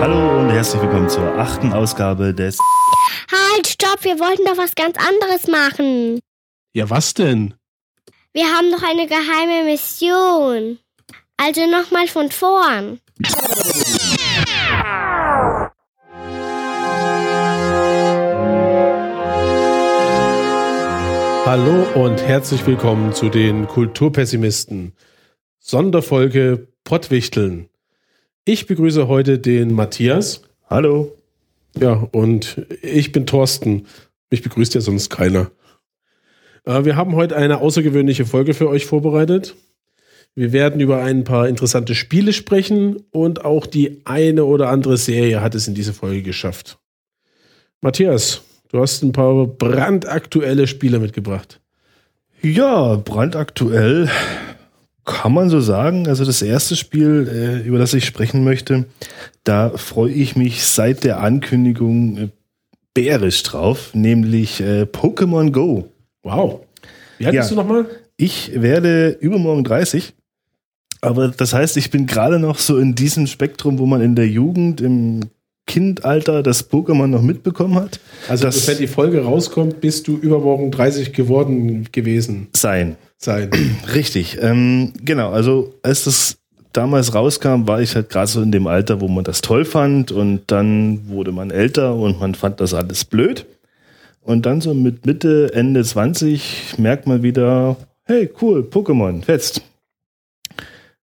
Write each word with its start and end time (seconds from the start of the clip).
Hallo 0.00 0.40
und 0.40 0.50
herzlich 0.50 0.82
willkommen 0.82 1.08
zur 1.08 1.38
achten 1.38 1.72
Ausgabe 1.72 2.34
des. 2.34 2.58
Halt, 3.30 3.66
stopp, 3.66 4.04
wir 4.04 4.18
wollten 4.20 4.44
doch 4.44 4.58
was 4.58 4.74
ganz 4.74 4.96
anderes 4.98 5.46
machen. 5.46 6.20
Ja, 6.74 6.90
was 6.90 7.14
denn? 7.14 7.54
Wir 8.32 8.44
haben 8.44 8.70
noch 8.70 8.82
eine 8.82 9.06
geheime 9.06 9.64
Mission. 9.64 10.78
Also 11.38 11.66
nochmal 11.66 12.06
von 12.06 12.30
vorn. 12.30 13.00
Hallo 21.50 21.86
und 21.94 22.20
herzlich 22.20 22.66
willkommen 22.66 23.14
zu 23.14 23.30
den 23.30 23.66
Kulturpessimisten. 23.66 24.92
Sonderfolge 25.58 26.68
Pottwichteln. 26.84 27.70
Ich 28.44 28.66
begrüße 28.66 29.08
heute 29.08 29.38
den 29.38 29.72
Matthias. 29.72 30.42
Hallo. 30.68 31.16
Ja, 31.74 32.06
und 32.12 32.66
ich 32.82 33.12
bin 33.12 33.24
Thorsten. 33.24 33.86
Mich 34.30 34.42
begrüßt 34.42 34.74
ja 34.74 34.82
sonst 34.82 35.08
keiner. 35.08 35.50
Äh, 36.64 36.84
wir 36.84 36.96
haben 36.96 37.16
heute 37.16 37.34
eine 37.34 37.62
außergewöhnliche 37.62 38.26
Folge 38.26 38.52
für 38.52 38.68
euch 38.68 38.84
vorbereitet. 38.84 39.56
Wir 40.34 40.52
werden 40.52 40.82
über 40.82 41.02
ein 41.02 41.24
paar 41.24 41.48
interessante 41.48 41.94
Spiele 41.94 42.34
sprechen 42.34 43.06
und 43.10 43.46
auch 43.46 43.64
die 43.64 44.02
eine 44.04 44.44
oder 44.44 44.68
andere 44.68 44.98
Serie 44.98 45.40
hat 45.40 45.54
es 45.54 45.66
in 45.66 45.72
diese 45.72 45.94
Folge 45.94 46.20
geschafft. 46.22 46.78
Matthias, 47.80 48.42
du 48.70 48.80
hast 48.80 49.02
ein 49.02 49.12
paar 49.12 49.46
brandaktuelle 49.46 50.66
Spiele 50.66 50.98
mitgebracht. 50.98 51.60
Ja, 52.42 52.96
brandaktuell 52.96 54.08
kann 55.04 55.32
man 55.32 55.48
so 55.50 55.60
sagen. 55.60 56.06
Also 56.06 56.24
das 56.24 56.42
erste 56.42 56.76
Spiel, 56.76 57.28
äh, 57.62 57.66
über 57.66 57.78
das 57.78 57.94
ich 57.94 58.04
sprechen 58.04 58.44
möchte, 58.44 58.84
da 59.44 59.70
freue 59.70 60.12
ich 60.12 60.36
mich 60.36 60.64
seit 60.64 61.02
der 61.04 61.20
Ankündigung 61.20 62.16
äh, 62.18 62.28
bärisch 62.94 63.42
drauf, 63.42 63.90
nämlich 63.94 64.60
äh, 64.60 64.82
Pokémon 64.82 65.50
Go. 65.50 65.88
Wow. 66.22 66.60
Wie 67.18 67.26
alt 67.26 67.34
Ja. 67.34 67.40
bist 67.40 67.50
du 67.52 67.56
nochmal? 67.56 67.86
Ich 68.16 68.60
werde 68.60 69.10
übermorgen 69.20 69.64
30. 69.64 70.14
Aber 71.00 71.28
das 71.28 71.52
heißt, 71.54 71.76
ich 71.76 71.90
bin 71.90 72.06
gerade 72.06 72.38
noch 72.40 72.58
so 72.58 72.76
in 72.76 72.94
diesem 72.96 73.26
Spektrum, 73.28 73.78
wo 73.78 73.86
man 73.86 74.00
in 74.00 74.16
der 74.16 74.26
Jugend, 74.28 74.80
im 74.80 75.20
Kindalter 75.68 76.42
das 76.42 76.68
Pokémon 76.68 77.06
noch 77.06 77.22
mitbekommen 77.22 77.76
hat. 77.76 78.00
Also, 78.28 78.44
Das- 78.46 78.66
wenn 78.66 78.78
die 78.78 78.88
Folge 78.88 79.22
rauskommt, 79.22 79.80
bist 79.80 80.08
du 80.08 80.16
übermorgen 80.16 80.72
30 80.72 81.12
geworden 81.12 81.86
gewesen 81.92 82.48
Sein. 82.56 82.96
sein. 83.18 83.50
Richtig. 83.94 84.38
Ähm, 84.40 84.92
genau, 85.04 85.30
also 85.30 85.74
als 85.82 86.04
das 86.04 86.38
damals 86.72 87.14
rauskam, 87.14 87.66
war 87.68 87.80
ich 87.80 87.94
halt 87.94 88.08
gerade 88.10 88.26
so 88.26 88.42
in 88.42 88.50
dem 88.50 88.66
Alter, 88.66 89.00
wo 89.00 89.08
man 89.08 89.24
das 89.24 89.40
toll 89.40 89.64
fand 89.64 90.10
und 90.10 90.42
dann 90.48 91.08
wurde 91.08 91.30
man 91.32 91.50
älter 91.50 91.94
und 91.94 92.18
man 92.18 92.34
fand 92.34 92.60
das 92.60 92.74
alles 92.74 93.04
blöd. 93.04 93.46
Und 94.22 94.44
dann 94.46 94.60
so 94.60 94.74
mit 94.74 95.06
Mitte, 95.06 95.52
Ende 95.54 95.82
20 95.84 96.74
merkt 96.78 97.06
man 97.06 97.22
wieder, 97.22 97.76
hey, 98.04 98.28
cool, 98.42 98.60
Pokémon, 98.70 99.22
fetzt. 99.24 99.62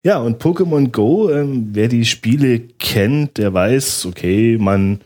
Ja, 0.05 0.19
und 0.19 0.43
Pokémon 0.43 0.91
Go, 0.91 1.31
ähm, 1.31 1.69
wer 1.73 1.89
die 1.89 2.05
Spiele 2.05 2.59
kennt, 2.61 3.39
der 3.39 3.55
weiß, 3.55 4.07
okay, 4.07 4.59
man 4.61 5.01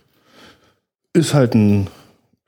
ist 1.12 1.34
halt 1.34 1.54
ein 1.54 1.88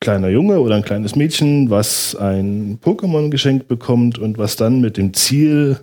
kleiner 0.01 0.29
Junge 0.29 0.61
oder 0.61 0.77
ein 0.77 0.83
kleines 0.85 1.15
Mädchen, 1.15 1.69
was 1.71 2.15
ein 2.17 2.79
Pokémon 2.83 3.29
geschenkt 3.31 3.69
bekommt 3.69 4.19
und 4.19 4.39
was 4.39 4.57
dann 4.57 4.81
mit 4.81 4.97
dem 4.97 5.13
Ziel 5.13 5.81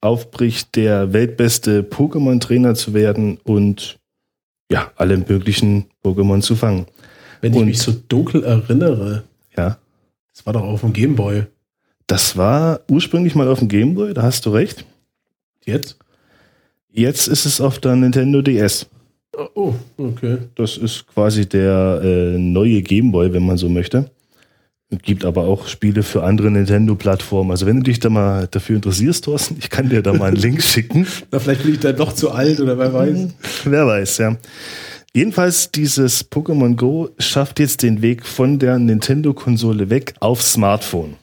aufbricht, 0.00 0.76
der 0.76 1.12
weltbeste 1.12 1.82
Pokémon-Trainer 1.82 2.74
zu 2.74 2.94
werden 2.94 3.38
und 3.44 3.98
ja, 4.70 4.90
alle 4.96 5.18
möglichen 5.18 5.86
Pokémon 6.04 6.40
zu 6.40 6.56
fangen. 6.56 6.86
Wenn 7.40 7.52
ich 7.52 7.58
Und- 7.58 7.66
mich 7.66 7.78
so 7.78 7.92
dunkel 8.08 8.42
erinnere, 8.44 9.24
Ja, 9.56 9.78
das 10.32 10.46
war 10.46 10.52
doch 10.54 10.62
auf 10.64 10.80
dem 10.80 10.92
Gameboy. 10.92 11.44
das 12.06 12.36
war 12.38 12.80
ursprünglich 12.88 13.34
mal 13.34 13.48
auf 13.48 13.58
dem 13.58 13.68
Gameboy, 13.68 14.14
da 14.14 14.22
hast 14.22 14.46
du 14.46 14.50
recht. 14.50 14.84
Jetzt? 15.64 15.98
Jetzt 16.96 17.28
ist 17.28 17.44
es 17.44 17.60
auf 17.60 17.78
der 17.78 17.94
Nintendo 17.94 18.40
DS. 18.40 18.86
Oh, 19.54 19.74
okay. 19.98 20.38
Das 20.54 20.78
ist 20.78 21.06
quasi 21.06 21.46
der 21.46 22.00
äh, 22.02 22.38
neue 22.38 22.80
Gameboy, 22.80 23.34
wenn 23.34 23.44
man 23.44 23.58
so 23.58 23.68
möchte. 23.68 24.10
Es 24.88 24.98
gibt 25.02 25.26
aber 25.26 25.42
auch 25.42 25.68
Spiele 25.68 26.02
für 26.02 26.22
andere 26.22 26.50
Nintendo-Plattformen. 26.50 27.50
Also 27.50 27.66
wenn 27.66 27.76
du 27.76 27.82
dich 27.82 28.00
da 28.00 28.08
mal 28.08 28.46
dafür 28.46 28.76
interessierst, 28.76 29.24
Thorsten, 29.24 29.56
ich 29.58 29.68
kann 29.68 29.90
dir 29.90 30.00
da 30.00 30.14
mal 30.14 30.28
einen 30.28 30.36
Link 30.36 30.62
schicken. 30.62 31.06
Na, 31.30 31.38
vielleicht 31.38 31.64
bin 31.64 31.74
ich 31.74 31.80
dann 31.80 31.96
doch 31.96 32.14
zu 32.14 32.30
alt 32.30 32.60
oder 32.60 32.78
wer 32.78 32.94
weiß. 32.94 33.28
Wer 33.64 33.86
weiß, 33.86 34.18
ja. 34.18 34.36
Jedenfalls, 35.12 35.70
dieses 35.70 36.30
Pokémon 36.30 36.76
Go 36.76 37.10
schafft 37.18 37.60
jetzt 37.60 37.82
den 37.82 38.00
Weg 38.00 38.24
von 38.24 38.58
der 38.58 38.78
Nintendo-Konsole 38.78 39.90
weg 39.90 40.14
auf 40.20 40.40
Smartphone. 40.42 41.16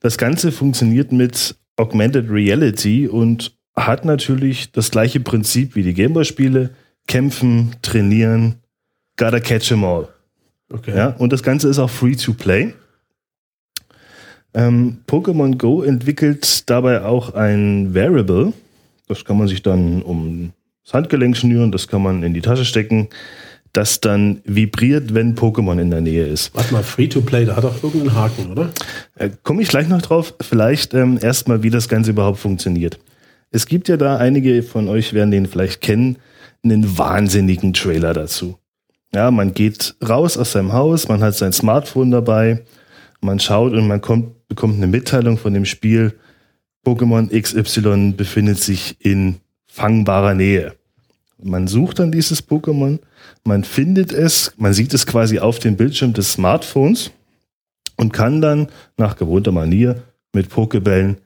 Das 0.00 0.16
Ganze 0.16 0.50
funktioniert 0.50 1.12
mit 1.12 1.56
Augmented 1.76 2.30
Reality 2.30 3.06
und 3.08 3.52
hat 3.76 4.04
natürlich 4.04 4.72
das 4.72 4.90
gleiche 4.90 5.20
Prinzip 5.20 5.74
wie 5.74 5.82
die 5.82 5.94
Gameboy-Spiele. 5.94 6.70
Kämpfen, 7.06 7.76
trainieren, 7.82 8.56
gotta 9.16 9.40
catch 9.40 9.72
'em 9.72 9.84
all. 9.84 10.08
Okay. 10.72 10.96
Ja, 10.96 11.08
und 11.18 11.32
das 11.32 11.42
Ganze 11.42 11.68
ist 11.68 11.78
auch 11.78 11.90
free 11.90 12.16
to 12.16 12.32
play. 12.32 12.72
Ähm, 14.54 14.98
Pokémon 15.06 15.58
Go 15.58 15.82
entwickelt 15.82 16.70
dabei 16.70 17.02
auch 17.02 17.34
ein 17.34 17.94
Variable. 17.94 18.52
Das 19.08 19.24
kann 19.24 19.36
man 19.36 19.48
sich 19.48 19.62
dann 19.62 20.02
um 20.02 20.52
das 20.84 20.94
Handgelenk 20.94 21.36
schnüren, 21.36 21.72
das 21.72 21.88
kann 21.88 22.02
man 22.02 22.22
in 22.22 22.34
die 22.34 22.40
Tasche 22.40 22.64
stecken, 22.64 23.08
das 23.72 24.00
dann 24.00 24.40
vibriert, 24.44 25.12
wenn 25.14 25.34
Pokémon 25.34 25.80
in 25.80 25.90
der 25.90 26.00
Nähe 26.00 26.26
ist. 26.26 26.54
Warte 26.54 26.72
mal, 26.72 26.82
Free-to-Play, 26.82 27.46
da 27.46 27.56
hat 27.56 27.64
doch 27.64 27.82
irgendeinen 27.82 28.14
Haken, 28.14 28.52
oder? 28.52 28.70
Äh, 29.16 29.30
Komme 29.42 29.62
ich 29.62 29.68
gleich 29.68 29.88
noch 29.88 30.00
drauf. 30.02 30.34
Vielleicht 30.40 30.94
ähm, 30.94 31.18
erstmal, 31.20 31.62
wie 31.62 31.70
das 31.70 31.88
Ganze 31.88 32.10
überhaupt 32.10 32.38
funktioniert. 32.38 32.98
Es 33.54 33.66
gibt 33.66 33.86
ja 33.86 33.96
da, 33.96 34.16
einige 34.16 34.64
von 34.64 34.88
euch 34.88 35.12
werden 35.12 35.30
den 35.30 35.46
vielleicht 35.46 35.80
kennen, 35.80 36.16
einen 36.64 36.98
wahnsinnigen 36.98 37.72
Trailer 37.72 38.12
dazu. 38.12 38.58
Ja, 39.14 39.30
man 39.30 39.54
geht 39.54 39.94
raus 40.02 40.36
aus 40.36 40.50
seinem 40.50 40.72
Haus, 40.72 41.06
man 41.06 41.22
hat 41.22 41.36
sein 41.36 41.52
Smartphone 41.52 42.10
dabei, 42.10 42.64
man 43.20 43.38
schaut 43.38 43.72
und 43.72 43.86
man 43.86 44.00
kommt, 44.00 44.48
bekommt 44.48 44.74
eine 44.74 44.88
Mitteilung 44.88 45.38
von 45.38 45.54
dem 45.54 45.66
Spiel, 45.66 46.18
Pokémon 46.84 47.30
XY 47.30 48.14
befindet 48.16 48.58
sich 48.58 48.96
in 48.98 49.36
fangbarer 49.68 50.34
Nähe. 50.34 50.74
Man 51.40 51.68
sucht 51.68 52.00
dann 52.00 52.10
dieses 52.10 52.48
Pokémon, 52.48 52.98
man 53.44 53.62
findet 53.62 54.12
es, 54.12 54.52
man 54.56 54.74
sieht 54.74 54.92
es 54.94 55.06
quasi 55.06 55.38
auf 55.38 55.60
dem 55.60 55.76
Bildschirm 55.76 56.12
des 56.12 56.32
Smartphones 56.32 57.12
und 57.94 58.12
kann 58.12 58.40
dann 58.40 58.66
nach 58.96 59.14
gewohnter 59.14 59.52
Manier 59.52 60.02
mit 60.32 60.48
Pokebällen 60.48 61.18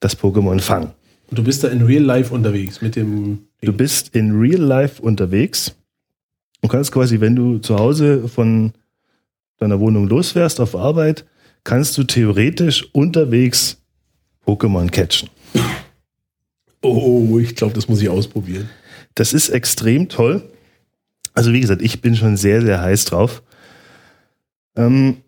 das 0.00 0.18
Pokémon 0.18 0.60
fangen. 0.60 0.90
Du 1.32 1.42
bist 1.42 1.64
da 1.64 1.68
in 1.68 1.82
Real 1.82 2.02
Life 2.02 2.32
unterwegs 2.32 2.82
mit 2.82 2.94
dem. 2.94 3.46
Du 3.62 3.72
bist 3.72 4.14
in 4.14 4.38
Real 4.38 4.60
Life 4.60 5.00
unterwegs 5.00 5.74
und 6.60 6.68
kannst 6.68 6.92
quasi, 6.92 7.20
wenn 7.20 7.34
du 7.34 7.58
zu 7.58 7.78
Hause 7.78 8.28
von 8.28 8.72
deiner 9.56 9.80
Wohnung 9.80 10.08
losfährst 10.08 10.60
auf 10.60 10.76
Arbeit, 10.76 11.24
kannst 11.64 11.96
du 11.96 12.04
theoretisch 12.04 12.86
unterwegs 12.92 13.78
Pokémon 14.46 14.90
catchen. 14.90 15.30
Oh, 16.82 17.38
ich 17.38 17.54
glaube, 17.54 17.74
das 17.74 17.88
muss 17.88 18.02
ich 18.02 18.08
ausprobieren. 18.08 18.68
Das 19.14 19.32
ist 19.32 19.48
extrem 19.48 20.08
toll. 20.08 20.42
Also 21.32 21.52
wie 21.52 21.60
gesagt, 21.60 21.80
ich 21.80 22.02
bin 22.02 22.14
schon 22.14 22.36
sehr, 22.36 22.60
sehr 22.60 22.82
heiß 22.82 23.06
drauf. 23.06 23.42
Ähm, 24.76 25.18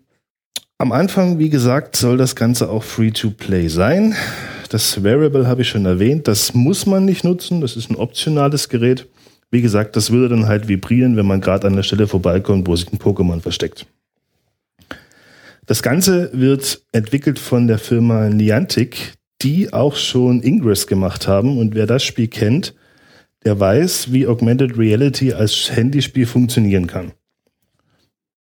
am 0.77 0.93
Anfang, 0.93 1.39
wie 1.39 1.49
gesagt, 1.49 1.97
soll 1.97 2.19
das 2.19 2.37
Ganze 2.37 2.69
auch 2.69 2.83
Free-to-Play 2.83 3.69
sein. 3.69 4.15
Das 4.75 5.05
Variable 5.05 5.47
habe 5.47 5.63
ich 5.63 5.69
schon 5.69 5.87
erwähnt. 5.87 6.27
Das 6.27 6.53
muss 6.53 6.85
man 6.85 7.05
nicht 7.05 7.23
nutzen. 7.23 7.61
Das 7.61 7.77
ist 7.77 7.91
ein 7.91 7.95
optionales 7.95 8.69
Gerät. 8.69 9.07
Wie 9.53 9.63
gesagt, 9.63 9.95
das 9.95 10.11
würde 10.11 10.31
dann 10.31 10.49
halt 10.49 10.67
vibrieren, 10.67 11.17
wenn 11.17 11.27
man 11.27 11.41
gerade 11.41 11.69
an 11.69 11.77
der 11.77 11.85
Stelle 11.85 12.09
vorbeikommt, 12.09 12.67
wo 12.67 12.75
sich 12.75 12.93
ein 12.93 12.99
Pokémon 12.99 13.41
versteckt. 13.41 13.87
Das 15.65 15.81
Ganze 15.81 16.29
wird 16.33 16.83
entwickelt 16.91 17.39
von 17.39 17.69
der 17.69 17.79
Firma 17.79 18.29
Niantic, 18.31 19.13
die 19.43 19.73
auch 19.73 19.95
schon 19.95 20.43
Ingress 20.43 20.89
gemacht 20.89 21.29
haben. 21.29 21.57
Und 21.57 21.77
wer 21.77 21.87
das 21.87 22.03
Spiel 22.03 22.27
kennt, 22.27 22.75
der 23.45 23.61
weiß, 23.61 24.13
wie 24.13 24.27
Augmented 24.27 24.77
Reality 24.77 25.35
als 25.35 25.71
Handyspiel 25.71 26.27
funktionieren 26.27 26.89
kann. 26.89 27.13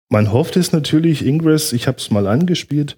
Man 0.09 0.31
hofft 0.31 0.57
es 0.57 0.73
natürlich, 0.73 1.25
Ingress, 1.25 1.73
ich 1.73 1.87
habe 1.87 1.97
es 1.97 2.11
mal 2.11 2.27
angespielt. 2.27 2.97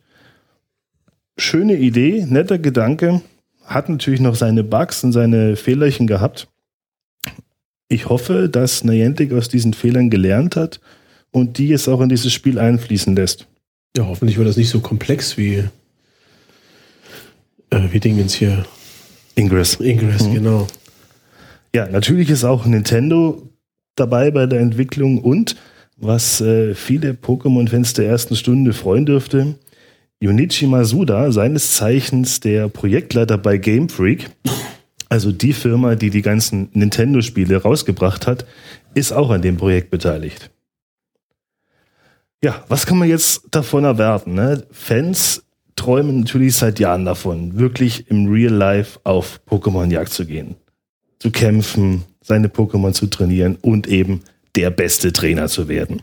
Schöne 1.42 1.76
Idee, 1.76 2.24
netter 2.30 2.60
Gedanke, 2.60 3.22
hat 3.66 3.90
natürlich 3.90 4.20
noch 4.20 4.36
seine 4.36 4.64
Bugs 4.64 5.04
und 5.04 5.12
seine 5.12 5.56
Fehlerchen 5.56 6.06
gehabt. 6.06 6.48
Ich 7.88 8.10
hoffe, 8.10 8.48
dass 8.48 8.84
Niantic 8.84 9.34
aus 9.34 9.50
diesen 9.50 9.74
Fehlern 9.74 10.12
gelernt 10.12 10.56
hat 10.56 10.80
und 11.32 11.58
die 11.58 11.74
es 11.74 11.90
auch 11.90 12.00
in 12.02 12.10
dieses 12.10 12.32
Spiel 12.32 12.60
einfließen 12.60 13.16
lässt. 13.16 13.48
Ja, 13.98 14.06
hoffentlich 14.06 14.38
wird 14.38 14.48
das 14.50 14.56
nicht 14.56 14.70
so 14.70 14.82
komplex 14.82 15.36
wie 15.36 15.64
Äh, 17.72 17.88
wie 17.92 18.00
Dingens 18.00 18.36
hier? 18.36 18.64
Ingress. 19.34 19.80
Ingress, 19.80 20.28
Mhm. 20.28 20.34
genau. 20.36 20.68
Ja, 21.74 21.88
natürlich 21.88 22.30
ist 22.30 22.44
auch 22.44 22.68
Nintendo 22.68 23.50
dabei 23.96 24.30
bei 24.30 24.46
der 24.46 24.60
Entwicklung 24.60 25.18
und 25.24 25.56
was 25.98 26.40
äh, 26.42 26.76
viele 26.76 27.14
Pokémon-Fans 27.14 27.94
der 27.96 28.06
ersten 28.08 28.36
Stunde 28.36 28.74
freuen 28.74 29.08
dürfte, 29.08 29.56
Junichi 30.22 30.68
Masuda, 30.68 31.32
seines 31.32 31.74
Zeichens 31.74 32.40
der 32.40 32.70
Projektleiter 32.70 33.38
bei 33.38 33.58
Game 33.58 33.90
Freak, 33.90 34.30
also 35.10 35.34
die 35.34 35.52
Firma, 35.52 35.96
die 35.96 36.10
die 36.10 36.22
ganzen 36.22 36.70
Nintendo-Spiele 36.72 37.58
rausgebracht 37.58 38.28
hat, 38.28 38.46
ist 38.94 39.12
auch 39.12 39.30
an 39.30 39.42
dem 39.42 39.58
Projekt 39.58 39.92
beteiligt. 39.92 40.50
Ja, 42.42 42.64
was 42.70 42.86
kann 42.86 42.98
man 42.98 43.10
jetzt 43.10 43.44
davon 43.52 43.84
erwarten? 43.84 44.36
Ne? 44.36 44.64
Fans 44.72 45.44
träumen 45.76 46.22
natürlich 46.22 46.56
seit 46.56 46.80
Jahren 46.80 47.04
davon, 47.04 47.58
wirklich 47.58 48.10
im 48.10 48.32
Real 48.32 48.54
Life 48.54 49.00
auf 49.04 49.42
Pokémon-Jagd 49.48 50.14
zu 50.14 50.26
gehen 50.26 50.56
zu 51.22 51.30
kämpfen, 51.30 52.04
seine 52.22 52.48
Pokémon 52.48 52.94
zu 52.94 53.06
trainieren 53.06 53.56
und 53.62 53.88
eben 53.88 54.22
der 54.56 54.72
beste 54.72 55.14
Trainer 55.14 55.48
zu 55.48 55.68
werden. 55.68 56.02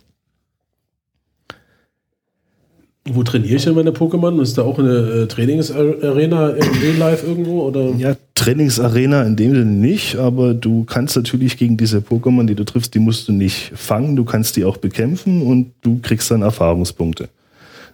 Wo 3.10 3.22
trainiere 3.22 3.56
ich 3.56 3.64
denn 3.64 3.75
meine 3.75 3.90
Pokémon? 3.90 4.40
Ist 4.43 4.58
da 4.58 4.62
auch 4.62 4.78
eine 4.78 5.22
äh, 5.22 5.26
Trainingsarena 5.26 6.50
im 6.50 6.78
Real 6.81 6.96
Life 6.96 7.26
irgendwo? 7.26 7.62
Oder? 7.62 7.94
Ja, 7.96 8.16
Trainingsarena 8.34 9.22
in 9.22 9.37
dem 9.37 9.55
Sinne 9.55 9.64
nicht, 9.64 10.16
aber 10.16 10.55
du 10.55 10.84
kannst 10.84 11.16
natürlich 11.16 11.56
gegen 11.56 11.76
diese 11.76 11.99
Pokémon, 11.99 12.46
die 12.46 12.55
du 12.55 12.64
triffst, 12.64 12.94
die 12.94 12.99
musst 12.99 13.28
du 13.28 13.32
nicht 13.32 13.72
fangen, 13.75 14.16
du 14.16 14.25
kannst 14.25 14.56
die 14.56 14.64
auch 14.64 14.76
bekämpfen 14.76 15.43
und 15.43 15.72
du 15.82 16.00
kriegst 16.00 16.31
dann 16.31 16.43
Erfahrungspunkte. 16.43 17.28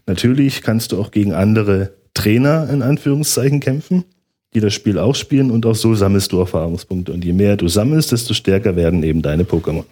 Natürlich 0.06 0.62
kannst 0.62 0.92
du 0.92 1.00
auch 1.00 1.10
gegen 1.10 1.32
andere 1.32 1.90
Trainer 2.12 2.68
in 2.70 2.82
Anführungszeichen 2.82 3.60
kämpfen, 3.60 4.04
die 4.54 4.60
das 4.60 4.74
Spiel 4.74 4.98
auch 4.98 5.14
spielen 5.14 5.50
und 5.50 5.66
auch 5.66 5.74
so 5.74 5.94
sammelst 5.94 6.32
du 6.32 6.38
Erfahrungspunkte. 6.38 7.12
Und 7.12 7.24
je 7.24 7.32
mehr 7.32 7.56
du 7.56 7.68
sammelst, 7.68 8.12
desto 8.12 8.34
stärker 8.34 8.76
werden 8.76 9.02
eben 9.02 9.22
deine 9.22 9.44
Pokémon. 9.44 9.84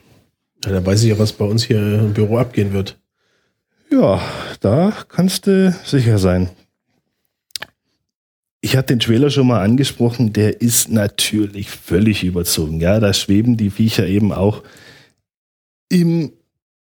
Ja, 0.65 0.73
dann 0.73 0.87
weiß 0.87 1.03
ich 1.03 1.11
ja, 1.11 1.19
was 1.19 1.33
bei 1.33 1.45
uns 1.45 1.65
hier 1.65 1.79
im 1.79 2.13
Büro 2.13 2.39
abgehen 2.39 2.73
wird. 2.73 2.99
Ja, 3.93 4.23
da 4.61 4.91
kannst 5.07 5.47
du 5.47 5.71
sicher 5.85 6.17
sein. 6.17 6.49
Ich 8.63 8.75
hatte 8.75 8.95
den 8.95 9.01
Trailer 9.01 9.29
schon 9.29 9.49
mal 9.49 9.61
angesprochen, 9.61 10.33
der 10.33 10.63
ist 10.63 10.89
natürlich 10.89 11.69
völlig 11.69 12.25
überzogen. 12.25 12.81
Ja, 12.81 13.01
da 13.01 13.13
schweben 13.13 13.59
die 13.59 13.69
Viecher 13.69 14.07
eben 14.07 14.33
auch 14.33 14.63
im, 15.91 16.33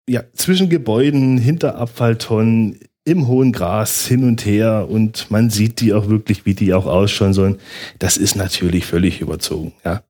ja, 0.07 0.24
zwischen 0.34 0.69
Gebäuden, 0.69 1.40
hinter 1.40 1.78
Abfalltonnen, 1.78 2.80
im 3.06 3.28
hohen 3.28 3.54
Gras 3.54 4.06
hin 4.06 4.24
und 4.24 4.45
her 4.45 4.88
und 4.88 5.31
man 5.31 5.50
sieht 5.50 5.81
die 5.81 5.95
auch 5.95 6.10
wirklich, 6.10 6.45
wie 6.45 6.54
die 6.54 6.75
auch 6.75 6.86
ausschauen 6.86 7.34
sollen. 7.34 7.60
Das 7.98 8.18
ist 8.18 8.36
natürlich 8.36 8.86
völlig 8.86 9.19
überzogen. 9.19 9.74
Ja, 9.84 10.04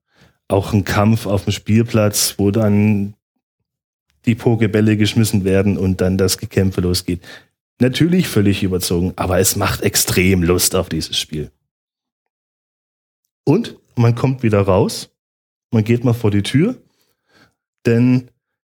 auch 0.48 0.74
ein 0.74 0.84
Kampf 0.84 1.24
auf 1.24 1.44
dem 1.44 1.54
Spielplatz, 1.54 2.34
wo 2.36 2.50
dann 2.50 3.14
die 4.26 4.34
Pokebälle 4.34 4.96
geschmissen 4.96 5.44
werden 5.44 5.76
und 5.76 6.00
dann 6.00 6.18
das 6.18 6.38
Gekämpfe 6.38 6.80
losgeht. 6.80 7.20
Natürlich 7.80 8.28
völlig 8.28 8.62
überzogen, 8.62 9.12
aber 9.16 9.38
es 9.38 9.56
macht 9.56 9.82
extrem 9.82 10.42
Lust 10.42 10.74
auf 10.74 10.88
dieses 10.88 11.18
Spiel. 11.18 11.50
Und 13.44 13.76
man 13.96 14.14
kommt 14.14 14.42
wieder 14.42 14.60
raus, 14.60 15.10
man 15.70 15.84
geht 15.84 16.04
mal 16.04 16.14
vor 16.14 16.30
die 16.30 16.42
Tür, 16.42 16.76
denn 17.84 18.28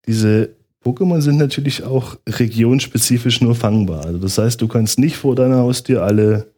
diese 0.06 0.54
Pokémon 0.84 1.20
sind 1.20 1.36
natürlich 1.36 1.84
auch 1.84 2.16
regionspezifisch 2.28 3.40
nur 3.40 3.54
fangbar. 3.54 4.04
Also 4.04 4.18
das 4.18 4.38
heißt, 4.38 4.60
du 4.60 4.68
kannst 4.68 4.98
nicht 4.98 5.16
vor 5.16 5.34
deiner 5.34 5.58
Haustür 5.58 6.02
alle, 6.02 6.52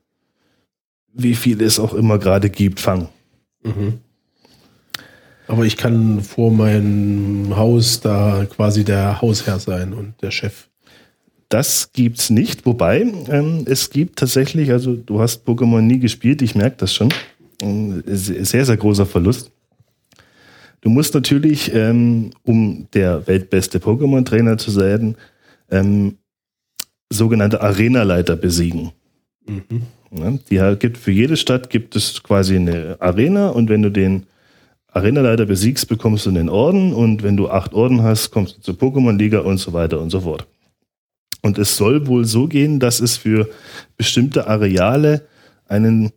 wie 1.12 1.34
viel 1.34 1.62
es 1.62 1.78
auch 1.78 1.94
immer 1.94 2.18
gerade 2.18 2.50
gibt, 2.50 2.80
fangen. 2.80 3.08
Mhm. 3.62 4.00
Aber 5.46 5.64
ich 5.64 5.76
kann 5.76 6.20
vor 6.22 6.50
meinem 6.50 7.54
Haus 7.56 8.00
da 8.00 8.46
quasi 8.48 8.84
der 8.84 9.20
Hausherr 9.20 9.58
sein 9.58 9.92
und 9.92 10.14
der 10.22 10.30
Chef. 10.30 10.68
Das 11.50 11.92
gibt's 11.92 12.30
nicht, 12.30 12.64
wobei 12.66 13.02
ähm, 13.28 13.64
es 13.66 13.90
gibt 13.90 14.18
tatsächlich, 14.18 14.70
also 14.72 14.96
du 14.96 15.20
hast 15.20 15.46
Pokémon 15.46 15.82
nie 15.82 15.98
gespielt, 15.98 16.40
ich 16.42 16.54
merke 16.54 16.76
das 16.78 16.94
schon. 16.94 17.12
Ähm, 17.62 18.02
Sehr, 18.06 18.64
sehr 18.64 18.76
großer 18.76 19.06
Verlust. 19.06 19.52
Du 20.80 20.90
musst 20.90 21.14
natürlich, 21.14 21.72
ähm, 21.74 22.30
um 22.42 22.88
der 22.92 23.26
weltbeste 23.26 23.78
Pokémon-Trainer 23.78 24.58
zu 24.58 24.74
werden, 24.76 25.16
ähm, 25.70 26.16
sogenannte 27.10 27.60
Arenaleiter 27.60 28.36
besiegen. 28.36 28.92
Mhm. 29.46 29.82
Ja, 30.10 30.30
die 30.50 30.60
ha- 30.60 30.74
gibt 30.74 30.96
für 30.98 31.10
jede 31.12 31.36
Stadt 31.36 31.70
gibt 31.70 31.94
es 31.96 32.22
quasi 32.22 32.56
eine 32.56 32.96
Arena 33.00 33.48
und 33.48 33.68
wenn 33.68 33.82
du 33.82 33.90
den 33.90 34.26
Arenaleiter 34.94 35.44
besiegst, 35.44 35.88
bekommst 35.88 36.24
du 36.24 36.30
einen 36.30 36.48
Orden 36.48 36.92
und 36.92 37.22
wenn 37.22 37.36
du 37.36 37.50
acht 37.50 37.74
Orden 37.74 38.02
hast, 38.02 38.30
kommst 38.30 38.56
du 38.56 38.60
zur 38.60 38.74
Pokémon-Liga 38.74 39.40
und 39.40 39.58
so 39.58 39.72
weiter 39.72 40.00
und 40.00 40.10
so 40.10 40.20
fort. 40.20 40.46
Und 41.42 41.58
es 41.58 41.76
soll 41.76 42.06
wohl 42.06 42.24
so 42.24 42.46
gehen, 42.46 42.78
dass 42.78 43.00
es 43.00 43.16
für 43.16 43.50
bestimmte 43.96 44.46
Areale 44.46 45.26
einen, 45.66 46.12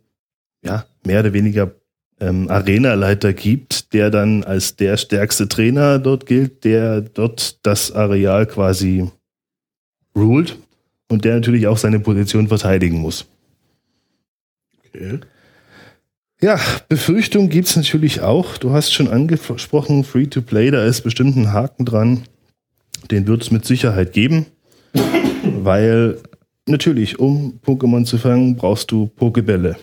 ja, 0.64 0.86
mehr 1.04 1.20
oder 1.20 1.32
weniger 1.32 1.72
ähm, 2.20 2.48
Arenaleiter 2.48 3.32
gibt, 3.32 3.92
der 3.92 4.10
dann 4.10 4.44
als 4.44 4.76
der 4.76 4.96
stärkste 4.96 5.48
Trainer 5.48 5.98
dort 5.98 6.26
gilt, 6.26 6.64
der 6.64 7.00
dort 7.00 7.64
das 7.66 7.92
Areal 7.92 8.46
quasi 8.46 9.10
ruled 10.14 10.56
und 11.08 11.24
der 11.24 11.34
natürlich 11.34 11.66
auch 11.66 11.78
seine 11.78 12.00
Position 12.00 12.48
verteidigen 12.48 12.98
muss. 12.98 13.26
Okay. 14.86 15.20
Ja, 16.40 16.60
Befürchtung 16.88 17.48
gibt's 17.48 17.74
natürlich 17.74 18.20
auch. 18.20 18.58
Du 18.58 18.70
hast 18.70 18.92
schon 18.92 19.08
angesprochen, 19.08 20.04
Free-to-Play, 20.04 20.70
da 20.70 20.84
ist 20.84 21.00
bestimmt 21.02 21.36
ein 21.36 21.52
Haken 21.52 21.84
dran. 21.84 22.22
Den 23.10 23.26
wird 23.26 23.42
es 23.42 23.50
mit 23.50 23.64
Sicherheit 23.64 24.12
geben, 24.12 24.46
weil 25.62 26.18
natürlich, 26.66 27.18
um 27.18 27.58
Pokémon 27.66 28.04
zu 28.04 28.18
fangen, 28.18 28.54
brauchst 28.56 28.90
du 28.90 29.06
Pokebälle. 29.06 29.76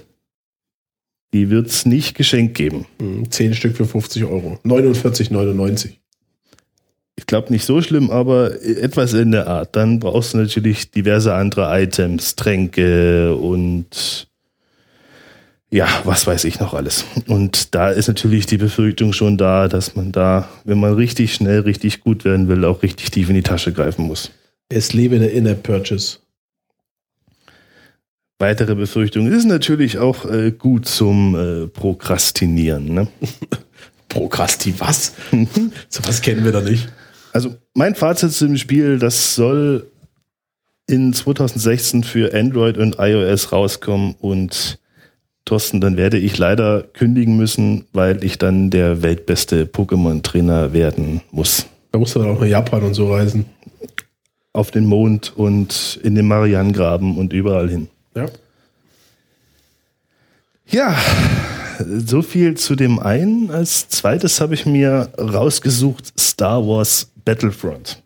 Die 1.33 1.49
wird's 1.49 1.85
nicht 1.85 2.15
geschenkt 2.15 2.55
geben. 2.55 2.85
Mhm, 2.99 3.29
Zehn 3.31 3.53
Stück 3.53 3.75
für 3.75 3.85
50 3.85 4.23
Euro. 4.23 4.57
49,99. 4.63 5.95
Ich 7.17 7.25
glaube 7.25 7.51
nicht 7.51 7.65
so 7.65 7.81
schlimm, 7.81 8.11
aber 8.11 8.61
etwas 8.61 9.13
in 9.13 9.31
der 9.31 9.47
Art. 9.47 9.75
Dann 9.75 9.99
brauchst 9.99 10.33
du 10.33 10.37
natürlich 10.37 10.91
diverse 10.91 11.33
andere 11.33 11.81
Items, 11.81 12.35
Tränke 12.35 13.35
und 13.35 14.27
ja, 15.71 15.87
was 16.03 16.27
weiß 16.27 16.43
ich 16.45 16.59
noch 16.59 16.73
alles. 16.73 17.05
Und 17.27 17.75
da 17.75 17.89
ist 17.89 18.07
natürlich 18.07 18.45
die 18.45 18.57
Befürchtung 18.57 19.13
schon 19.13 19.37
da, 19.37 19.67
dass 19.67 19.95
man 19.95 20.11
da, 20.11 20.47
wenn 20.63 20.79
man 20.79 20.93
richtig 20.93 21.33
schnell, 21.33 21.61
richtig 21.61 22.01
gut 22.01 22.23
werden 22.23 22.47
will, 22.47 22.63
auch 22.65 22.83
richtig 22.83 23.11
tief 23.11 23.29
in 23.29 23.35
die 23.35 23.43
Tasche 23.43 23.73
greifen 23.73 24.05
muss. 24.05 24.31
Es 24.69 24.93
lebe 24.93 25.19
der 25.19 25.33
In-App-Purchase. 25.33 26.19
Weitere 28.37 28.75
Befürchtung 28.75 29.31
ist 29.31 29.45
natürlich 29.45 29.97
auch 29.97 30.25
äh, 30.25 30.51
gut 30.51 30.87
zum 30.87 31.35
äh, 31.35 31.67
Prokrastinieren. 31.67 32.93
Ne? 32.93 33.07
Prokrasti, 34.09 34.73
was? 34.77 35.13
so 35.89 36.01
was 36.05 36.21
kennen 36.21 36.43
wir 36.43 36.51
da 36.51 36.61
nicht. 36.61 36.89
Also 37.31 37.55
mein 37.73 37.95
Fazit 37.95 38.31
zum 38.31 38.57
Spiel, 38.57 38.99
das 38.99 39.35
soll 39.35 39.89
in 40.87 41.13
2016 41.13 42.03
für 42.03 42.33
Android 42.33 42.77
und 42.77 42.97
iOS 42.99 43.51
rauskommen 43.51 44.15
und 44.19 44.79
Thorsten, 45.45 45.79
dann 45.79 45.95
werde 45.95 46.17
ich 46.17 46.37
leider 46.37 46.81
kündigen 46.81 47.37
müssen, 47.37 47.85
weil 47.93 48.23
ich 48.23 48.37
dann 48.37 48.71
der 48.71 49.03
weltbeste 49.03 49.65
Pokémon-Trainer 49.65 50.73
werden 50.73 51.21
muss. 51.31 51.67
Da 51.91 51.99
musst 51.99 52.15
du 52.15 52.19
dann 52.19 52.29
auch 52.29 52.39
nach 52.39 52.47
Japan 52.47 52.83
und 52.83 52.93
so 52.93 53.13
reisen. 53.13 53.45
Auf 54.53 54.71
den 54.71 54.85
Mond 54.85 55.33
und 55.35 55.99
in 56.03 56.15
den 56.15 56.27
Marianengraben 56.27 57.17
und 57.17 57.31
überall 57.31 57.69
hin. 57.69 57.87
Ja. 58.15 58.25
Ja, 60.67 60.97
so 61.79 62.21
viel 62.21 62.55
zu 62.55 62.75
dem 62.75 62.99
einen. 62.99 63.51
Als 63.51 63.87
zweites 63.89 64.41
habe 64.41 64.55
ich 64.55 64.65
mir 64.65 65.09
rausgesucht 65.19 66.19
Star 66.19 66.65
Wars 66.65 67.11
Battlefront. 67.23 68.01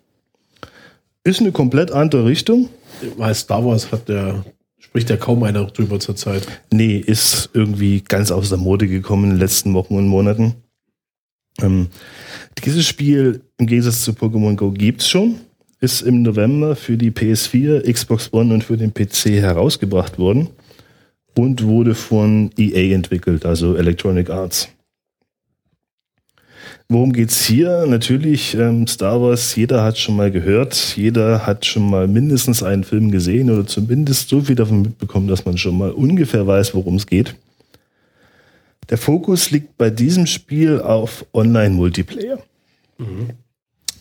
Ist 1.24 1.40
eine 1.40 1.52
komplett 1.52 1.90
andere 1.90 2.26
Richtung. 2.26 2.68
Weil 3.16 3.34
Star 3.34 3.64
Wars 3.64 3.90
hat 3.92 4.08
der, 4.08 4.44
spricht 4.90 5.08
ja 5.08 5.16
kaum 5.16 5.44
einer 5.44 5.64
drüber 5.66 6.00
zurzeit. 6.00 6.46
Nee, 6.72 6.96
ist 6.96 7.50
irgendwie 7.54 8.00
ganz 8.00 8.32
aus 8.32 8.48
der 8.48 8.58
Mode 8.58 8.88
gekommen 8.88 9.24
in 9.24 9.30
den 9.30 9.38
letzten 9.38 9.72
Wochen 9.72 9.94
und 9.94 10.08
Monaten. 10.08 10.56
Ähm, 11.62 11.86
dieses 12.64 12.86
Spiel 12.86 13.42
im 13.58 13.68
Gegensatz 13.68 14.02
zu 14.02 14.10
Pokémon 14.10 14.56
Go 14.56 14.72
gibt's 14.72 15.08
schon. 15.08 15.36
Ist 15.78 16.02
im 16.02 16.22
November 16.22 16.74
für 16.74 16.96
die 16.96 17.12
PS4, 17.12 17.90
Xbox 17.90 18.32
One 18.32 18.52
und 18.52 18.64
für 18.64 18.76
den 18.76 18.92
PC 18.92 19.40
herausgebracht 19.40 20.18
worden 20.18 20.48
und 21.36 21.62
wurde 21.62 21.94
von 21.94 22.50
EA 22.58 22.92
entwickelt, 22.92 23.46
also 23.46 23.76
Electronic 23.76 24.28
Arts. 24.28 24.68
Worum 26.92 27.12
geht's 27.12 27.46
hier? 27.46 27.86
Natürlich 27.86 28.56
ähm, 28.56 28.88
Star 28.88 29.22
Wars, 29.22 29.54
jeder 29.54 29.84
hat 29.84 29.96
schon 29.96 30.16
mal 30.16 30.32
gehört, 30.32 30.96
jeder 30.96 31.46
hat 31.46 31.64
schon 31.64 31.88
mal 31.88 32.08
mindestens 32.08 32.64
einen 32.64 32.82
Film 32.82 33.12
gesehen 33.12 33.48
oder 33.48 33.64
zumindest 33.64 34.28
so 34.28 34.40
viel 34.40 34.56
davon 34.56 34.82
mitbekommen, 34.82 35.28
dass 35.28 35.44
man 35.44 35.56
schon 35.56 35.78
mal 35.78 35.92
ungefähr 35.92 36.48
weiß, 36.48 36.74
worum 36.74 36.96
es 36.96 37.06
geht. 37.06 37.36
Der 38.88 38.98
Fokus 38.98 39.52
liegt 39.52 39.78
bei 39.78 39.88
diesem 39.88 40.26
Spiel 40.26 40.80
auf 40.80 41.24
Online-Multiplayer. 41.32 42.40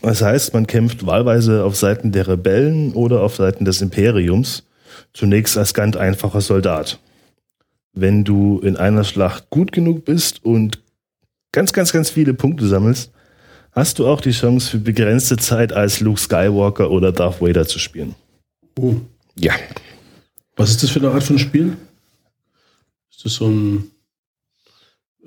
Das 0.02 0.24
heißt, 0.24 0.56
man 0.56 0.66
kämpft 0.66 1.06
wahlweise 1.06 1.66
auf 1.66 1.76
Seiten 1.76 2.12
der 2.12 2.28
Rebellen 2.28 2.94
oder 2.94 3.22
auf 3.22 3.36
Seiten 3.36 3.66
des 3.66 3.82
Imperiums. 3.84 4.64
Zunächst 5.14 5.60
als 5.60 5.76
ganz 5.76 5.96
einfacher 5.96 6.42
Soldat. 6.42 6.98
Wenn 7.94 8.24
du 8.24 8.60
in 8.64 8.78
einer 8.78 9.04
Schlacht 9.04 9.52
gut 9.52 9.72
genug 9.72 10.06
bist 10.06 10.44
und 10.44 10.80
ganz, 11.52 11.74
ganz, 11.74 11.92
ganz 11.92 12.10
viele 12.10 12.34
Punkte 12.34 12.68
sammelst, 12.68 13.12
hast 13.72 14.00
du 14.00 14.08
auch 14.08 14.22
die 14.22 14.32
Chance 14.32 14.72
für 14.72 14.78
begrenzte 14.80 15.38
Zeit 15.38 15.74
als 15.74 16.00
Luke 16.00 16.20
Skywalker 16.20 16.90
oder 16.92 17.12
Darth 17.12 17.42
Vader 17.42 17.66
zu 17.68 17.80
spielen. 17.80 18.16
Oh. 18.80 18.96
Ja. 19.36 19.54
Was 20.56 20.72
ist 20.72 20.84
das 20.84 20.90
für 20.90 21.00
eine 21.00 21.12
Art 21.12 21.24
von 21.24 21.40
Spiel? 21.40 21.78
Ist 23.12 23.26
das 23.26 23.34
so 23.34 23.48
ein 23.48 23.92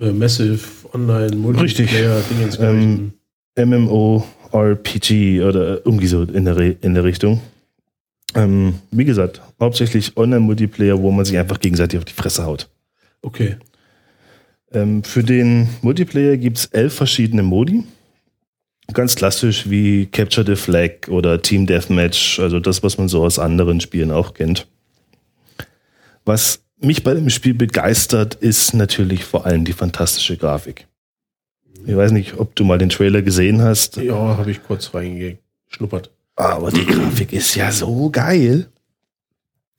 äh, 0.01 0.11
Massive 0.13 0.61
Online 0.93 1.35
Multiplayer 1.37 2.21
Ding 2.31 2.51
Ähm, 2.61 3.13
MMO, 3.57 4.25
RPG 4.53 5.43
oder 5.43 5.85
irgendwie 5.85 6.07
so 6.07 6.23
in 6.23 6.45
der, 6.45 6.57
Re- 6.57 6.77
in 6.81 6.95
der 6.95 7.05
Richtung. 7.05 7.41
Ähm, 8.35 8.75
wie 8.91 9.05
gesagt, 9.05 9.43
hauptsächlich 9.61 10.17
Online-Multiplayer, 10.17 10.99
wo 10.99 11.11
man 11.11 11.25
sich 11.27 11.37
einfach 11.37 11.61
gegenseitig 11.61 11.99
auf 11.99 12.05
die 12.07 12.15
Fresse 12.15 12.45
haut. 12.45 12.69
Okay. 13.21 13.57
Ähm, 14.75 15.05
für 15.05 15.23
den 15.23 15.69
Multiplayer 15.83 16.37
gibt 16.37 16.59
es 16.59 16.67
elf 16.67 16.95
verschiedene 16.95 17.43
Modi. 17.43 17.85
Ganz 18.93 19.15
klassisch 19.15 19.71
wie 19.71 20.07
Capture 20.07 20.45
the 20.47 20.57
Flag 20.61 21.09
oder 21.09 21.41
Team 21.41 21.67
Deathmatch, 21.67 22.41
also 22.41 22.61
das, 22.61 22.83
was 22.83 22.99
man 22.99 23.09
so 23.09 23.23
aus 23.25 23.39
anderen 23.39 23.81
Spielen 23.81 24.11
auch 24.11 24.35
kennt. 24.35 24.67
Was 26.25 26.61
mich 26.79 27.05
bei 27.05 27.15
dem 27.15 27.31
Spiel 27.31 27.55
begeistert, 27.55 28.35
ist 28.35 28.75
natürlich 28.75 29.25
vor 29.25 29.47
allem 29.47 29.65
die 29.65 29.73
fantastische 29.73 30.37
Grafik. 30.37 30.87
Ich 31.87 31.97
weiß 31.97 32.13
nicht, 32.13 32.39
ob 32.39 32.55
du 32.55 32.65
mal 32.65 32.79
den 32.79 32.89
Trailer 32.91 33.23
gesehen 33.23 33.63
hast, 33.63 33.97
Ja, 33.97 34.15
habe 34.37 34.51
ich 34.51 34.63
kurz 34.63 34.93
reingeschnuppert. 34.95 36.11
aber 36.37 36.71
die 36.71 36.85
Grafik 36.87 37.33
ist 37.33 37.55
ja 37.55 37.73
so 37.73 38.11
geil. 38.11 38.69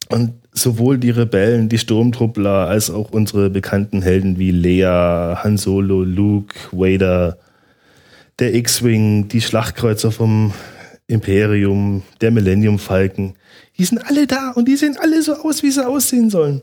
Und 0.10 0.34
sowohl 0.54 0.98
die 0.98 1.10
Rebellen, 1.10 1.70
die 1.70 1.78
Sturmtruppler, 1.78 2.68
als 2.68 2.90
auch 2.90 3.12
unsere 3.12 3.50
bekannten 3.50 4.02
Helden 4.02 4.38
wie 4.38 4.52
Leia, 4.52 5.40
Han 5.44 5.58
Solo, 5.58 6.04
Luke, 6.04 6.56
Vader, 6.72 7.38
der 8.40 8.54
X-Wing, 8.56 9.28
die 9.28 9.42
Schlachtkreuzer 9.42 10.12
vom 10.12 10.54
Imperium, 11.08 12.04
der 12.22 12.32
Millennium 12.32 12.80
Falken, 12.80 13.36
die 13.78 13.86
sind 13.86 14.00
alle 14.06 14.28
da 14.28 14.52
und 14.52 14.68
die 14.68 14.76
sehen 14.76 14.98
alle 15.00 15.22
so 15.22 15.34
aus, 15.34 15.64
wie 15.64 15.72
sie 15.72 15.86
aussehen 15.86 16.30
sollen. 16.30 16.62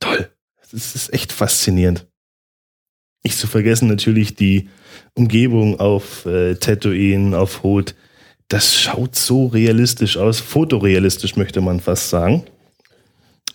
Toll. 0.00 0.30
Das 0.70 0.94
ist 0.94 1.12
echt 1.12 1.32
faszinierend. 1.32 2.06
Nicht 3.22 3.38
zu 3.38 3.46
vergessen 3.46 3.88
natürlich 3.88 4.34
die 4.34 4.68
Umgebung 5.14 5.80
auf 5.80 6.26
äh, 6.26 6.56
Tatooine, 6.56 7.38
auf 7.38 7.62
Hoth. 7.62 7.94
Das 8.48 8.74
schaut 8.74 9.16
so 9.16 9.46
realistisch 9.46 10.18
aus, 10.18 10.40
fotorealistisch 10.40 11.36
möchte 11.36 11.60
man 11.60 11.80
fast 11.80 12.10
sagen. 12.10 12.44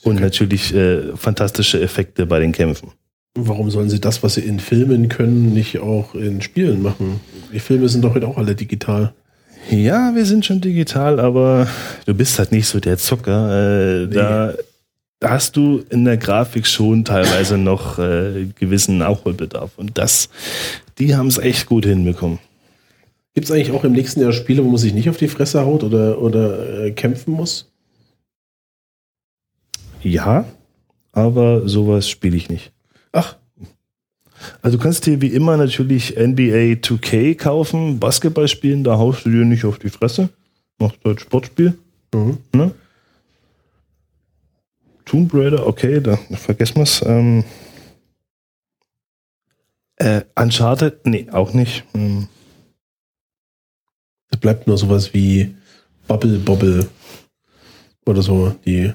Und 0.04 0.20
natürlich 0.22 0.74
äh, 0.74 1.16
fantastische 1.16 1.82
Effekte 1.82 2.26
bei 2.26 2.40
den 2.40 2.52
Kämpfen. 2.52 2.92
Warum 3.36 3.70
sollen 3.70 3.90
sie 3.90 4.00
das, 4.00 4.24
was 4.24 4.36
sie 4.36 4.42
in 4.42 4.60
Filmen 4.60 5.08
können, 5.08 5.54
nicht 5.54 5.80
auch 5.80 6.16
in 6.16 6.42
Spielen 6.42 6.82
machen? 6.82 7.20
Die 7.54 7.60
Filme 7.60 7.88
sind 7.88 8.04
doch 8.04 8.16
heute 8.16 8.28
auch 8.28 8.38
alle 8.38 8.56
digital. 8.56 9.14
Ja, 9.70 10.16
wir 10.16 10.26
sind 10.26 10.46
schon 10.46 10.62
digital, 10.62 11.20
aber 11.20 11.68
du 12.06 12.14
bist 12.14 12.40
halt 12.40 12.52
nicht 12.52 12.68
so 12.68 12.80
der 12.80 12.98
Zocker. 12.98 14.04
Äh, 14.04 14.08
da, 14.08 14.54
da 15.20 15.30
hast 15.30 15.56
du 15.56 15.84
in 15.90 16.06
der 16.06 16.18
Grafik 16.18 16.66
schon 16.66 17.06
teilweise 17.06 17.58
noch 17.58 18.00
äh, 18.00 18.48
gewissen 18.58 18.98
Nachholbedarf. 18.98 19.72
Und 19.78 19.98
das, 19.98 20.30
die 20.98 21.16
haben 21.16 21.28
es 21.28 21.38
echt 21.38 21.68
gut 21.68 21.86
hinbekommen. 21.86 22.40
Gibt 23.36 23.46
es 23.46 23.52
eigentlich 23.52 23.72
auch 23.72 23.84
im 23.84 23.92
nächsten 23.92 24.22
Jahr 24.22 24.32
Spiele, 24.32 24.64
wo 24.66 24.70
man 24.70 24.78
sich 24.78 24.94
nicht 24.94 25.10
auf 25.10 25.18
die 25.18 25.28
Fresse 25.28 25.66
haut 25.66 25.84
oder, 25.84 26.20
oder 26.22 26.86
äh, 26.86 26.92
kämpfen 26.92 27.34
muss? 27.34 27.70
Ja, 30.02 30.46
aber 31.12 31.68
sowas 31.68 32.10
spiele 32.10 32.38
ich 32.38 32.50
nicht. 32.50 32.72
Ach, 33.12 33.36
Also 34.62 34.78
du 34.78 34.84
kannst 34.84 35.06
dir 35.06 35.22
wie 35.22 35.34
immer 35.34 35.58
natürlich 35.58 36.16
NBA 36.16 36.80
2K 36.82 37.36
kaufen, 37.36 38.00
Basketball 38.00 38.48
spielen, 38.48 38.84
da 38.84 38.98
haust 38.98 39.26
du 39.26 39.30
dir 39.30 39.46
nicht 39.46 39.66
auf 39.66 39.80
die 39.80 39.90
Fresse. 39.90 40.30
Machst 40.80 41.00
halt 41.04 41.20
Sportspiel. 41.22 41.78
mhm. 42.14 42.38
Ne? 42.54 42.72
Tomb 45.06 45.34
Raider, 45.34 45.66
okay, 45.66 46.00
da 46.00 46.18
vergessen 46.18 46.76
wir's. 46.78 47.02
Ähm, 47.04 47.44
äh, 49.96 50.22
Uncharted, 50.36 51.06
nee, 51.06 51.28
auch 51.32 51.54
nicht. 51.54 51.84
Hm. 51.94 52.28
es 54.32 54.38
bleibt 54.40 54.68
nur 54.68 54.78
sowas 54.78 55.14
wie 55.14 55.56
Bubble 56.08 56.38
Bobble 56.38 56.88
oder 58.06 58.22
so. 58.22 58.56
Die 58.66 58.94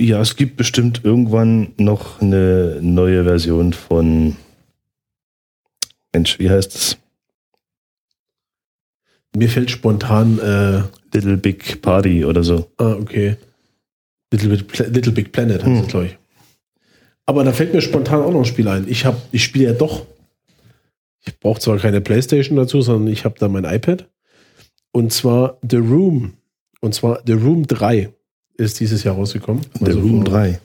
Ja, 0.00 0.20
es 0.20 0.34
gibt 0.36 0.56
bestimmt 0.56 1.02
irgendwann 1.04 1.72
noch 1.76 2.20
eine 2.22 2.78
neue 2.80 3.24
Version 3.24 3.72
von 3.74 4.36
Mensch, 6.12 6.38
wie 6.38 6.50
heißt 6.50 6.74
es? 6.74 6.96
mir 9.36 9.48
fällt 9.48 9.70
spontan, 9.70 10.40
äh, 10.40 10.82
Little 11.14 11.36
Big 11.36 11.82
Party 11.82 12.24
oder 12.24 12.42
so. 12.42 12.68
ah, 12.78 12.94
okay. 12.94 13.36
Little, 14.32 14.56
Little 14.88 15.12
Big 15.12 15.30
Planet 15.32 15.62
heißt 15.62 15.66
Hm. 15.66 15.80
es, 15.82 15.86
glaube 15.88 16.06
ich. 16.06 16.18
Aber 17.26 17.44
da 17.44 17.52
fällt 17.52 17.72
mir 17.72 17.80
spontan 17.80 18.22
auch 18.22 18.32
noch 18.32 18.40
ein 18.40 18.44
Spiel 18.44 18.66
ein. 18.66 18.88
Ich 18.88 19.04
ich 19.30 19.44
spiele 19.44 19.66
ja 19.66 19.72
doch. 19.72 20.04
Ich 21.24 21.38
brauche 21.38 21.60
zwar 21.60 21.78
keine 21.78 22.00
Playstation 22.00 22.56
dazu, 22.56 22.80
sondern 22.82 23.12
ich 23.12 23.24
habe 23.24 23.38
da 23.38 23.46
mein 23.48 23.64
iPad. 23.64 24.08
Und 24.90 25.12
zwar 25.12 25.58
The 25.68 25.76
Room. 25.76 26.34
Und 26.80 26.94
zwar 26.94 27.22
The 27.24 27.34
Room 27.34 27.66
3 27.68 28.12
ist 28.60 28.78
dieses 28.80 29.02
Jahr 29.04 29.14
rausgekommen. 29.14 29.64
Der 29.80 29.88
Also 29.88 30.00
Room 30.00 30.24
vor 30.24 30.34
3. 30.34 30.60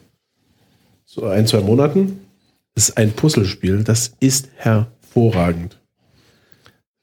So 1.06 1.26
ein, 1.26 1.48
zwei 1.48 1.62
Monaten. 1.62 2.20
Das 2.76 2.90
ist 2.90 2.98
ein 2.98 3.12
Puzzlespiel. 3.12 3.84
Das 3.84 4.14
ist 4.20 4.50
hervorragend. 4.58 5.80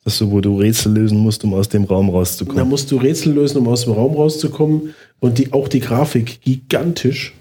Das 0.04 0.14
ist 0.14 0.18
so, 0.18 0.30
wo 0.30 0.40
du 0.40 0.58
Rätsel 0.58 0.92
lösen 0.92 1.18
musst, 1.18 1.44
um 1.44 1.54
aus 1.54 1.68
dem 1.68 1.84
Raum 1.84 2.08
Da 2.08 2.12
rauszukommen. 2.12 2.68
musst 2.68 2.90
du 2.90 2.96
Rätsel 2.96 3.32
lösen, 3.32 3.58
um 3.58 3.68
aus 3.68 3.84
dem 3.84 3.92
Raum 3.92 4.14
rauszukommen. 4.14 4.94
Und 5.20 5.38
die, 5.38 5.52
auch 5.52 5.68
die 5.68 5.80
Grafik 5.80 6.40
gigantisch. 6.42 7.34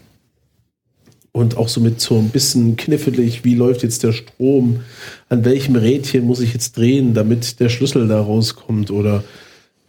Und 1.33 1.57
auch 1.57 1.69
so 1.69 1.79
mit 1.79 1.99
so 2.01 2.17
ein 2.17 2.29
bisschen 2.29 2.75
knifflig, 2.75 3.45
wie 3.45 3.55
läuft 3.55 3.83
jetzt 3.83 4.03
der 4.03 4.11
Strom? 4.11 4.81
An 5.29 5.45
welchem 5.45 5.75
Rädchen 5.75 6.25
muss 6.25 6.41
ich 6.41 6.53
jetzt 6.53 6.75
drehen, 6.77 7.13
damit 7.13 7.59
der 7.59 7.69
Schlüssel 7.69 8.07
da 8.07 8.21
rauskommt? 8.21 8.91
Oder 8.91 9.23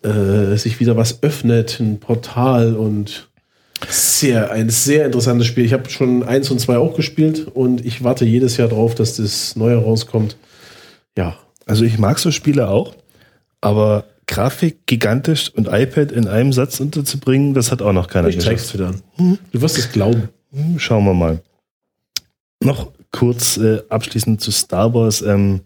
äh, 0.02 0.56
sich 0.56 0.80
wieder 0.80 0.96
was 0.96 1.22
öffnet, 1.22 1.78
ein 1.80 1.98
Portal 2.00 2.74
und 2.76 3.28
sehr, 3.88 4.50
ein 4.50 4.68
sehr 4.70 5.06
interessantes 5.06 5.46
Spiel. 5.46 5.64
Ich 5.64 5.72
habe 5.72 5.88
schon 5.90 6.22
eins 6.22 6.50
und 6.50 6.58
zwei 6.60 6.78
auch 6.78 6.94
gespielt 6.96 7.46
und 7.52 7.84
ich 7.84 8.04
warte 8.04 8.24
jedes 8.24 8.56
Jahr 8.56 8.68
drauf, 8.68 8.94
dass 8.94 9.16
das 9.16 9.56
neue 9.56 9.76
rauskommt. 9.76 10.36
Ja, 11.16 11.36
Also 11.66 11.84
ich 11.84 11.98
mag 11.98 12.18
so 12.18 12.30
Spiele 12.30 12.68
auch, 12.68 12.94
aber 13.60 14.04
Grafik 14.26 14.86
gigantisch 14.86 15.50
und 15.54 15.68
iPad 15.68 16.12
in 16.12 16.26
einem 16.26 16.52
Satz 16.52 16.80
unterzubringen, 16.80 17.54
das 17.54 17.70
hat 17.70 17.82
auch 17.82 17.92
noch 17.92 18.08
keiner 18.08 18.28
ich 18.28 18.40
zeig's 18.40 18.72
dir 18.72 18.78
dann. 18.78 19.02
Du 19.52 19.60
wirst 19.60 19.78
es 19.78 19.92
glauben. 19.92 20.28
Hm, 20.52 20.78
Schauen 20.78 21.04
wir 21.04 21.14
mal. 21.14 21.42
Noch 22.62 22.92
kurz 23.10 23.56
äh, 23.58 23.82
abschließend 23.88 24.40
zu 24.40 24.50
Star 24.50 24.94
Wars. 24.94 25.22
Ähm, 25.22 25.60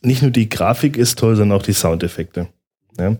nicht 0.00 0.22
nur 0.22 0.30
die 0.30 0.48
Grafik 0.48 0.96
ist 0.96 1.18
toll, 1.18 1.36
sondern 1.36 1.58
auch 1.58 1.62
die 1.62 1.72
Soundeffekte. 1.72 2.48
Ja? 2.98 3.16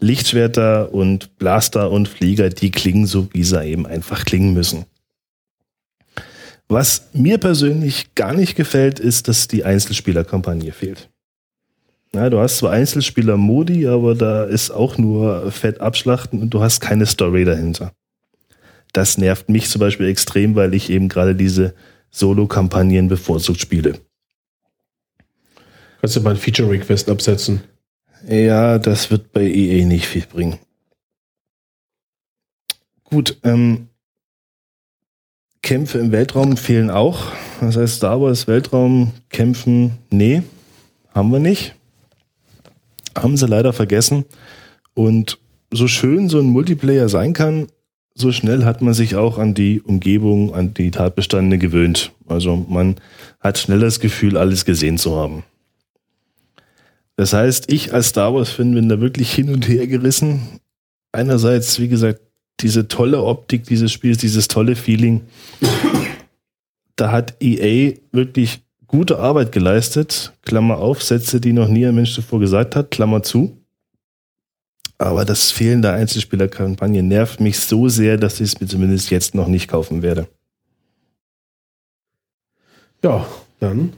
Lichtschwerter 0.00 0.94
und 0.94 1.38
Blaster 1.38 1.90
und 1.90 2.08
Flieger, 2.08 2.50
die 2.50 2.70
klingen 2.70 3.06
so, 3.06 3.28
wie 3.32 3.44
sie 3.44 3.64
eben 3.64 3.86
einfach 3.86 4.24
klingen 4.24 4.54
müssen. 4.54 4.86
Was 6.68 7.08
mir 7.14 7.38
persönlich 7.38 8.14
gar 8.14 8.34
nicht 8.34 8.54
gefällt, 8.54 9.00
ist, 9.00 9.26
dass 9.26 9.48
die 9.48 9.64
Einzelspielerkampagne 9.64 10.72
fehlt. 10.72 11.08
Ja, 12.14 12.30
du 12.30 12.38
hast 12.38 12.58
zwar 12.58 12.72
Einzelspieler-Modi, 12.72 13.86
aber 13.86 14.14
da 14.14 14.44
ist 14.44 14.70
auch 14.70 14.98
nur 14.98 15.50
Fett 15.50 15.80
abschlachten 15.80 16.40
und 16.40 16.50
du 16.50 16.60
hast 16.60 16.80
keine 16.80 17.06
Story 17.06 17.44
dahinter. 17.44 17.92
Das 18.92 19.18
nervt 19.18 19.48
mich 19.48 19.68
zum 19.68 19.80
Beispiel 19.80 20.08
extrem, 20.08 20.54
weil 20.54 20.74
ich 20.74 20.90
eben 20.90 21.08
gerade 21.08 21.34
diese 21.34 21.74
Solo-Kampagnen 22.10 23.08
bevorzugt 23.08 23.60
spiele. 23.60 24.00
Kannst 26.00 26.16
du 26.16 26.20
mal 26.20 26.30
ein 26.30 26.36
Feature-Request 26.36 27.10
absetzen? 27.10 27.62
Ja, 28.26 28.78
das 28.78 29.10
wird 29.10 29.32
bei 29.32 29.42
EA 29.42 29.84
nicht 29.86 30.06
viel 30.06 30.26
bringen. 30.26 30.58
Gut, 33.04 33.38
ähm, 33.42 33.88
Kämpfe 35.62 35.98
im 35.98 36.12
Weltraum 36.12 36.56
fehlen 36.56 36.90
auch. 36.90 37.32
Das 37.60 37.76
heißt, 37.76 37.96
Star 37.96 38.20
Wars 38.20 38.46
Weltraum 38.46 39.12
kämpfen, 39.28 39.92
nee, 40.10 40.42
haben 41.14 41.32
wir 41.32 41.40
nicht. 41.40 41.74
Haben 43.16 43.36
sie 43.36 43.46
leider 43.46 43.72
vergessen. 43.72 44.24
Und 44.94 45.38
so 45.72 45.88
schön 45.88 46.28
so 46.28 46.38
ein 46.38 46.46
Multiplayer 46.46 47.08
sein 47.08 47.32
kann, 47.32 47.68
so 48.14 48.32
schnell 48.32 48.64
hat 48.64 48.82
man 48.82 48.94
sich 48.94 49.16
auch 49.16 49.38
an 49.38 49.54
die 49.54 49.80
Umgebung, 49.80 50.54
an 50.54 50.74
die 50.74 50.90
Tatbestände 50.90 51.58
gewöhnt. 51.58 52.12
Also 52.26 52.56
man 52.68 52.96
hat 53.40 53.58
schnell 53.58 53.80
das 53.80 54.00
Gefühl, 54.00 54.36
alles 54.36 54.64
gesehen 54.64 54.98
zu 54.98 55.16
haben. 55.16 55.44
Das 57.18 57.32
heißt, 57.32 57.72
ich 57.72 57.92
als 57.92 58.10
Star 58.10 58.32
Wars-Fan 58.32 58.72
bin 58.72 58.88
da 58.88 59.00
wirklich 59.00 59.32
hin 59.32 59.52
und 59.52 59.66
her 59.66 59.88
gerissen. 59.88 60.60
Einerseits, 61.10 61.80
wie 61.80 61.88
gesagt, 61.88 62.20
diese 62.60 62.86
tolle 62.86 63.24
Optik 63.24 63.64
dieses 63.64 63.90
Spiels, 63.90 64.18
dieses 64.18 64.46
tolle 64.46 64.76
Feeling. 64.76 65.22
Da 66.94 67.10
hat 67.10 67.42
EA 67.42 67.94
wirklich 68.12 68.60
gute 68.86 69.18
Arbeit 69.18 69.50
geleistet. 69.50 70.32
Klammer 70.42 70.78
auf, 70.78 71.02
Sätze, 71.02 71.40
die 71.40 71.52
noch 71.52 71.66
nie 71.66 71.84
ein 71.86 71.94
Mensch 71.96 72.14
zuvor 72.14 72.38
gesagt 72.38 72.76
hat, 72.76 72.92
Klammer 72.92 73.24
zu. 73.24 73.58
Aber 74.96 75.24
das 75.24 75.50
Fehlen 75.50 75.82
der 75.82 75.94
Einzelspielerkampagne 75.94 77.02
nervt 77.02 77.40
mich 77.40 77.58
so 77.58 77.88
sehr, 77.88 78.16
dass 78.16 78.34
ich 78.34 78.52
es 78.52 78.60
mir 78.60 78.68
zumindest 78.68 79.10
jetzt 79.10 79.34
noch 79.34 79.48
nicht 79.48 79.66
kaufen 79.66 80.02
werde. 80.02 80.28
Ja, 83.02 83.26
dann 83.58 83.92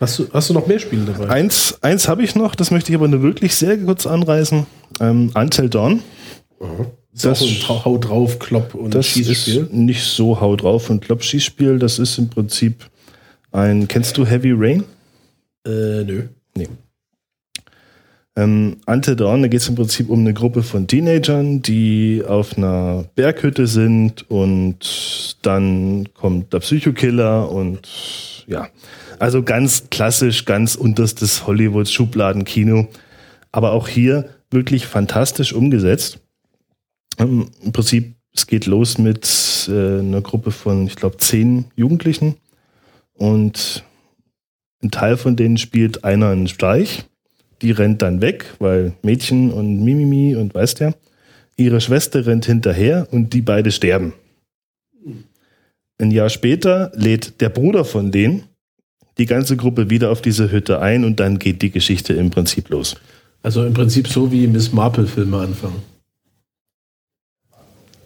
hast 0.00 0.18
du, 0.18 0.26
hast 0.32 0.50
du 0.50 0.54
noch 0.54 0.66
mehr 0.66 0.78
Spiele 0.78 1.04
dabei? 1.04 1.28
Eins, 1.28 1.78
eins 1.82 2.08
habe 2.08 2.22
ich 2.22 2.34
noch, 2.34 2.54
das 2.54 2.70
möchte 2.70 2.90
ich 2.90 2.96
aber 2.96 3.08
nur 3.08 3.22
wirklich 3.22 3.54
sehr 3.54 3.78
kurz 3.78 4.06
anreißen. 4.06 4.66
Ähm, 5.00 5.30
Until 5.34 5.68
Dawn. 5.68 6.02
Das, 7.12 7.22
das 7.22 7.42
ist 7.42 7.68
auch 7.68 7.78
ein 7.80 7.84
Hau 7.84 7.98
drauf, 7.98 8.38
Klopp 8.38 8.74
und 8.74 8.94
das 8.94 9.06
Schießspiel. 9.06 9.62
Ist 9.62 9.72
nicht 9.72 10.02
so 10.02 10.40
Hau 10.40 10.56
drauf 10.56 10.90
und 10.90 11.00
Klopp 11.00 11.22
Schießspiel. 11.22 11.78
Das 11.78 11.98
ist 11.98 12.18
im 12.18 12.28
Prinzip 12.28 12.88
ein. 13.52 13.88
Kennst 13.88 14.16
du 14.16 14.26
Heavy 14.26 14.52
Rain? 14.52 14.84
Äh, 15.66 16.04
nö. 16.04 16.22
Nee. 16.54 16.68
Ähm, 18.36 18.76
Until 18.86 19.16
Dawn, 19.16 19.42
da 19.42 19.48
geht 19.48 19.60
es 19.60 19.68
im 19.68 19.74
Prinzip 19.74 20.08
um 20.08 20.20
eine 20.20 20.32
Gruppe 20.32 20.62
von 20.62 20.86
Teenagern, 20.86 21.62
die 21.62 22.22
auf 22.26 22.56
einer 22.56 23.04
Berghütte 23.14 23.66
sind 23.66 24.30
und 24.30 25.36
dann 25.42 26.08
kommt 26.14 26.52
der 26.52 26.60
Psychokiller 26.60 27.50
und 27.50 28.44
ja, 28.46 28.68
also 29.20 29.42
ganz 29.42 29.90
klassisch, 29.90 30.44
ganz 30.44 30.74
unterstes 30.74 31.46
Hollywood-Schubladen-Kino. 31.46 32.88
Aber 33.52 33.72
auch 33.72 33.88
hier 33.88 34.30
wirklich 34.50 34.86
fantastisch 34.86 35.52
umgesetzt. 35.52 36.18
Ähm, 37.18 37.50
Im 37.62 37.72
Prinzip, 37.72 38.14
es 38.34 38.46
geht 38.46 38.66
los 38.66 38.98
mit 38.98 39.68
äh, 39.68 40.00
einer 40.00 40.20
Gruppe 40.20 40.50
von, 40.50 40.86
ich 40.86 40.96
glaube, 40.96 41.18
zehn 41.18 41.66
Jugendlichen 41.76 42.36
und 43.14 43.84
ein 44.82 44.90
Teil 44.90 45.16
von 45.16 45.36
denen 45.36 45.58
spielt 45.58 46.04
einer 46.04 46.28
einen 46.28 46.48
Streich 46.48 47.04
die 47.62 47.70
rennt 47.72 48.02
dann 48.02 48.20
weg, 48.20 48.54
weil 48.58 48.94
Mädchen 49.02 49.52
und 49.52 49.84
Mimimi 49.84 50.34
und 50.34 50.54
weißt 50.54 50.80
ja. 50.80 50.92
Ihre 51.56 51.80
Schwester 51.80 52.26
rennt 52.26 52.46
hinterher 52.46 53.06
und 53.10 53.34
die 53.34 53.42
beide 53.42 53.70
sterben. 53.70 54.14
Ein 55.98 56.10
Jahr 56.10 56.30
später 56.30 56.90
lädt 56.94 57.40
der 57.42 57.50
Bruder 57.50 57.84
von 57.84 58.10
denen 58.10 58.44
die 59.18 59.26
ganze 59.26 59.56
Gruppe 59.56 59.90
wieder 59.90 60.10
auf 60.10 60.22
diese 60.22 60.50
Hütte 60.50 60.80
ein 60.80 61.04
und 61.04 61.20
dann 61.20 61.38
geht 61.38 61.62
die 61.62 61.70
Geschichte 61.70 62.14
im 62.14 62.30
Prinzip 62.30 62.68
los. 62.70 62.96
Also 63.42 63.64
im 63.64 63.74
Prinzip 63.74 64.08
so 64.08 64.30
wie 64.32 64.46
Miss 64.46 64.72
Marple-Filme 64.72 65.38
anfangen. 65.38 65.82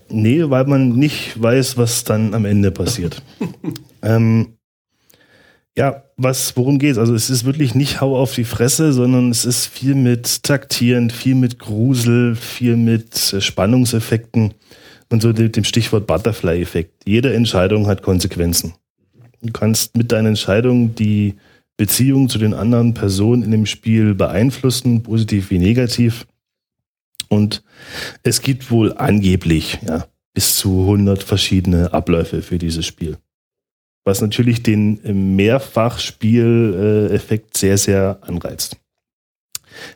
Nee, 0.09 0.49
weil 0.49 0.65
man 0.67 0.91
nicht 0.91 1.41
weiß, 1.41 1.77
was 1.77 2.05
dann 2.05 2.35
am 2.35 2.45
Ende 2.45 2.71
passiert. 2.71 3.23
ähm, 4.03 4.55
ja, 5.77 6.05
was, 6.17 6.57
worum 6.57 6.79
geht's? 6.79 6.99
Also 6.99 7.15
es 7.15 7.31
ist 7.31 7.45
wirklich 7.45 7.75
nicht 7.75 8.01
Hau 8.01 8.17
auf 8.17 8.35
die 8.35 8.45
Fresse, 8.45 8.93
sondern 8.93 9.31
es 9.31 9.45
ist 9.45 9.67
viel 9.67 9.97
mit 9.97 10.45
Taktieren, 10.45 11.11
viel 11.11 11.35
mit 11.35 11.59
Grusel, 11.59 12.37
viel 12.37 12.77
mit 12.77 13.33
äh, 13.33 13.41
Spannungseffekten 13.41 14.55
und 15.11 15.23
so 15.23 15.33
dem 15.33 15.65
Stichwort 15.65 16.07
Butterfly-Effekt. 16.07 17.03
Jede 17.07 17.35
Entscheidung 17.35 17.89
hat 17.89 18.03
Konsequenzen. 18.03 18.75
Du 19.45 19.53
kannst 19.53 19.97
mit 19.97 20.11
deiner 20.11 20.31
Entscheidung 20.31 20.95
die 20.95 21.35
Beziehung 21.77 22.29
zu 22.29 22.39
den 22.39 22.55
anderen 22.55 22.95
Personen 22.95 23.43
in 23.43 23.51
dem 23.51 23.67
Spiel 23.67 24.15
beeinflussen, 24.15 25.03
positiv 25.03 25.51
wie 25.51 25.59
negativ. 25.59 26.27
Und 27.29 27.63
es 28.23 28.43
gibt 28.43 28.71
wohl 28.71 28.95
angeblich 28.95 29.79
ja, 29.87 30.07
bis 30.33 30.57
zu 30.57 30.83
100 30.83 31.23
verschiedene 31.23 31.93
Abläufe 31.93 32.43
für 32.43 32.59
dieses 32.59 32.87
Spiel 32.87 33.19
was 34.05 34.21
natürlich 34.21 34.63
den 34.63 35.35
Mehrfachspieleffekt 35.37 37.57
sehr, 37.57 37.79
sehr 37.79 38.19
anreizt. 38.21 38.77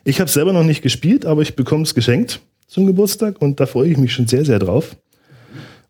Ich 0.02 0.18
habe 0.20 0.30
selber 0.30 0.52
noch 0.52 0.64
nicht 0.64 0.82
gespielt, 0.82 1.24
aber 1.26 1.42
ich 1.42 1.54
bekomme 1.54 1.84
es 1.84 1.94
geschenkt 1.94 2.40
zum 2.66 2.86
Geburtstag 2.86 3.40
und 3.40 3.60
da 3.60 3.66
freue 3.66 3.90
ich 3.90 3.98
mich 3.98 4.12
schon 4.12 4.26
sehr, 4.26 4.44
sehr 4.44 4.58
drauf. 4.58 4.96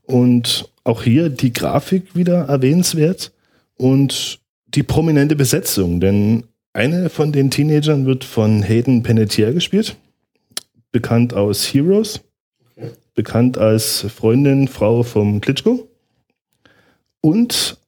Und 0.02 0.70
auch 0.84 1.02
hier 1.02 1.30
die 1.30 1.52
Grafik 1.52 2.14
wieder 2.14 2.44
erwähnenswert 2.46 3.32
und 3.78 4.40
die 4.66 4.82
prominente 4.82 5.34
Besetzung, 5.34 6.00
denn 6.00 6.44
eine 6.74 7.08
von 7.08 7.32
den 7.32 7.50
Teenagern 7.50 8.04
wird 8.04 8.24
von 8.24 8.62
Hayden 8.62 9.02
Panettiere 9.02 9.54
gespielt, 9.54 9.96
bekannt 10.92 11.32
aus 11.32 11.64
Heroes, 11.64 12.20
bekannt 13.14 13.56
als 13.56 14.02
Freundin, 14.14 14.68
Frau 14.68 15.02
vom 15.02 15.40
Klitschko 15.40 15.88
und 17.20 17.78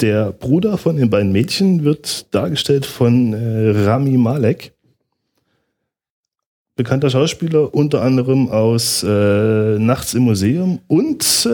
der 0.00 0.32
Bruder 0.32 0.78
von 0.78 0.96
den 0.96 1.10
beiden 1.10 1.30
Mädchen 1.30 1.84
wird 1.84 2.34
dargestellt 2.34 2.86
von 2.86 3.32
äh, 3.32 3.70
Rami 3.84 4.16
Malek. 4.16 4.72
Bekannter 6.74 7.10
Schauspieler, 7.10 7.74
unter 7.74 8.00
anderem 8.00 8.48
aus 8.48 9.02
äh, 9.02 9.78
Nachts 9.78 10.14
im 10.14 10.22
Museum 10.22 10.78
und 10.88 11.46
äh, 11.46 11.48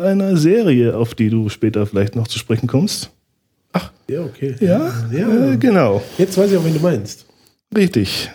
einer 0.00 0.36
Serie, 0.36 0.96
auf 0.96 1.14
die 1.14 1.30
du 1.30 1.48
später 1.48 1.86
vielleicht 1.86 2.14
noch 2.14 2.28
zu 2.28 2.38
sprechen 2.38 2.66
kommst. 2.66 3.10
Ach, 3.72 3.90
ja, 4.06 4.20
okay. 4.20 4.54
Ja, 4.60 4.92
ja. 5.10 5.52
Äh, 5.52 5.56
genau. 5.56 6.02
Jetzt 6.18 6.36
weiß 6.36 6.52
ich 6.52 6.58
auch, 6.58 6.64
wen 6.64 6.74
du 6.74 6.80
meinst. 6.80 7.24
Richtig. 7.74 8.30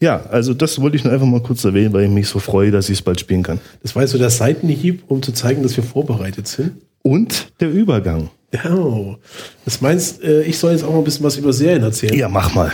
Ja, 0.00 0.22
also 0.30 0.54
das 0.54 0.80
wollte 0.80 0.96
ich 0.96 1.04
nur 1.04 1.12
einfach 1.12 1.26
mal 1.26 1.42
kurz 1.42 1.64
erwähnen, 1.64 1.92
weil 1.92 2.04
ich 2.04 2.10
mich 2.10 2.28
so 2.28 2.38
freue, 2.38 2.70
dass 2.70 2.88
ich 2.88 2.98
es 2.98 3.02
bald 3.02 3.18
spielen 3.18 3.42
kann. 3.42 3.58
Das 3.82 3.96
war 3.96 4.02
jetzt 4.02 4.12
so 4.12 4.18
der 4.18 4.30
Seitenhieb, 4.30 5.02
um 5.08 5.22
zu 5.22 5.32
zeigen, 5.32 5.62
dass 5.62 5.76
wir 5.76 5.82
vorbereitet 5.82 6.46
sind. 6.46 6.72
Und 7.02 7.52
der 7.60 7.70
Übergang. 7.70 8.30
Ja, 8.52 9.16
das 9.64 9.80
meinst, 9.80 10.22
äh, 10.22 10.42
ich 10.42 10.58
soll 10.58 10.72
jetzt 10.72 10.84
auch 10.84 10.92
mal 10.92 10.98
ein 10.98 11.04
bisschen 11.04 11.24
was 11.24 11.36
über 11.36 11.52
Serien 11.52 11.82
erzählen. 11.82 12.14
Ja, 12.14 12.28
mach 12.28 12.54
mal. 12.54 12.72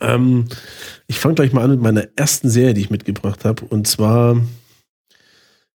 Ähm, 0.00 0.46
ich 1.06 1.18
fange 1.18 1.36
gleich 1.36 1.52
mal 1.52 1.62
an 1.62 1.70
mit 1.70 1.80
meiner 1.80 2.06
ersten 2.16 2.50
Serie, 2.50 2.74
die 2.74 2.80
ich 2.82 2.90
mitgebracht 2.90 3.44
habe. 3.44 3.64
Und 3.64 3.86
zwar 3.86 4.40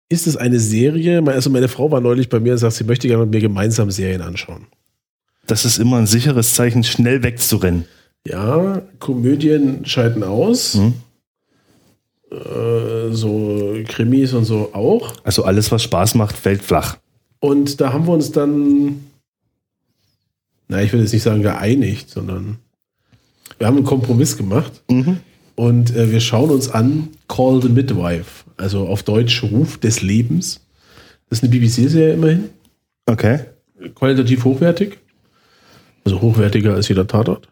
ist 0.10 0.28
es 0.28 0.38
eine 0.38 0.60
Serie, 0.60 1.24
also 1.28 1.50
meine 1.50 1.68
Frau 1.68 1.92
war 1.92 2.02
neulich 2.02 2.30
bei 2.30 2.39
mir 2.39 2.54
und 2.54 2.58
sagt, 2.58 2.76
sie 2.76 2.84
möchte 2.84 3.08
gerne 3.08 3.26
mit 3.26 3.34
mir 3.34 3.42
gemeinsam 3.42 3.92
Serien 3.92 4.22
anschauen. 4.22 4.68
Das 5.46 5.65
ist 5.65 5.78
immer 5.78 5.98
ein 5.98 6.08
sicheres 6.08 6.54
Zeichen, 6.54 6.84
schnell 6.84 7.24
wegzurennen. 7.24 7.86
Ja, 8.28 8.82
Komödien 9.00 9.86
scheiden 9.86 10.24
aus. 10.24 10.76
Hm. 10.76 10.94
Äh, 12.32 13.12
so 13.12 13.76
Krimis 13.88 14.34
und 14.34 14.46
so 14.46 14.74
auch. 14.74 15.13
Also 15.24 15.44
alles, 15.44 15.72
was 15.72 15.84
Spaß 15.84 16.15
macht, 16.15 16.36
fällt 16.36 16.62
flach. 16.62 16.98
Und 17.39 17.82
da 17.82 17.94
haben 17.94 18.06
wir 18.06 18.13
uns 18.13 18.32
dann 18.32 19.00
na, 20.70 20.84
ich 20.84 20.94
will 20.94 21.02
jetzt 21.02 21.13
nicht 21.13 21.24
sagen 21.24 21.42
geeinigt, 21.42 22.12
sondern 22.12 22.60
wir 23.60 23.67
haben 23.67 23.76
einen 23.76 23.86
Kompromiss 23.86 24.36
gemacht 24.38 24.82
mhm. 24.89 25.17
und 25.56 25.95
äh, 25.95 26.12
wir 26.12 26.22
schauen 26.22 26.50
uns 26.50 26.69
an 26.69 27.10
Call 27.28 27.62
the 27.62 27.69
Midwife, 27.69 28.45
also 28.58 28.88
auf 28.88 29.04
Deutsch 29.04 29.43
Ruf 29.43 29.78
des 29.78 30.02
Lebens. 30.02 30.62
Das 31.30 31.39
ist 31.39 31.43
eine 31.43 31.52
BBC-Serie 31.52 32.13
immerhin. 32.13 32.50
Okay. 33.06 33.41
Qualitativ 33.95 34.43
hochwertig. 34.45 34.98
Also 36.06 36.22
hochwertiger 36.22 36.74
als 36.74 36.88
jeder 36.88 37.06
Tatort. 37.06 37.50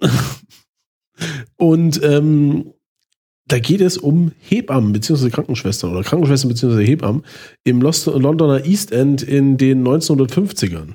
und 1.56 2.02
ähm, 2.02 2.74
da 3.46 3.58
geht 3.58 3.80
es 3.80 3.96
um 3.98 4.32
Hebammen 4.38 4.92
bzw. 4.92 5.30
Krankenschwestern 5.30 5.92
oder 5.92 6.02
Krankenschwestern 6.02 6.48
bzw. 6.48 6.84
Hebammen 6.84 7.24
im 7.64 7.80
Londoner 7.80 8.64
East 8.64 8.92
End 8.92 9.22
in 9.22 9.56
den 9.56 9.86
1950ern. 9.86 10.94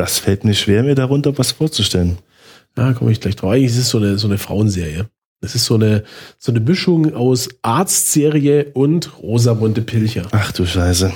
Das 0.00 0.18
fällt 0.18 0.44
mir 0.44 0.54
schwer, 0.54 0.82
mir 0.82 0.94
darunter 0.94 1.36
was 1.36 1.52
vorzustellen. 1.52 2.16
Ja, 2.74 2.94
komme 2.94 3.12
ich 3.12 3.20
gleich 3.20 3.36
drauf. 3.36 3.50
Eigentlich 3.50 3.72
ist 3.72 3.76
es 3.76 3.90
so 3.90 3.98
eine, 3.98 4.16
so 4.16 4.28
eine 4.28 4.38
Frauenserie. 4.38 5.10
Es 5.42 5.54
ist 5.54 5.66
so 5.66 5.74
eine, 5.74 6.04
so 6.38 6.52
eine 6.52 6.60
Mischung 6.60 7.12
aus 7.14 7.50
Arztserie 7.60 8.70
und 8.72 9.22
Rosamunde 9.22 9.82
Pilcher. 9.82 10.22
Ach 10.30 10.52
du 10.52 10.64
Scheiße. 10.64 11.12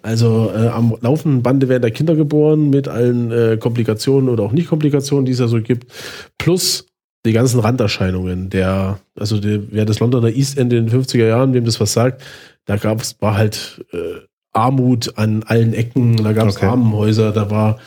Also 0.00 0.50
äh, 0.56 0.68
am 0.68 0.96
laufenden 1.02 1.42
Bande 1.42 1.68
werden 1.68 1.82
da 1.82 1.90
Kinder 1.90 2.16
geboren 2.16 2.70
mit 2.70 2.88
allen 2.88 3.30
äh, 3.30 3.58
Komplikationen 3.58 4.30
oder 4.30 4.44
auch 4.44 4.52
Nicht-Komplikationen, 4.52 5.26
die 5.26 5.32
es 5.32 5.38
da 5.38 5.46
so 5.46 5.60
gibt. 5.60 5.92
Plus 6.38 6.86
die 7.26 7.34
ganzen 7.34 7.60
Randerscheinungen, 7.60 8.48
der, 8.48 8.98
also 9.14 9.40
der, 9.40 9.60
wer 9.70 9.84
das 9.84 10.00
Londoner 10.00 10.30
East 10.30 10.56
End 10.56 10.72
in 10.72 10.86
den 10.86 11.02
50er 11.02 11.26
Jahren, 11.26 11.52
wem 11.52 11.66
das 11.66 11.80
was 11.80 11.92
sagt, 11.92 12.22
da 12.64 12.76
gab 12.76 13.02
es, 13.02 13.20
war 13.20 13.36
halt 13.36 13.84
äh, 13.92 14.22
Armut 14.54 15.18
an 15.18 15.42
allen 15.42 15.74
Ecken, 15.74 16.16
da 16.16 16.32
gab 16.32 16.48
es 16.48 16.56
okay. 16.56 16.66
Armenhäuser, 16.66 17.32
da 17.32 17.50
war 17.50 17.78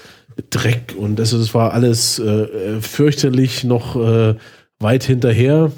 Dreck 0.50 0.96
und 0.98 1.18
das 1.18 1.54
war 1.54 1.74
alles 1.74 2.20
äh, 2.20 2.82
fürchterlich 2.82 3.64
noch 3.64 3.96
äh, 3.96 4.36
weit 4.80 5.04
hinterher. 5.04 5.72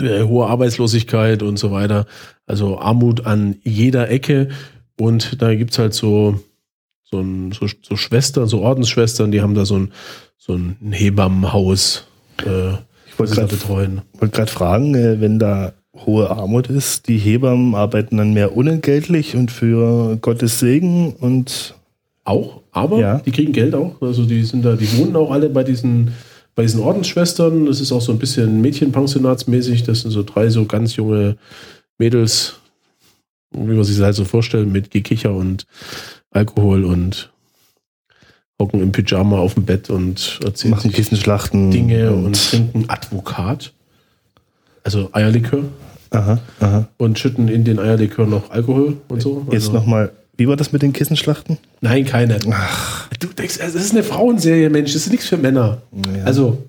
Äh, 0.00 0.22
hohe 0.24 0.46
Arbeitslosigkeit 0.46 1.42
und 1.42 1.58
so 1.58 1.70
weiter. 1.70 2.06
Also 2.46 2.78
Armut 2.78 3.26
an 3.26 3.56
jeder 3.62 4.10
Ecke. 4.10 4.48
Und 4.98 5.40
da 5.40 5.54
gibt's 5.54 5.78
halt 5.78 5.94
so, 5.94 6.40
so, 7.04 7.20
ein, 7.20 7.52
so, 7.52 7.66
so 7.82 7.96
Schwestern, 7.96 8.46
so 8.46 8.60
Ordensschwestern, 8.60 9.30
die 9.30 9.40
haben 9.40 9.54
da 9.54 9.64
so 9.64 9.78
ein, 9.78 9.92
so 10.36 10.54
ein 10.54 10.76
Hebammenhaus, 10.90 12.06
äh, 12.44 12.72
Ich 13.06 13.18
wollte 13.18 13.34
gerade 13.34 13.56
betreuen. 13.56 14.02
wollt 14.18 14.32
grad 14.32 14.50
fragen, 14.50 14.94
äh, 14.94 15.20
wenn 15.20 15.38
da 15.38 15.72
hohe 15.94 16.30
Armut 16.30 16.68
ist, 16.68 17.08
die 17.08 17.18
Hebammen 17.18 17.74
arbeiten 17.74 18.16
dann 18.16 18.32
mehr 18.32 18.56
unentgeltlich 18.56 19.36
und 19.36 19.50
für 19.50 20.16
Gottes 20.16 20.58
Segen 20.60 21.12
und 21.14 21.74
Auch, 22.30 22.60
aber 22.70 22.98
Ja. 22.98 23.18
die 23.18 23.32
kriegen 23.32 23.52
Geld 23.52 23.74
auch. 23.74 24.00
Also 24.00 24.24
die 24.24 24.44
sind 24.44 24.64
da, 24.64 24.76
die 24.76 24.96
wohnen 24.98 25.16
auch 25.16 25.30
alle 25.32 25.48
bei 25.50 25.64
diesen, 25.64 26.12
bei 26.54 26.62
diesen 26.62 26.80
Ordensschwestern. 26.80 27.66
Das 27.66 27.80
ist 27.80 27.90
auch 27.90 28.00
so 28.00 28.12
ein 28.12 28.18
bisschen 28.18 28.60
Mädchenpensionatsmäßig. 28.60 29.82
Das 29.82 30.02
sind 30.02 30.12
so 30.12 30.22
drei 30.22 30.48
so 30.48 30.64
ganz 30.64 30.94
junge 30.96 31.36
Mädels, 31.98 32.54
wie 33.52 33.74
man 33.74 33.82
sich 33.84 33.96
das 33.96 34.04
halt 34.04 34.14
so 34.14 34.24
vorstellen, 34.24 34.70
mit 34.70 34.90
Gekicher 34.92 35.32
und 35.34 35.66
Alkohol 36.30 36.84
und 36.84 37.32
hocken 38.60 38.80
im 38.80 38.92
Pyjama 38.92 39.38
auf 39.38 39.54
dem 39.54 39.64
Bett 39.64 39.90
und 39.90 40.38
erzählen 40.44 40.70
machen 40.70 40.90
sich 40.90 40.94
Kissenschlachten 40.94 41.70
Dinge 41.72 42.12
und, 42.12 42.50
trinken 42.50 42.84
Advokat. 42.88 43.72
Also 44.84 45.08
Eierlikör 45.12 45.64
aha, 46.10 46.38
aha. 46.60 46.88
und 46.98 47.18
schütten 47.18 47.48
in 47.48 47.64
den 47.64 47.78
Eierlikör 47.80 48.26
noch 48.26 48.50
Alkohol 48.50 48.98
und 49.08 49.20
so. 49.20 49.46
Jetzt 49.50 49.64
Also- 49.68 49.72
nochmal, 49.72 50.12
wie 50.40 50.48
war 50.48 50.56
das 50.56 50.72
mit 50.72 50.80
den 50.80 50.94
Kissenschlachten? 50.94 51.58
Nein, 51.82 52.06
keine. 52.06 52.38
Du 52.38 53.26
denkst, 53.26 53.60
also 53.60 53.76
das 53.76 53.84
ist 53.84 53.92
eine 53.92 54.02
Frauenserie, 54.02 54.70
Mensch, 54.70 54.94
das 54.94 55.02
ist 55.02 55.10
nichts 55.10 55.28
für 55.28 55.36
Männer. 55.36 55.82
Ja. 56.16 56.24
Also, 56.24 56.66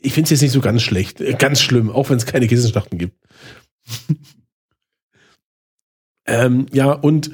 ich 0.00 0.12
finde 0.12 0.26
es 0.26 0.30
jetzt 0.30 0.42
nicht 0.42 0.52
so 0.52 0.60
ganz 0.60 0.82
schlecht, 0.82 1.20
äh, 1.20 1.32
ganz 1.32 1.60
schlimm, 1.60 1.90
auch 1.90 2.10
wenn 2.10 2.16
es 2.16 2.24
keine 2.24 2.46
Kissenschlachten 2.46 2.98
gibt. 2.98 3.18
ähm, 6.26 6.66
ja, 6.72 6.92
und 6.92 7.32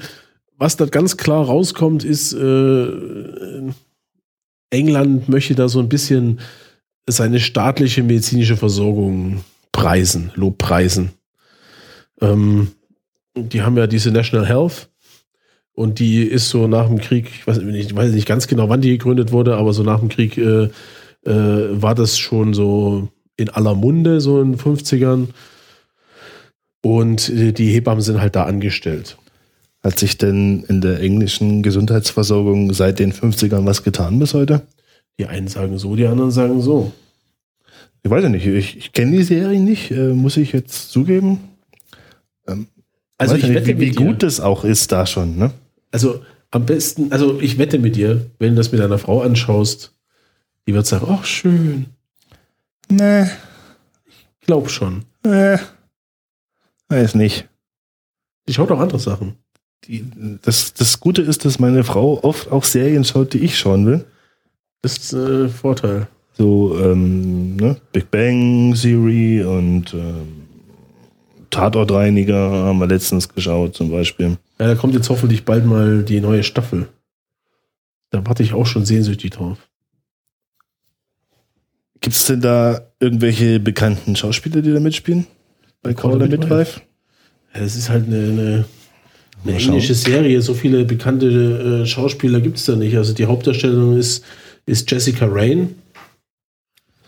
was 0.57 0.77
da 0.77 0.87
ganz 0.87 1.15
klar 1.15 1.45
rauskommt, 1.45 2.03
ist, 2.03 2.33
äh, 2.33 3.71
England 4.71 5.29
möchte 5.29 5.53
da 5.53 5.69
so 5.69 5.79
ein 5.79 5.89
bisschen 5.89 6.39
seine 7.05 7.39
staatliche 7.39 8.01
medizinische 8.01 8.57
Versorgung 8.57 9.43
preisen, 9.71 10.31
lobpreisen. 10.33 11.11
Ähm, 12.19 12.71
die 13.35 13.61
haben 13.61 13.77
ja 13.77 13.87
diese 13.87 14.11
National 14.11 14.47
Health 14.47 14.89
und 15.73 15.99
die 15.99 16.23
ist 16.23 16.49
so 16.49 16.67
nach 16.67 16.87
dem 16.87 16.99
Krieg, 16.99 17.29
ich 17.33 17.47
weiß, 17.47 17.59
nicht- 17.61 17.91
ich 17.91 17.95
weiß 17.95 18.11
nicht 18.11 18.27
ganz 18.27 18.47
genau, 18.47 18.69
wann 18.69 18.81
die 18.81 18.89
gegründet 18.89 19.31
wurde, 19.31 19.55
aber 19.57 19.73
so 19.73 19.83
nach 19.83 19.99
dem 19.99 20.09
Krieg 20.09 20.37
äh, 20.37 20.69
äh, 21.25 21.81
war 21.81 21.95
das 21.95 22.17
schon 22.17 22.53
so 22.53 23.09
in 23.37 23.49
aller 23.49 23.75
Munde, 23.75 24.19
so 24.21 24.41
in 24.41 24.51
den 24.53 24.59
50ern. 24.59 25.27
Und 26.83 27.29
äh, 27.29 27.51
die 27.53 27.71
Hebammen 27.71 28.01
sind 28.01 28.19
halt 28.19 28.35
da 28.35 28.43
angestellt. 28.45 29.17
Hat 29.83 29.97
sich 29.97 30.17
denn 30.17 30.63
in 30.67 30.81
der 30.81 30.99
englischen 30.99 31.63
Gesundheitsversorgung 31.63 32.73
seit 32.73 32.99
den 32.99 33.13
50ern 33.13 33.65
was 33.65 33.83
getan 33.83 34.19
bis 34.19 34.33
heute? 34.33 34.61
Die 35.19 35.25
einen 35.25 35.47
sagen 35.47 35.77
so, 35.77 35.95
die 35.95 36.05
anderen 36.05 36.31
sagen 36.31 36.61
so. 36.61 36.91
Ich 38.03 38.09
weiß 38.09 38.23
ja 38.23 38.29
nicht, 38.29 38.45
ich, 38.45 38.77
ich 38.77 38.91
kenne 38.93 39.15
die 39.17 39.23
Serie 39.23 39.59
nicht, 39.59 39.91
äh, 39.91 40.13
muss 40.13 40.37
ich 40.37 40.51
jetzt 40.53 40.91
zugeben. 40.91 41.39
Also 43.21 43.35
Weiß 43.35 43.43
ich 43.43 43.49
nicht, 43.49 43.55
wette 43.67 43.79
wie, 43.79 43.91
wie 43.91 43.91
gut 43.91 44.23
das 44.23 44.39
auch 44.39 44.63
ist 44.63 44.91
da 44.91 45.05
schon, 45.05 45.37
ne? 45.37 45.51
also 45.91 46.23
am 46.49 46.65
besten, 46.65 47.11
also 47.11 47.39
ich 47.39 47.59
wette 47.59 47.77
mit 47.77 47.95
dir, 47.95 48.25
wenn 48.39 48.49
du 48.49 48.55
das 48.55 48.71
mit 48.71 48.81
deiner 48.81 48.97
Frau 48.97 49.21
anschaust, 49.21 49.93
die 50.67 50.73
wird 50.73 50.87
sagen, 50.87 51.05
ach 51.07 51.23
schön, 51.23 51.85
Nee, 52.89 53.27
glaub 54.41 54.69
schon. 54.71 55.05
nee. 55.23 55.55
Weiß 56.89 57.13
nicht. 57.15 57.47
Die 58.47 58.53
schaut 58.53 58.71
auch 58.71 58.79
andere 58.79 58.99
Sachen. 58.99 59.35
Die, 59.85 60.03
das, 60.41 60.73
das 60.73 60.99
Gute 60.99 61.21
ist, 61.21 61.45
dass 61.45 61.59
meine 61.59 61.83
Frau 61.83 62.21
oft 62.23 62.51
auch 62.51 62.63
Serien 62.63 63.05
schaut, 63.05 63.33
die 63.33 63.39
ich 63.39 63.57
schauen 63.57 63.85
will. 63.85 64.03
Das 64.81 64.97
ist 64.97 65.13
äh, 65.13 65.47
Vorteil. 65.47 66.07
So, 66.33 66.77
ähm, 66.81 67.55
ne? 67.55 67.77
Big 67.93 68.09
Bang 68.09 68.73
Theory 68.73 69.43
und 69.43 69.93
ähm, 69.93 70.40
Tatortreiniger 71.51 72.35
haben 72.51 72.79
wir 72.79 72.87
letztens 72.87 73.29
geschaut 73.29 73.75
zum 73.75 73.91
Beispiel. 73.91 74.37
Ja, 74.59 74.67
da 74.67 74.75
kommt 74.75 74.93
jetzt 74.95 75.09
hoffentlich 75.09 75.45
bald 75.45 75.65
mal 75.65 76.03
die 76.03 76.19
neue 76.21 76.43
Staffel. 76.43 76.87
Da 78.09 78.25
warte 78.25 78.43
ich 78.43 78.53
auch 78.53 78.65
schon 78.65 78.85
sehnsüchtig 78.85 79.31
drauf. 79.31 79.57
Gibt 82.01 82.15
es 82.15 82.25
denn 82.25 82.41
da 82.41 82.81
irgendwelche 82.99 83.59
bekannten 83.59 84.15
Schauspieler, 84.15 84.61
die 84.61 84.73
da 84.73 84.79
mitspielen? 84.79 85.27
Bei 85.83 85.93
Call 85.93 86.19
the 86.19 86.27
Midwife? 86.27 86.81
Ja, 87.53 87.61
Es 87.61 87.75
ist 87.75 87.89
halt 87.89 88.07
eine, 88.07 88.17
eine, 88.17 88.65
eine 89.43 89.55
englische 89.57 89.93
Serie. 89.93 90.41
So 90.41 90.53
viele 90.53 90.83
bekannte 90.85 91.81
äh, 91.83 91.85
Schauspieler 91.85 92.41
gibt 92.41 92.57
es 92.57 92.65
da 92.65 92.75
nicht. 92.75 92.97
Also 92.97 93.13
die 93.13 93.25
Hauptdarstellerin 93.25 93.97
ist, 93.97 94.23
ist 94.65 94.89
Jessica 94.89 95.27
Rain, 95.29 95.75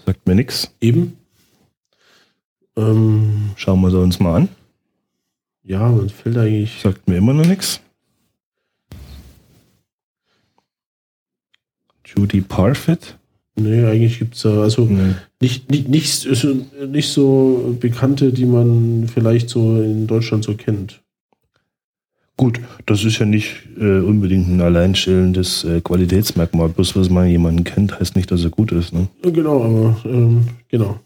Sagt 0.05 0.27
mir 0.27 0.35
nix. 0.35 0.69
eben. 0.81 1.17
Ähm, 2.75 3.51
Schauen 3.55 3.81
wir 3.81 3.91
sie 3.91 3.99
uns 4.01 4.19
mal 4.19 4.35
an. 4.35 4.49
ja, 5.63 5.87
man 5.89 6.09
fällt 6.09 6.37
eigentlich. 6.37 6.79
Sagt 6.81 7.07
mir 7.07 7.17
immer 7.17 7.33
noch 7.33 7.45
nix. 7.45 7.79
Judy 12.05 12.41
Parfit? 12.41 13.17
Nee, 13.55 13.85
eigentlich 13.85 14.19
gibt 14.19 14.35
es 14.35 14.41
da. 14.41 14.61
Also 14.61 14.85
Nee. 14.85 15.13
nicht, 15.39 15.69
nicht, 15.69 15.87
nicht, 15.87 16.27
also 16.27 16.55
nicht 16.87 17.09
so 17.09 17.75
bekannte, 17.79 18.33
die 18.33 18.45
man 18.45 19.07
vielleicht 19.07 19.49
so 19.49 19.79
in 19.81 20.07
Deutschland 20.07 20.43
so 20.43 20.55
kennt. 20.55 21.01
Gut, 22.35 22.59
das 22.87 23.03
ist 23.03 23.19
ja 23.19 23.27
nicht 23.27 23.67
äh, 23.79 23.99
unbedingt 23.99 24.47
ein 24.49 24.59
alleinstellendes 24.59 25.63
äh, 25.65 25.81
Qualitätsmerkmal. 25.81 26.69
Bloß, 26.69 26.95
was 26.95 27.09
man 27.11 27.27
jemanden 27.27 27.63
kennt, 27.63 27.99
heißt 27.99 28.15
nicht, 28.15 28.31
dass 28.31 28.43
er 28.43 28.49
gut 28.49 28.71
ist. 28.71 28.91
Ne? 28.91 29.07
Genau, 29.21 29.63
aber 29.63 29.97
ähm, 30.05 30.47
genau. 30.67 30.99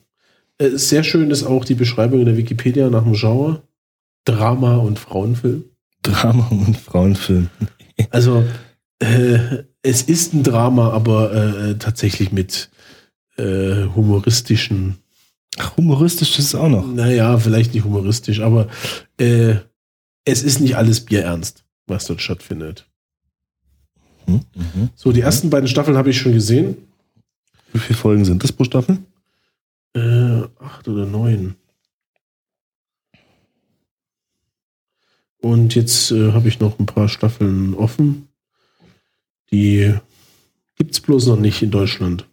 Äh, 0.57 0.77
sehr 0.77 1.03
schön 1.03 1.31
ist 1.31 1.43
auch 1.43 1.65
die 1.65 1.75
Beschreibung 1.75 2.19
in 2.19 2.25
der 2.25 2.37
Wikipedia 2.37 2.89
nach 2.89 3.03
dem 3.03 3.13
Genre. 3.13 3.63
Drama 4.25 4.77
und 4.77 4.99
Frauenfilm. 4.99 5.63
Drama 6.03 6.47
und 6.49 6.77
Frauenfilm. 6.77 7.49
Also 8.11 8.43
äh, 8.99 9.63
es 9.81 10.03
ist 10.03 10.35
ein 10.35 10.43
Drama, 10.43 10.91
aber 10.91 11.33
äh, 11.33 11.77
tatsächlich 11.79 12.31
mit 12.31 12.69
äh, 13.37 13.85
humoristischen, 13.95 14.97
Ach, 15.57 15.75
humoristisch 15.77 16.37
ist 16.37 16.45
es 16.45 16.55
auch 16.55 16.69
noch. 16.69 16.85
naja, 16.85 17.39
vielleicht 17.39 17.73
nicht 17.73 17.85
humoristisch, 17.85 18.39
aber 18.41 18.67
äh, 19.19 19.55
es 20.25 20.43
ist 20.43 20.59
nicht 20.59 20.75
alles 20.77 21.05
bierernst, 21.05 21.65
was 21.87 22.05
dort 22.05 22.21
stattfindet. 22.21 22.87
Hm? 24.25 24.41
Mhm. 24.53 24.89
So, 24.93 25.11
die 25.11 25.21
ersten 25.21 25.49
beiden 25.49 25.67
Staffeln 25.67 25.97
habe 25.97 26.11
ich 26.11 26.19
schon 26.19 26.33
gesehen. 26.33 26.77
Wie 27.73 27.79
viele 27.79 27.97
Folgen 27.97 28.25
sind 28.25 28.43
das 28.43 28.51
pro 28.51 28.63
Staffel? 28.63 28.99
Äh, 29.97 30.47
acht 30.59 30.87
oder 30.87 31.07
neun. 31.07 31.55
Und 35.39 35.73
jetzt 35.73 36.11
äh, 36.11 36.33
habe 36.33 36.47
ich 36.49 36.59
noch 36.59 36.77
ein 36.77 36.85
paar 36.85 37.09
Staffeln 37.09 37.73
offen. 37.73 38.27
Die 39.51 39.91
gibt 40.75 40.91
es 40.91 40.99
bloß 40.99 41.25
noch 41.27 41.39
nicht 41.39 41.63
in 41.63 41.71
Deutschland. 41.71 42.27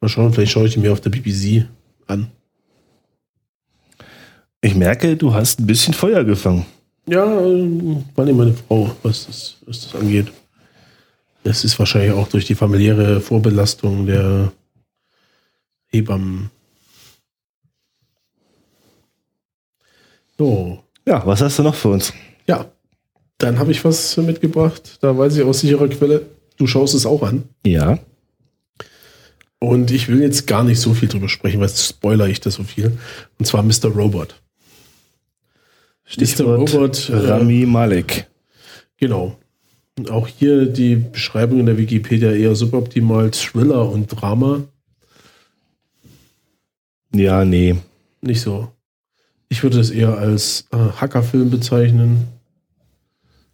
Mal 0.00 0.08
schauen, 0.08 0.32
vielleicht 0.32 0.52
schaue 0.52 0.66
ich 0.66 0.72
die 0.72 0.80
mir 0.80 0.92
auf 0.92 1.02
der 1.02 1.10
BBC 1.10 1.66
an. 2.06 2.30
Ich 4.62 4.74
merke, 4.74 5.18
du 5.18 5.34
hast 5.34 5.60
ein 5.60 5.66
bisschen 5.66 5.92
Feuer 5.92 6.24
gefangen. 6.24 6.64
Ja, 7.06 7.24
äh, 7.38 7.96
war 8.14 8.24
nicht 8.24 8.36
meine 8.36 8.54
Frau, 8.54 8.96
was 9.02 9.26
das, 9.26 9.56
was 9.66 9.82
das 9.82 10.00
angeht. 10.00 10.32
Das 11.42 11.64
ist 11.64 11.78
wahrscheinlich 11.78 12.12
auch 12.12 12.28
durch 12.28 12.46
die 12.46 12.54
familiäre 12.54 13.20
Vorbelastung 13.20 14.06
der 14.06 14.52
Hebammen. 15.92 16.50
So, 20.38 20.82
Ja, 21.06 21.24
was 21.26 21.40
hast 21.40 21.58
du 21.58 21.62
noch 21.62 21.74
für 21.74 21.88
uns? 21.88 22.12
ja, 22.46 22.66
dann 23.38 23.58
habe 23.58 23.70
ich 23.72 23.84
was 23.84 24.16
mitgebracht. 24.18 24.98
Da 25.00 25.16
weiß 25.16 25.36
ich 25.36 25.42
aus 25.44 25.60
sicherer 25.60 25.88
Quelle, 25.88 26.26
du 26.58 26.66
schaust 26.66 26.94
es 26.94 27.06
auch 27.06 27.22
an. 27.22 27.44
Ja. 27.64 27.98
Und 29.58 29.90
ich 29.90 30.08
will 30.08 30.20
jetzt 30.22 30.46
gar 30.46 30.62
nicht 30.64 30.78
so 30.80 30.92
viel 30.94 31.08
drüber 31.08 31.28
sprechen, 31.28 31.60
weil 31.60 31.68
spoiler 31.70 32.28
ich 32.28 32.40
das 32.40 32.54
so 32.54 32.64
viel. 32.64 32.98
Und 33.38 33.46
zwar 33.46 33.62
Mr. 33.62 33.86
Robot. 33.94 34.40
Stichwort 36.04 36.74
Robot, 36.74 37.08
äh, 37.08 37.16
Rami 37.16 37.64
Malek. 37.66 38.26
Genau. 38.96 39.38
Und 39.98 40.10
auch 40.10 40.26
hier 40.26 40.66
die 40.66 40.96
Beschreibung 40.96 41.60
in 41.60 41.66
der 41.66 41.78
Wikipedia 41.78 42.32
eher 42.32 42.54
suboptimal 42.54 43.30
Thriller 43.30 43.88
und 43.90 44.06
Drama. 44.08 44.64
Ja, 47.14 47.44
nee. 47.44 47.76
Nicht 48.20 48.40
so. 48.40 48.68
Ich 49.48 49.62
würde 49.62 49.80
es 49.80 49.90
eher 49.90 50.16
als 50.16 50.66
äh, 50.72 50.76
Hackerfilm 50.76 51.50
bezeichnen. 51.50 52.28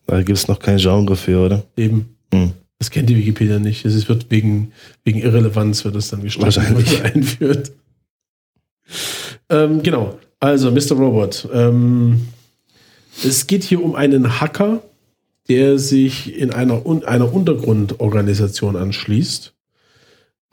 Da 0.07 0.23
gibt 0.23 0.39
es 0.39 0.49
noch 0.49 0.59
kein 0.59 0.79
Genre 0.79 1.17
für, 1.17 1.45
oder? 1.47 1.65
Eben. 1.77 2.17
Hm. 2.33 2.53
Das 2.79 2.91
kennt 2.91 3.09
die 3.09 3.17
Wikipedia 3.17 3.59
nicht. 3.59 3.85
Es 3.85 4.09
wird 4.09 4.31
wegen, 4.31 4.73
wegen 5.05 5.19
Irrelevanz 5.19 5.85
wird 5.85 5.97
das 5.97 6.09
dann 6.09 6.23
gestrichen, 6.23 6.45
Wahrscheinlich. 6.45 7.03
einführt. 7.03 7.73
Ähm, 9.49 9.83
genau. 9.83 10.19
Also, 10.39 10.71
Mr. 10.71 10.93
Robot. 10.93 11.49
Ähm, 11.53 12.29
es 13.25 13.47
geht 13.47 13.65
hier 13.65 13.83
um 13.83 13.95
einen 13.95 14.41
Hacker, 14.41 14.83
der 15.49 15.79
sich 15.79 16.37
in 16.37 16.51
einer, 16.51 16.83
einer 17.07 17.33
Untergrundorganisation 17.33 18.77
anschließt, 18.77 19.55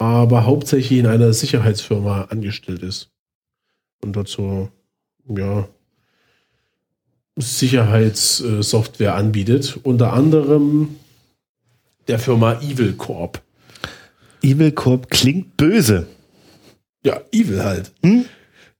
aber 0.04 0.46
hauptsächlich 0.46 1.00
in 1.00 1.08
einer 1.08 1.34
Sicherheitsfirma 1.34 2.24
angestellt 2.30 2.84
ist. 2.84 3.10
Und 4.02 4.16
dort 4.16 4.28
so, 4.28 4.70
ja, 5.28 5.68
Sicherheitssoftware 7.36 9.16
anbietet. 9.16 9.80
Unter 9.84 10.14
anderem 10.14 10.96
der 12.08 12.20
Firma 12.20 12.60
Evil 12.62 12.94
Corp. 12.94 13.42
Evil 14.42 14.72
Corp 14.72 15.10
klingt 15.10 15.58
böse. 15.58 16.08
Ja, 17.06 17.22
Evil 17.32 17.64
halt. 17.64 17.92
Hm? 18.04 18.26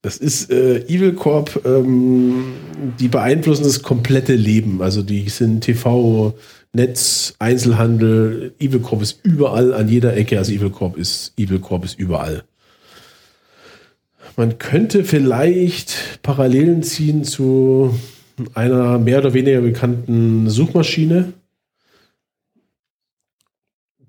Das 0.02 0.18
ist 0.18 0.52
äh, 0.52 0.80
Evil 0.88 1.14
Corp, 1.14 1.62
ähm, 1.66 2.54
die 3.00 3.08
beeinflussen 3.08 3.64
das 3.64 3.82
komplette 3.82 4.36
Leben. 4.36 4.82
Also 4.82 5.02
die 5.02 5.30
sind 5.30 5.62
TV, 5.62 6.38
Netz, 6.74 7.36
Einzelhandel. 7.38 8.54
Evil 8.60 8.80
Corp 8.80 9.02
ist 9.02 9.20
überall 9.24 9.74
an 9.74 9.88
jeder 9.88 10.18
Ecke. 10.18 10.40
Also 10.40 10.52
Evil 10.52 10.72
Corp 10.72 10.98
ist 10.98 11.34
Evil 11.38 11.60
Corp 11.60 11.86
ist 11.86 12.00
überall. 12.00 12.44
Man 14.36 14.58
könnte 14.58 15.04
vielleicht 15.04 16.20
Parallelen 16.24 16.82
ziehen 16.82 17.24
zu 17.24 17.94
einer 18.56 18.98
mehr 18.98 19.20
oder 19.20 19.36
weniger 19.36 19.62
bekannten 19.62 20.50
Suchmaschine, 20.50 21.34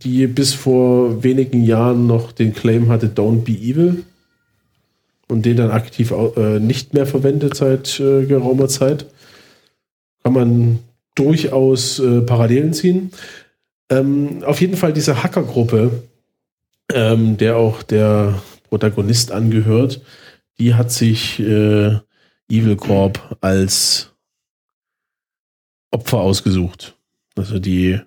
die 0.03 0.27
bis 0.27 0.55
vor 0.55 1.23
wenigen 1.23 1.63
Jahren 1.63 2.07
noch 2.07 2.33
den 2.33 2.55
Claim 2.55 2.89
hatte, 2.89 3.09
Don't 3.09 3.43
be 3.43 3.53
evil 3.53 4.05
und 5.29 5.45
den 5.45 5.59
dann 5.59 5.71
aktiv 5.71 6.13
äh, 6.37 6.59
nicht 6.59 6.95
mehr 6.95 7.07
verwendet 7.07 7.55
seit 7.55 8.01
äh, 8.01 8.25
geraumer 8.25 8.69
Zeit. 8.69 9.07
Kann 10.23 10.33
man 10.33 10.79
durchaus 11.15 11.99
äh, 11.99 12.21
Parallelen 12.23 12.73
ziehen. 12.73 13.13
Ähm, 13.91 14.43
auf 14.45 14.61
jeden 14.61 14.77
Fall 14.77 14.93
diese 14.93 15.23
Hackergruppe, 15.23 16.03
ähm, 16.93 17.37
der 17.37 17.57
auch 17.57 17.83
der 17.83 18.43
Protagonist 18.69 19.31
angehört, 19.31 20.01
die 20.59 20.75
hat 20.75 20.91
sich 20.91 21.41
äh, 21.41 21.99
Evil 22.49 22.77
Corp 22.77 23.37
als 23.41 24.13
Opfer 25.91 26.19
ausgesucht. 26.19 26.97
Also 27.37 27.59
die 27.59 28.01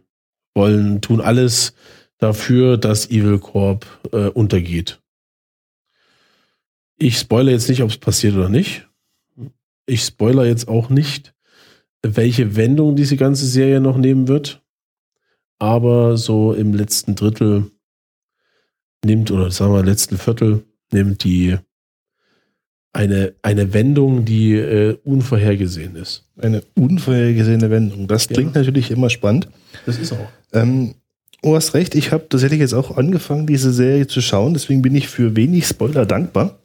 wollen, 0.54 1.02
tun 1.02 1.22
alles 1.22 1.74
dafür, 2.17 2.78
dass 2.78 3.10
Evil 3.10 3.39
Corp 3.39 3.86
äh, 4.12 4.28
untergeht. 4.30 5.00
Ich 6.98 7.20
spoilere 7.20 7.54
jetzt 7.54 7.70
nicht, 7.70 7.84
ob 7.84 7.89
es 7.89 7.98
passiert 7.98 8.36
oder 8.36 8.50
nicht. 8.50 8.88
Ich 9.86 10.04
spoilere 10.04 10.48
jetzt 10.48 10.67
auch 10.67 10.89
nicht, 10.89 11.34
welche 12.15 12.56
Wendung 12.56 12.96
diese 12.96 13.17
ganze 13.17 13.46
Serie 13.46 13.82
noch 13.82 13.98
nehmen 13.98 14.28
wird. 14.28 14.62
Aber 15.60 16.17
so 16.17 16.54
im 16.54 16.74
letzten 16.74 17.15
Drittel 17.15 17.72
nimmt, 19.04 19.32
oder 19.32 19.50
sagen 19.52 19.74
wir 19.74 19.84
letzten 19.84 20.17
Viertel, 20.17 20.63
nimmt 20.91 21.24
die 21.24 21.58
eine, 22.93 23.34
eine 23.41 23.74
Wendung, 23.74 24.26
die 24.26 24.54
äh, 24.54 24.98
unvorhergesehen 25.04 25.96
ist. 25.96 26.26
Eine 26.39 26.63
unvorhergesehene 26.76 27.70
Wendung. 27.70 28.08
Das 28.08 28.28
Ja. 28.30 28.36
klingt 28.36 28.56
natürlich 28.56 28.91
immer 28.91 29.10
spannend. 29.10 29.50
Das 29.86 29.98
ist 30.00 30.13
auch. 30.13 30.30
Ähm, 30.54 30.96
du 31.43 31.56
hast 31.56 31.74
recht, 31.74 31.93
ich 31.96 32.12
habe 32.12 32.28
tatsächlich 32.30 32.60
jetzt 32.60 32.74
auch 32.74 32.98
angefangen, 32.98 33.46
diese 33.46 33.72
Serie 33.72 34.08
zu 34.08 34.22
schauen, 34.22 34.54
deswegen 34.54 34.82
bin 34.82 34.96
ich 34.96 35.08
für 35.10 35.36
wenig 35.36 35.67
Spoiler 35.67 36.06
dankbar. 36.06 36.60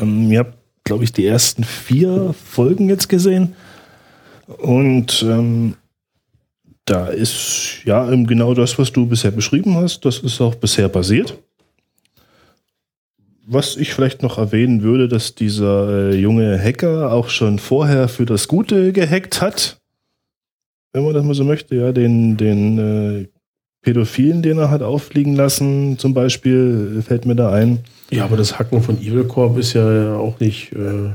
Ähm, 0.00 0.30
ihr 0.30 0.40
habt, 0.40 0.58
glaube 0.84 1.04
ich, 1.04 1.12
die 1.12 1.26
ersten 1.26 1.64
vier 1.64 2.32
Folgen 2.44 2.88
jetzt 2.88 3.08
gesehen. 3.08 3.54
Und 4.58 5.22
ähm, 5.22 5.74
da 6.84 7.06
ist 7.06 7.82
ja 7.84 8.04
genau 8.10 8.54
das, 8.54 8.78
was 8.78 8.92
du 8.92 9.06
bisher 9.06 9.30
beschrieben 9.30 9.74
hast, 9.76 10.04
das 10.04 10.18
ist 10.18 10.40
auch 10.40 10.54
bisher 10.54 10.88
passiert. 10.88 11.38
Was 13.44 13.76
ich 13.76 13.92
vielleicht 13.92 14.22
noch 14.22 14.38
erwähnen 14.38 14.82
würde, 14.82 15.08
dass 15.08 15.34
dieser 15.34 16.10
äh, 16.10 16.14
junge 16.14 16.58
Hacker 16.58 17.12
auch 17.12 17.28
schon 17.28 17.58
vorher 17.58 18.08
für 18.08 18.24
das 18.24 18.48
Gute 18.48 18.92
gehackt 18.92 19.40
hat 19.40 19.82
wenn 20.92 21.04
man 21.04 21.14
das 21.14 21.24
mal 21.24 21.34
so 21.34 21.44
möchte, 21.44 21.74
ja, 21.74 21.92
den, 21.92 22.36
den 22.36 22.78
äh, 22.78 23.28
Pädophilen, 23.82 24.42
den 24.42 24.58
er 24.58 24.70
hat 24.70 24.82
auffliegen 24.82 25.34
lassen, 25.34 25.98
zum 25.98 26.14
Beispiel, 26.14 27.02
fällt 27.04 27.26
mir 27.26 27.34
da 27.34 27.50
ein. 27.52 27.80
Ja, 28.10 28.24
aber 28.24 28.36
das 28.36 28.58
Hacken 28.58 28.82
von 28.82 28.98
Evil 29.00 29.24
Corp 29.24 29.58
ist 29.58 29.72
ja 29.72 30.16
auch 30.16 30.38
nicht. 30.38 30.72
Äh, 30.72 31.14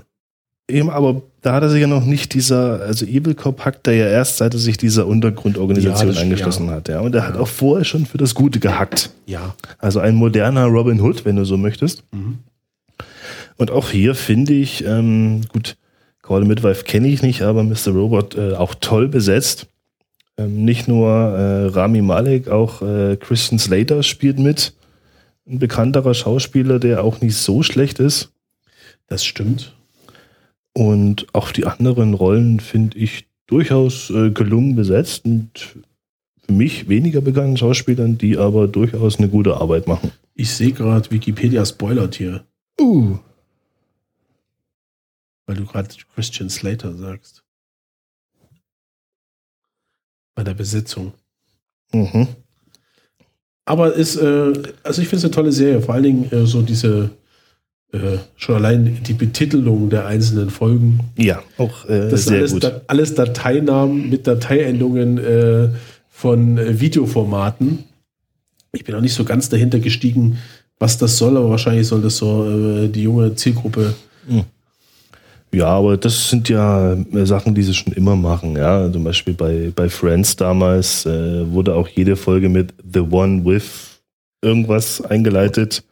Eben, 0.70 0.90
aber 0.90 1.22
da 1.42 1.54
hat 1.54 1.64
er 1.64 1.70
sich 1.70 1.80
ja 1.80 1.88
noch 1.88 2.04
nicht 2.04 2.34
dieser, 2.34 2.82
also 2.82 3.06
Evil 3.06 3.36
Cop 3.36 3.64
hackt 3.64 3.88
er 3.88 3.94
ja 3.94 4.08
erst, 4.08 4.36
seit 4.38 4.54
er 4.54 4.60
sich 4.60 4.76
dieser 4.76 5.08
Untergrundorganisation 5.08 6.08
Ja, 6.10 6.14
das- 6.14 6.22
angeschlossen 6.22 6.66
ja. 6.68 6.72
hat, 6.74 6.90
ja. 6.90 7.00
Und 7.00 7.16
er 7.16 7.26
hat 7.26 7.36
Ja. 7.36 7.42
auch 7.42 7.48
vorher 7.48 7.86
schon 7.86 8.06
für 8.06 8.18
das 8.18 8.36
Gute 8.36 8.60
gehackt. 8.60 9.12
ja. 9.26 9.56
Also 9.78 10.00
ein 10.02 10.16
moderner 10.16 10.66
Robin 10.66 11.00
Hood, 11.00 11.24
wenn 11.24 11.38
du 11.38 11.46
so 11.46 11.56
möchtest. 11.58 12.04
Mhm. 12.12 12.40
Und 13.56 13.72
auch 13.72 13.90
hier 13.90 14.14
finde 14.14 14.54
ich, 14.54 14.84
ähm, 14.86 15.42
gut, 15.54 15.78
Call 16.22 16.42
the 16.42 16.48
Midwife 16.48 16.84
kenne 16.84 17.08
ich 17.08 17.22
nicht, 17.22 17.42
aber 17.44 17.64
Mr. 17.64 17.92
Robot 17.94 18.36
äh, 18.36 18.54
auch 18.54 18.76
toll 18.76 19.08
besetzt. 19.08 19.68
Ähm, 20.38 20.66
nicht 20.66 20.88
nur 20.90 21.10
äh, 21.10 21.66
Rami 21.68 22.02
Malek, 22.02 22.50
auch 22.50 22.82
äh, 22.82 23.16
Christian 23.16 23.58
Slater 23.58 24.04
spielt 24.04 24.38
mit. 24.38 24.74
Ein 25.50 25.60
bekannterer 25.60 26.14
Schauspieler, 26.14 26.78
der 26.80 27.04
auch 27.06 27.22
nicht 27.22 27.38
so 27.38 27.64
schlecht 27.64 28.00
ist. 28.00 28.32
Das 29.08 29.24
stimmt. 29.24 29.74
Und 30.78 31.26
auch 31.34 31.52
die 31.52 31.66
anderen 31.66 32.14
Rollen 32.14 32.60
finde 32.60 33.00
ich 33.00 33.26
durchaus 33.48 34.12
äh, 34.12 34.30
gelungen 34.30 34.76
besetzt 34.76 35.26
und 35.26 35.50
für 36.46 36.54
mich 36.54 36.88
weniger 36.88 37.20
bekannten 37.20 37.58
Schauspielern, 37.58 38.20
die 38.20 38.38
aber 38.38 38.68
durchaus 38.68 39.18
eine 39.18 39.28
gute 39.28 39.58
Arbeit 39.58 39.88
machen. 39.88 40.12
Ich 40.36 40.52
sehe 40.52 40.74
gerade 40.74 41.10
Wikipedia 41.10 41.66
spoilert 41.66 42.14
hier, 42.14 42.46
Uh. 42.80 43.18
weil 45.48 45.56
du 45.56 45.66
gerade 45.66 45.90
Christian 46.14 46.52
Slater 46.52 46.94
sagst. 46.94 47.44
Bei 50.36 50.44
der 50.44 50.54
Besetzung. 50.54 51.14
Mhm. 51.92 52.28
Aber 53.66 53.96
ist, 53.96 54.18
äh, 54.18 54.54
also 54.84 55.02
ich 55.02 55.08
finde 55.08 55.18
es 55.18 55.24
eine 55.24 55.32
tolle 55.32 55.52
Serie. 55.52 55.82
Vor 55.82 55.96
allen 55.96 56.04
Dingen 56.04 56.32
äh, 56.32 56.46
so 56.46 56.62
diese, 56.62 57.10
äh, 57.94 58.18
schon 58.36 58.56
allein 58.56 58.98
die 59.08 59.14
Betitelung 59.14 59.90
der 59.90 60.06
einzelnen 60.08 60.50
Folgen. 60.50 61.00
Ja, 61.18 61.42
auch 61.58 61.86
äh, 61.86 62.10
Das 62.10 62.26
sind 62.26 62.34
sehr 62.34 62.38
alles, 62.40 62.52
gut. 62.52 62.64
Da, 62.64 62.82
alles 62.88 63.16
Dateinamen 63.16 64.10
mit 64.10 64.28
Dateiendungen 64.28 65.18
äh, 65.18 65.70
von 66.10 66.58
äh, 66.58 66.80
Videoformaten. 66.82 67.86
Ich 68.74 68.84
bin 68.84 68.94
auch 68.94 69.02
nicht 69.02 69.14
so 69.14 69.24
ganz 69.24 69.48
dahinter 69.48 69.80
gestiegen, 69.80 70.38
was 70.80 70.98
das 70.98 71.18
soll, 71.18 71.38
aber 71.38 71.50
wahrscheinlich 71.50 71.88
soll 71.88 72.02
das 72.02 72.18
so 72.18 72.46
äh, 72.46 72.90
die 72.90 73.04
junge 73.04 73.34
Zielgruppe. 73.36 73.94
Ja, 75.54 75.68
aber 75.68 75.96
das 75.96 76.30
sind 76.30 76.50
ja 76.50 76.98
Sachen, 77.24 77.56
die 77.56 77.64
sie 77.64 77.74
schon 77.74 77.94
immer 77.94 78.18
machen. 78.18 78.58
Ja, 78.58 78.92
zum 78.92 79.06
Beispiel 79.06 79.34
bei, 79.34 79.72
bei 79.74 79.88
Friends 79.88 80.36
damals 80.36 81.06
wurde 81.06 81.74
auch 81.74 81.88
jede 81.88 82.18
Folge 82.18 82.50
mit 82.50 82.74
The 82.94 83.00
One 83.00 83.46
with 83.46 84.02
irgendwas 84.42 85.00
eingeleitet. 85.02 85.86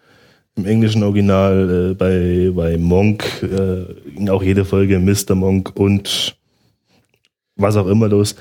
Im 0.56 0.65
englischen 0.65 1.04
Original 1.04 1.91
äh, 1.91 1.94
bei, 1.94 2.52
bei 2.54 2.78
Monk 2.78 3.26
äh, 3.44 4.30
auch 4.30 4.41
jede 4.41 4.63
Folge 4.63 5.00
Mr. 5.00 5.36
Monk 5.36 5.78
und 5.78 6.38
was 7.58 7.76
auch 7.76 7.88
immer 7.88 8.08
los. 8.08 8.36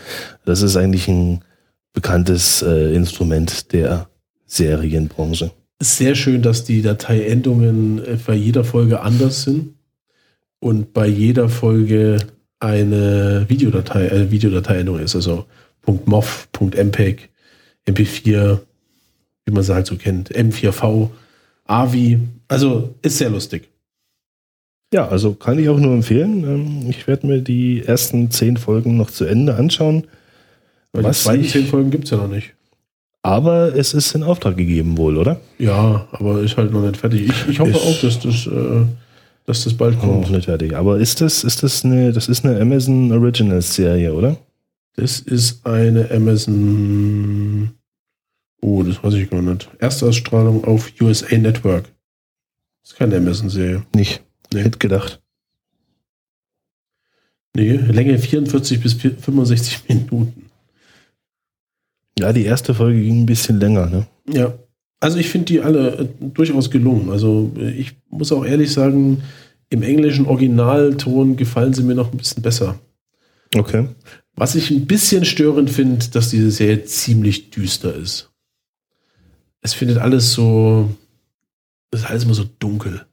Das 0.44 0.62
ist 0.62 0.76
eigentlich 0.76 1.08
ein 1.08 1.40
bekanntes 1.92 2.62
äh, 2.62 2.94
Instrument 2.94 3.72
der 3.72 4.08
Serienbranche. 4.46 5.50
Sehr 5.80 6.14
schön, 6.14 6.42
dass 6.42 6.64
die 6.64 6.82
Dateiendungen 6.82 8.04
äh, 8.04 8.18
bei 8.24 8.34
jeder 8.34 8.64
Folge 8.64 9.00
anders 9.00 9.42
sind 9.42 9.74
und 10.60 10.92
bei 10.92 11.06
jeder 11.06 11.48
Folge 11.48 12.18
eine 12.60 13.44
Videodatei, 13.48 14.06
äh, 14.06 14.30
Videodateiendung 14.30 14.98
ist. 15.00 15.14
Also 15.14 15.46
.mov, 16.06 16.48
.mpeg, 16.58 17.28
MP4, 17.86 18.60
wie 19.44 19.52
man 19.52 19.62
sie 19.62 19.74
halt 19.74 19.86
so 19.86 19.96
kennt, 19.96 20.34
M4V, 20.34 21.10
AVI. 21.66 22.20
Also 22.48 22.94
ist 23.02 23.18
sehr 23.18 23.30
lustig. 23.30 23.68
Ja, 24.92 25.08
also 25.08 25.34
kann 25.34 25.58
ich 25.58 25.68
auch 25.68 25.78
nur 25.78 25.92
empfehlen. 25.94 26.44
Ähm, 26.44 26.90
Ich 26.90 27.06
werde 27.06 27.26
mir 27.26 27.40
die 27.40 27.82
ersten 27.84 28.30
zehn 28.30 28.56
Folgen 28.56 28.96
noch 28.96 29.10
zu 29.10 29.24
Ende 29.24 29.54
anschauen. 29.56 30.06
Weil 30.92 31.04
Was 31.04 31.18
die 31.18 31.24
zweiten 31.24 31.44
ich- 31.44 31.50
zehn 31.50 31.66
Folgen 31.66 31.90
gibt 31.90 32.04
es 32.04 32.10
ja 32.10 32.16
noch 32.18 32.28
nicht. 32.28 32.54
Aber 33.22 33.74
es 33.74 33.94
ist 33.94 34.14
in 34.14 34.22
Auftrag 34.22 34.56
gegeben 34.56 34.98
wohl, 34.98 35.16
oder? 35.16 35.40
Ja, 35.58 36.06
aber 36.12 36.42
ist 36.42 36.56
halt 36.58 36.70
noch 36.72 36.82
nicht 36.82 36.98
fertig. 36.98 37.22
Ich, 37.30 37.48
ich 37.48 37.58
hoffe 37.58 37.70
Ist- 37.70 37.80
auch, 37.80 38.00
dass 38.02 38.20
das, 38.20 38.46
äh, 38.46 38.84
dass 39.46 39.64
das 39.64 39.74
bald 39.74 39.94
Noch 39.96 40.02
kommt. 40.02 40.30
nicht 40.30 40.44
fertig. 40.44 40.76
Aber 40.76 40.98
ist 40.98 41.20
das, 41.22 41.42
ist 41.42 41.62
das 41.62 41.84
eine, 41.84 42.12
das 42.12 42.28
ist 42.28 42.44
eine 42.44 42.60
Amazon 42.60 43.10
Originals 43.12 43.74
Serie, 43.74 44.12
oder? 44.14 44.36
Das 44.96 45.18
ist 45.20 45.66
eine 45.66 46.08
Amazon. 46.10 47.70
Oh, 48.66 48.82
das 48.82 49.04
weiß 49.04 49.12
ich 49.14 49.28
gar 49.28 49.42
nicht. 49.42 49.68
Erstausstrahlung 49.78 50.64
auf 50.64 50.90
USA 50.98 51.36
Network. 51.36 51.84
Das 52.80 52.92
ist 52.92 52.96
keine 52.96 53.18
Amazon-Serie. 53.18 53.84
Nicht. 53.94 54.24
Nee. 54.54 54.62
Hätte 54.62 54.78
gedacht. 54.78 55.20
Nee, 57.54 57.72
Länge 57.72 58.18
44 58.18 58.80
bis 58.80 58.94
65 58.94 59.82
Minuten. 59.88 60.46
Ja, 62.18 62.32
die 62.32 62.46
erste 62.46 62.74
Folge 62.74 63.02
ging 63.02 63.24
ein 63.24 63.26
bisschen 63.26 63.60
länger, 63.60 63.84
ne? 63.84 64.06
Ja. 64.32 64.54
Also 64.98 65.18
ich 65.18 65.28
finde 65.28 65.44
die 65.44 65.60
alle 65.60 65.98
äh, 65.98 66.08
durchaus 66.20 66.70
gelungen. 66.70 67.10
Also 67.10 67.52
äh, 67.58 67.70
ich 67.70 67.92
muss 68.08 68.32
auch 68.32 68.46
ehrlich 68.46 68.72
sagen, 68.72 69.22
im 69.68 69.82
englischen 69.82 70.24
Originalton 70.24 71.36
gefallen 71.36 71.74
sie 71.74 71.82
mir 71.82 71.94
noch 71.94 72.12
ein 72.12 72.16
bisschen 72.16 72.42
besser. 72.42 72.80
Okay. 73.54 73.88
Was 74.36 74.54
ich 74.54 74.70
ein 74.70 74.86
bisschen 74.86 75.26
störend 75.26 75.68
finde, 75.68 76.08
dass 76.08 76.30
diese 76.30 76.50
Serie 76.50 76.86
ziemlich 76.86 77.50
düster 77.50 77.94
ist. 77.94 78.30
Es 79.64 79.72
findet 79.74 79.96
alles 79.98 80.32
so, 80.34 80.90
es 81.90 82.00
ist 82.00 82.06
alles 82.06 82.24
immer 82.24 82.34
so 82.34 82.44
dunkel. 82.58 83.04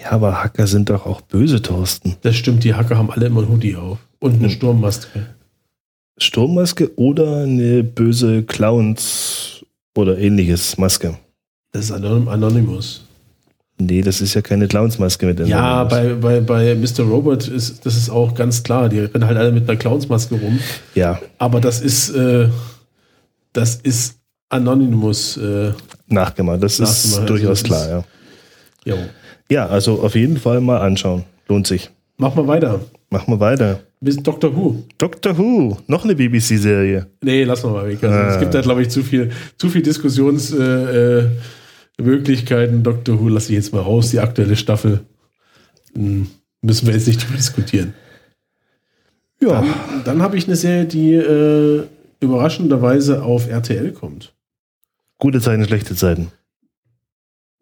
Ja, 0.00 0.10
aber 0.12 0.42
Hacker 0.44 0.66
sind 0.66 0.90
doch 0.90 1.06
auch 1.06 1.22
böse, 1.22 1.62
Thorsten. 1.62 2.16
Das 2.20 2.36
stimmt, 2.36 2.62
die 2.62 2.74
Hacker 2.74 2.98
haben 2.98 3.10
alle 3.10 3.26
immer 3.26 3.40
ein 3.40 3.48
Hoodie 3.48 3.74
auf 3.74 3.98
und 4.20 4.34
eine 4.34 4.44
Hm. 4.44 4.50
Sturmmaske. 4.50 5.26
Sturmmaske 6.18 6.94
oder 6.96 7.38
eine 7.44 7.82
böse 7.82 8.42
Clowns 8.42 9.64
oder 9.96 10.18
ähnliches 10.18 10.76
Maske. 10.78 11.16
Das 11.72 11.86
ist 11.86 11.92
Anon- 11.92 12.28
Anonymous. 12.28 13.00
Nee, 13.78 14.02
das 14.02 14.20
ist 14.20 14.34
ja 14.34 14.42
keine 14.42 14.68
Clownsmaske 14.68 15.26
mit 15.26 15.40
Ja, 15.48 15.82
Anonymous. 15.82 16.20
bei, 16.22 16.40
bei, 16.40 16.74
bei 16.74 16.74
Mr. 16.76 17.02
Robot 17.04 17.48
ist 17.48 17.84
das 17.86 17.96
ist 17.96 18.10
auch 18.10 18.34
ganz 18.34 18.62
klar. 18.62 18.88
Die 18.90 19.00
rennen 19.00 19.26
halt 19.26 19.36
alle 19.38 19.50
mit 19.52 19.68
einer 19.68 19.78
Clownsmaske 19.78 20.34
rum. 20.36 20.60
Ja, 20.94 21.18
Aber 21.38 21.60
das 21.62 21.80
ist, 21.80 22.10
äh, 22.10 22.48
das 23.54 23.76
ist 23.76 24.18
Anonymous. 24.48 25.36
Äh, 25.36 25.72
nachgemacht. 26.08 26.62
Das 26.62 26.74
ist 26.74 26.80
Nachgemacht, 26.80 27.14
also 27.20 27.26
durchaus 27.26 27.60
das 27.62 27.68
klar, 27.68 27.82
ist- 27.82 27.90
ja. 28.86 28.94
jo. 28.94 28.98
Ja, 29.50 29.66
also 29.68 30.00
auf 30.02 30.14
jeden 30.14 30.38
Fall 30.38 30.60
mal 30.60 30.78
anschauen. 30.80 31.24
Lohnt 31.48 31.66
sich. 31.66 31.90
Mach 32.16 32.34
mal 32.34 32.46
weiter. 32.46 32.80
Machen 33.10 33.34
wir 33.34 33.40
weiter. 33.40 33.80
Bis 34.00 34.16
Doctor 34.16 34.54
Who. 34.56 34.82
Doctor 34.98 35.36
Who, 35.38 35.76
noch 35.86 36.04
eine 36.04 36.14
BBC-Serie. 36.14 37.06
Nee, 37.22 37.44
lass 37.44 37.62
mal 37.62 37.72
mal 37.72 37.88
weg. 37.88 38.02
Also, 38.02 38.14
Es 38.16 38.36
Ah. 38.36 38.40
gibt 38.40 38.54
da, 38.54 38.60
glaube 38.60 38.82
ich, 38.82 38.88
zu 38.90 39.02
viel, 39.02 39.30
zu 39.58 39.68
viel 39.70 39.82
Diskussionsmöglichkeiten. 39.82 42.80
Äh. 42.80 42.82
Doctor 42.82 43.20
Who 43.20 43.28
lasse 43.28 43.50
ich 43.52 43.56
jetzt 43.56 43.72
mal 43.72 43.80
raus, 43.80 44.10
die 44.10 44.20
aktuelle 44.20 44.56
Staffel. 44.56 45.00
Hm, 45.94 46.26
müssen 46.62 46.86
wir 46.86 46.94
jetzt 46.94 47.06
nicht 47.06 47.22
drüber 47.24 47.36
diskutieren. 47.36 47.94
Ja, 49.40 49.60
Dann, 49.60 49.64
dann 50.04 50.22
habe 50.22 50.36
ich 50.36 50.46
eine 50.46 50.56
Serie, 50.56 50.84
die 50.86 51.14
äh, 51.14 51.84
überraschenderweise 52.20 53.22
auf 53.22 53.48
RTL 53.48 53.92
kommt. 53.92 54.33
Gute 55.24 55.40
Zeiten, 55.40 55.64
schlechte 55.64 55.96
Zeiten. 55.96 56.32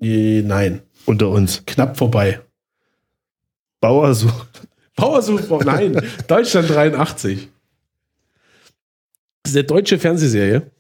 Äh, 0.01 0.43
nein, 0.43 0.83
Unter 1.07 1.29
uns. 1.29 1.63
knapp 1.65 1.97
vorbei. 1.97 2.41
Bauer 3.79 4.17
sucht. 4.17 4.67
Bauersuchbau, 4.97 5.61
nein, 5.63 6.03
Deutschland 6.27 6.69
83. 6.69 7.49
Das 9.45 9.53
ist 9.53 9.57
eine 9.57 9.63
deutsche 9.65 10.01
Fernsehserie. 10.01 10.73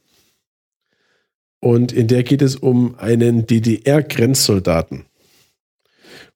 Und 1.60 1.92
in 1.92 2.08
der 2.08 2.24
geht 2.24 2.42
es 2.42 2.56
um 2.56 2.98
einen 2.98 3.46
DDR-Grenzsoldaten. 3.46 5.04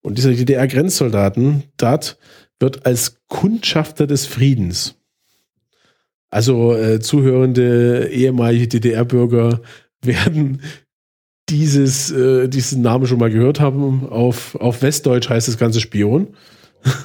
Und 0.00 0.16
dieser 0.16 0.32
DDR-Grenzsoldaten, 0.32 1.64
dort 1.76 2.18
wird 2.60 2.86
als 2.86 3.18
Kundschafter 3.26 4.06
des 4.06 4.26
Friedens. 4.26 4.94
Also 6.30 6.72
äh, 6.72 7.00
zuhörende 7.00 8.08
ehemalige 8.12 8.68
DDR-Bürger 8.68 9.60
werden 10.06 10.62
dieses, 11.48 12.10
äh, 12.10 12.48
diesen 12.48 12.82
Namen 12.82 13.06
schon 13.06 13.18
mal 13.18 13.30
gehört 13.30 13.60
haben. 13.60 14.08
Auf, 14.08 14.54
auf 14.56 14.82
Westdeutsch 14.82 15.28
heißt 15.28 15.48
das 15.48 15.58
Ganze 15.58 15.80
Spion. 15.80 16.34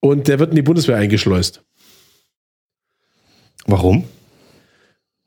Und 0.00 0.28
der 0.28 0.38
wird 0.38 0.50
in 0.50 0.56
die 0.56 0.62
Bundeswehr 0.62 0.96
eingeschleust. 0.96 1.62
Warum? 3.66 4.04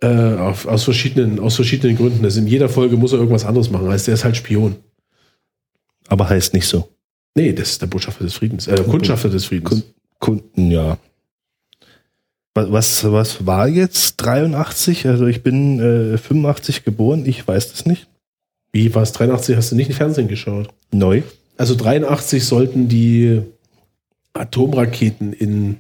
Äh, 0.01 0.07
auf, 0.35 0.65
aus, 0.65 0.83
verschiedenen, 0.83 1.39
aus 1.39 1.55
verschiedenen 1.55 1.95
Gründen. 1.95 2.25
Also 2.25 2.39
in 2.39 2.47
jeder 2.47 2.67
Folge 2.69 2.97
muss 2.97 3.13
er 3.13 3.19
irgendwas 3.19 3.45
anderes 3.45 3.69
machen. 3.69 3.87
Heißt, 3.87 4.07
der 4.07 4.15
ist 4.15 4.23
halt 4.23 4.35
Spion. 4.35 4.75
Aber 6.07 6.27
heißt 6.27 6.53
nicht 6.53 6.67
so. 6.67 6.89
Nee, 7.35 7.53
das 7.53 7.69
ist 7.71 7.81
der 7.81 7.87
Botschafter 7.87 8.23
des 8.23 8.33
Friedens. 8.33 8.67
Äh, 8.67 8.83
Kundschafter 8.83 9.29
des 9.29 9.45
Friedens. 9.45 9.69
Kun- 9.69 9.83
Kunden, 10.19 10.71
ja. 10.71 10.97
Was, 12.55 13.03
was, 13.11 13.47
war 13.47 13.67
jetzt 13.67 14.17
83? 14.17 15.07
Also 15.07 15.25
ich 15.25 15.41
bin 15.41 15.79
äh, 15.79 16.17
85 16.17 16.83
geboren, 16.83 17.25
ich 17.25 17.47
weiß 17.47 17.71
das 17.71 17.85
nicht. 17.85 18.07
Wie 18.71 18.93
war 18.93 19.01
es? 19.03 19.11
83 19.11 19.55
hast 19.55 19.71
du 19.71 19.75
nicht 19.75 19.89
im 19.89 19.95
Fernsehen 19.95 20.27
geschaut. 20.27 20.69
Neu. 20.91 21.23
Also 21.57 21.75
83 21.75 22.43
sollten 22.45 22.87
die 22.87 23.41
Atomraketen 24.33 25.33
in 25.33 25.77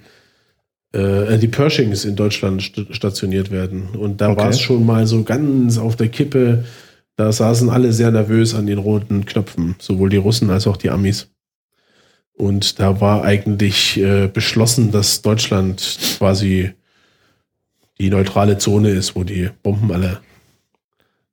äh, 0.93 1.37
die 1.37 1.47
Pershings 1.47 2.05
in 2.05 2.15
Deutschland 2.15 2.61
st 2.61 2.87
stationiert 2.91 3.51
werden. 3.51 3.89
Und 3.97 4.21
da 4.21 4.29
Okay. 4.29 4.41
war 4.41 4.49
es 4.49 4.59
schon 4.59 4.85
mal 4.85 5.05
so 5.07 5.23
ganz 5.23 5.77
auf 5.77 5.95
der 5.95 6.09
Kippe. 6.09 6.65
Da 7.15 7.31
saßen 7.31 7.69
alle 7.69 7.93
sehr 7.93 8.09
nervös 8.11 8.55
an 8.55 8.65
den 8.65 8.79
roten 8.79 9.25
Knöpfen, 9.25 9.75
sowohl 9.79 10.09
die 10.09 10.17
Russen 10.17 10.49
als 10.49 10.65
auch 10.65 10.77
die 10.77 10.89
Amis. 10.89 11.27
Und 12.43 12.79
da 12.79 12.99
war 12.99 13.23
eigentlich 13.23 13.97
äh, 13.99 14.27
beschlossen, 14.27 14.91
dass 14.91 15.21
Deutschland 15.21 15.97
quasi 16.17 16.71
die 17.99 18.09
neutrale 18.09 18.57
Zone 18.57 18.89
ist, 18.89 19.15
wo 19.15 19.23
die 19.23 19.49
Bomben 19.61 19.91
alle 19.91 20.19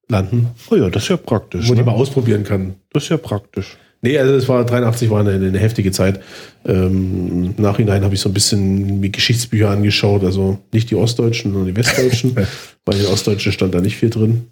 landen, 0.09 0.49
Oh 0.71 0.77
ja, 0.77 0.89
das 0.91 1.05
ist 1.05 1.09
ja 1.09 1.17
praktisch. 1.17 1.69
wo 1.69 1.75
die 1.75 1.81
Ne? 1.81 1.87
mal 1.87 1.93
ausprobieren 1.93 2.45
kann. 2.45 2.75
Das 2.93 3.05
ist 3.05 3.09
ja 3.11 3.17
praktisch. 3.17 3.77
Nee, 4.03 4.19
also 4.19 4.35
es 4.35 4.49
war 4.49 4.65
83 4.65 5.11
war 5.11 5.21
eine, 5.21 5.33
eine 5.33 5.59
heftige 5.59 5.93
Zeit. 5.93 6.21
Ähm, 6.65 7.55
Im 7.57 7.63
Nachhinein 7.63 8.03
habe 8.03 8.15
ich 8.15 8.21
so 8.21 8.29
ein 8.31 8.35
bisschen 8.35 9.01
mir 9.01 9.11
Geschichtsbücher 9.11 9.69
angeschaut, 9.71 10.25
also 10.25 10.59
nicht 10.73 10.91
die 10.91 10.95
Ostdeutschen, 10.97 11.53
sondern 11.53 11.75
die 11.75 11.77
Westdeutschen. 11.77 12.35
Bei 12.85 12.95
den 12.95 13.07
Ostdeutschen 13.07 13.53
stand 13.53 13.75
da 13.75 13.81
nicht 13.81 13.97
viel 13.97 14.11
drin. 14.11 14.47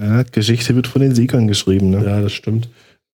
Ja, 0.00 0.22
Geschichte 0.22 0.74
wird 0.76 0.86
von 0.86 1.02
den 1.02 1.14
Siegern 1.14 1.48
geschrieben. 1.48 1.90
Ne? 1.90 2.04
Ja, 2.04 2.20
das 2.22 2.32
stimmt. 2.32 2.68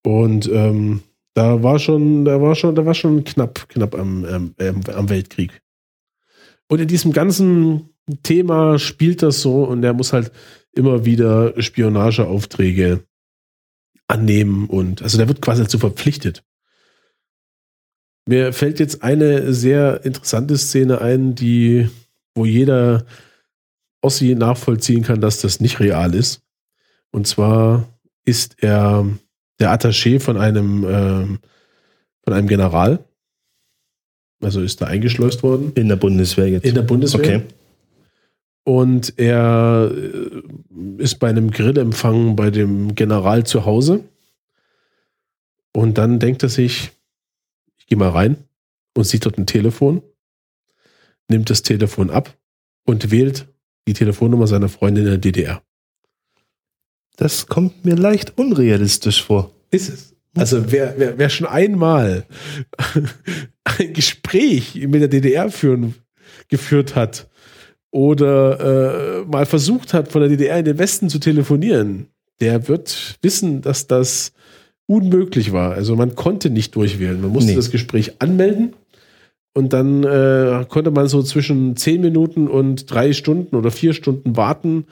Und 0.04 0.48
ähm, 0.52 1.02
da 1.34 1.62
war 1.62 1.78
schon, 1.78 2.24
da 2.24 2.40
war 2.40 2.54
schon, 2.54 2.74
da 2.74 2.84
war 2.84 2.94
schon 2.94 3.24
knapp, 3.24 3.68
knapp 3.68 3.94
am, 3.94 4.24
ähm, 4.58 4.80
am 4.94 5.08
Weltkrieg. 5.08 5.60
Und 6.68 6.80
in 6.80 6.88
diesem 6.88 7.12
ganzen 7.12 7.90
Thema 8.22 8.78
spielt 8.78 9.22
das 9.22 9.40
so 9.40 9.64
und 9.64 9.82
er 9.84 9.92
muss 9.92 10.12
halt 10.12 10.32
immer 10.72 11.04
wieder 11.04 11.60
Spionageaufträge 11.60 13.04
annehmen 14.08 14.66
und 14.68 15.02
also 15.02 15.18
der 15.18 15.28
wird 15.28 15.40
quasi 15.40 15.62
dazu 15.62 15.78
verpflichtet. 15.78 16.44
Mir 18.26 18.52
fällt 18.52 18.78
jetzt 18.78 19.02
eine 19.02 19.52
sehr 19.52 20.04
interessante 20.04 20.58
Szene 20.58 21.00
ein, 21.00 21.34
die, 21.34 21.88
wo 22.34 22.44
jeder 22.44 23.04
Ossi 24.02 24.34
nachvollziehen 24.34 25.02
kann, 25.02 25.20
dass 25.20 25.40
das 25.40 25.60
nicht 25.60 25.80
real 25.80 26.14
ist. 26.14 26.42
Und 27.10 27.26
zwar 27.26 27.88
ist 28.24 28.62
er 28.62 29.06
der 29.60 29.72
Attaché 29.72 30.18
von 30.20 30.36
einem, 30.36 30.84
ähm, 30.88 31.38
von 32.24 32.32
einem 32.32 32.48
General. 32.48 33.04
Also 34.42 34.62
ist 34.62 34.80
da 34.80 34.86
eingeschleust 34.86 35.42
worden 35.42 35.72
In 35.74 35.88
der 35.88 35.96
Bundeswehr 35.96 36.48
jetzt. 36.48 36.64
in 36.66 36.74
der 36.74 36.82
Bundeswehr. 36.82 37.20
Okay. 37.20 37.42
Und 38.64 39.18
er 39.18 39.90
äh, 39.92 41.02
ist 41.02 41.18
bei 41.18 41.28
einem 41.28 41.50
Grillempfang 41.50 42.36
bei 42.36 42.50
dem 42.50 42.94
General 42.94 43.44
zu 43.44 43.66
Hause. 43.66 44.04
Und 45.72 45.98
dann 45.98 46.18
denkt 46.18 46.42
er 46.42 46.48
sich, 46.48 46.90
ich 47.78 47.86
gehe 47.86 47.98
mal 47.98 48.10
rein 48.10 48.36
und 48.96 49.04
sieht 49.04 49.24
dort 49.24 49.38
ein 49.38 49.46
Telefon, 49.46 50.02
nimmt 51.28 51.50
das 51.50 51.62
Telefon 51.62 52.10
ab 52.10 52.36
und 52.84 53.10
wählt 53.10 53.46
die 53.86 53.92
Telefonnummer 53.92 54.46
seiner 54.46 54.68
Freundin 54.68 55.04
in 55.04 55.10
der 55.10 55.18
DDR. 55.18 55.62
Das 57.20 57.46
kommt 57.46 57.84
mir 57.84 57.96
leicht 57.96 58.38
unrealistisch 58.38 59.22
vor. 59.22 59.50
Ist 59.70 59.90
es. 59.90 60.14
Also 60.34 60.72
wer, 60.72 60.94
wer, 60.96 61.18
wer 61.18 61.28
schon 61.28 61.46
einmal 61.46 62.24
ein 63.64 63.92
Gespräch 63.92 64.74
mit 64.88 65.02
der 65.02 65.08
DDR 65.08 65.50
führen, 65.50 65.96
geführt 66.48 66.94
hat 66.96 67.28
oder 67.90 69.20
äh, 69.20 69.24
mal 69.26 69.44
versucht 69.44 69.92
hat, 69.92 70.10
von 70.10 70.22
der 70.22 70.30
DDR 70.30 70.58
in 70.60 70.64
den 70.64 70.78
Westen 70.78 71.10
zu 71.10 71.18
telefonieren, 71.18 72.06
der 72.40 72.68
wird 72.68 73.18
wissen, 73.20 73.60
dass 73.60 73.86
das 73.86 74.32
unmöglich 74.86 75.52
war. 75.52 75.72
Also 75.72 75.96
man 75.96 76.14
konnte 76.14 76.48
nicht 76.48 76.74
durchwählen. 76.74 77.20
Man 77.20 77.32
musste 77.32 77.50
Nee. 77.50 77.56
das 77.56 77.70
Gespräch 77.70 78.14
anmelden 78.20 78.74
und 79.52 79.72
dann 79.74 80.04
äh, 80.04 80.64
konnte 80.68 80.90
man 80.90 81.06
so 81.08 81.22
zwischen 81.22 81.76
zehn 81.76 82.00
Minuten 82.00 82.48
und 82.48 82.90
drei 82.90 83.12
Stunden 83.12 83.56
oder 83.56 83.70
vier 83.70 83.92
Stunden 83.92 84.36
warten, 84.36 84.86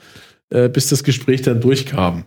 äh, 0.49 0.69
bis 0.69 0.89
das 0.89 1.03
Gespräch 1.03 1.41
dann 1.41 1.61
durchkam. 1.61 2.25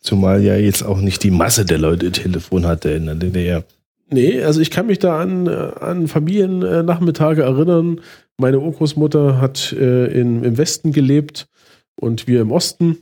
Zumal 0.00 0.42
ja 0.42 0.56
jetzt 0.56 0.82
auch 0.82 1.00
nicht 1.00 1.22
die 1.22 1.30
Masse 1.30 1.64
der 1.64 1.78
Leute 1.78 2.12
Telefon 2.12 2.66
hatte 2.66 2.90
in 2.90 3.06
der 3.06 3.14
DDR. 3.16 3.64
Nee, 4.08 4.42
also 4.42 4.60
ich 4.60 4.70
kann 4.70 4.86
mich 4.86 5.00
da 5.00 5.20
an, 5.20 5.46
äh, 5.46 5.50
an 5.50 6.06
Familiennachmittage 6.06 7.42
erinnern. 7.42 8.00
Meine 8.36 8.60
Urgroßmutter 8.60 9.40
hat 9.40 9.72
äh, 9.72 10.06
in, 10.06 10.44
im 10.44 10.58
Westen 10.58 10.92
gelebt 10.92 11.48
und 11.96 12.28
wir 12.28 12.40
im 12.40 12.52
Osten. 12.52 12.98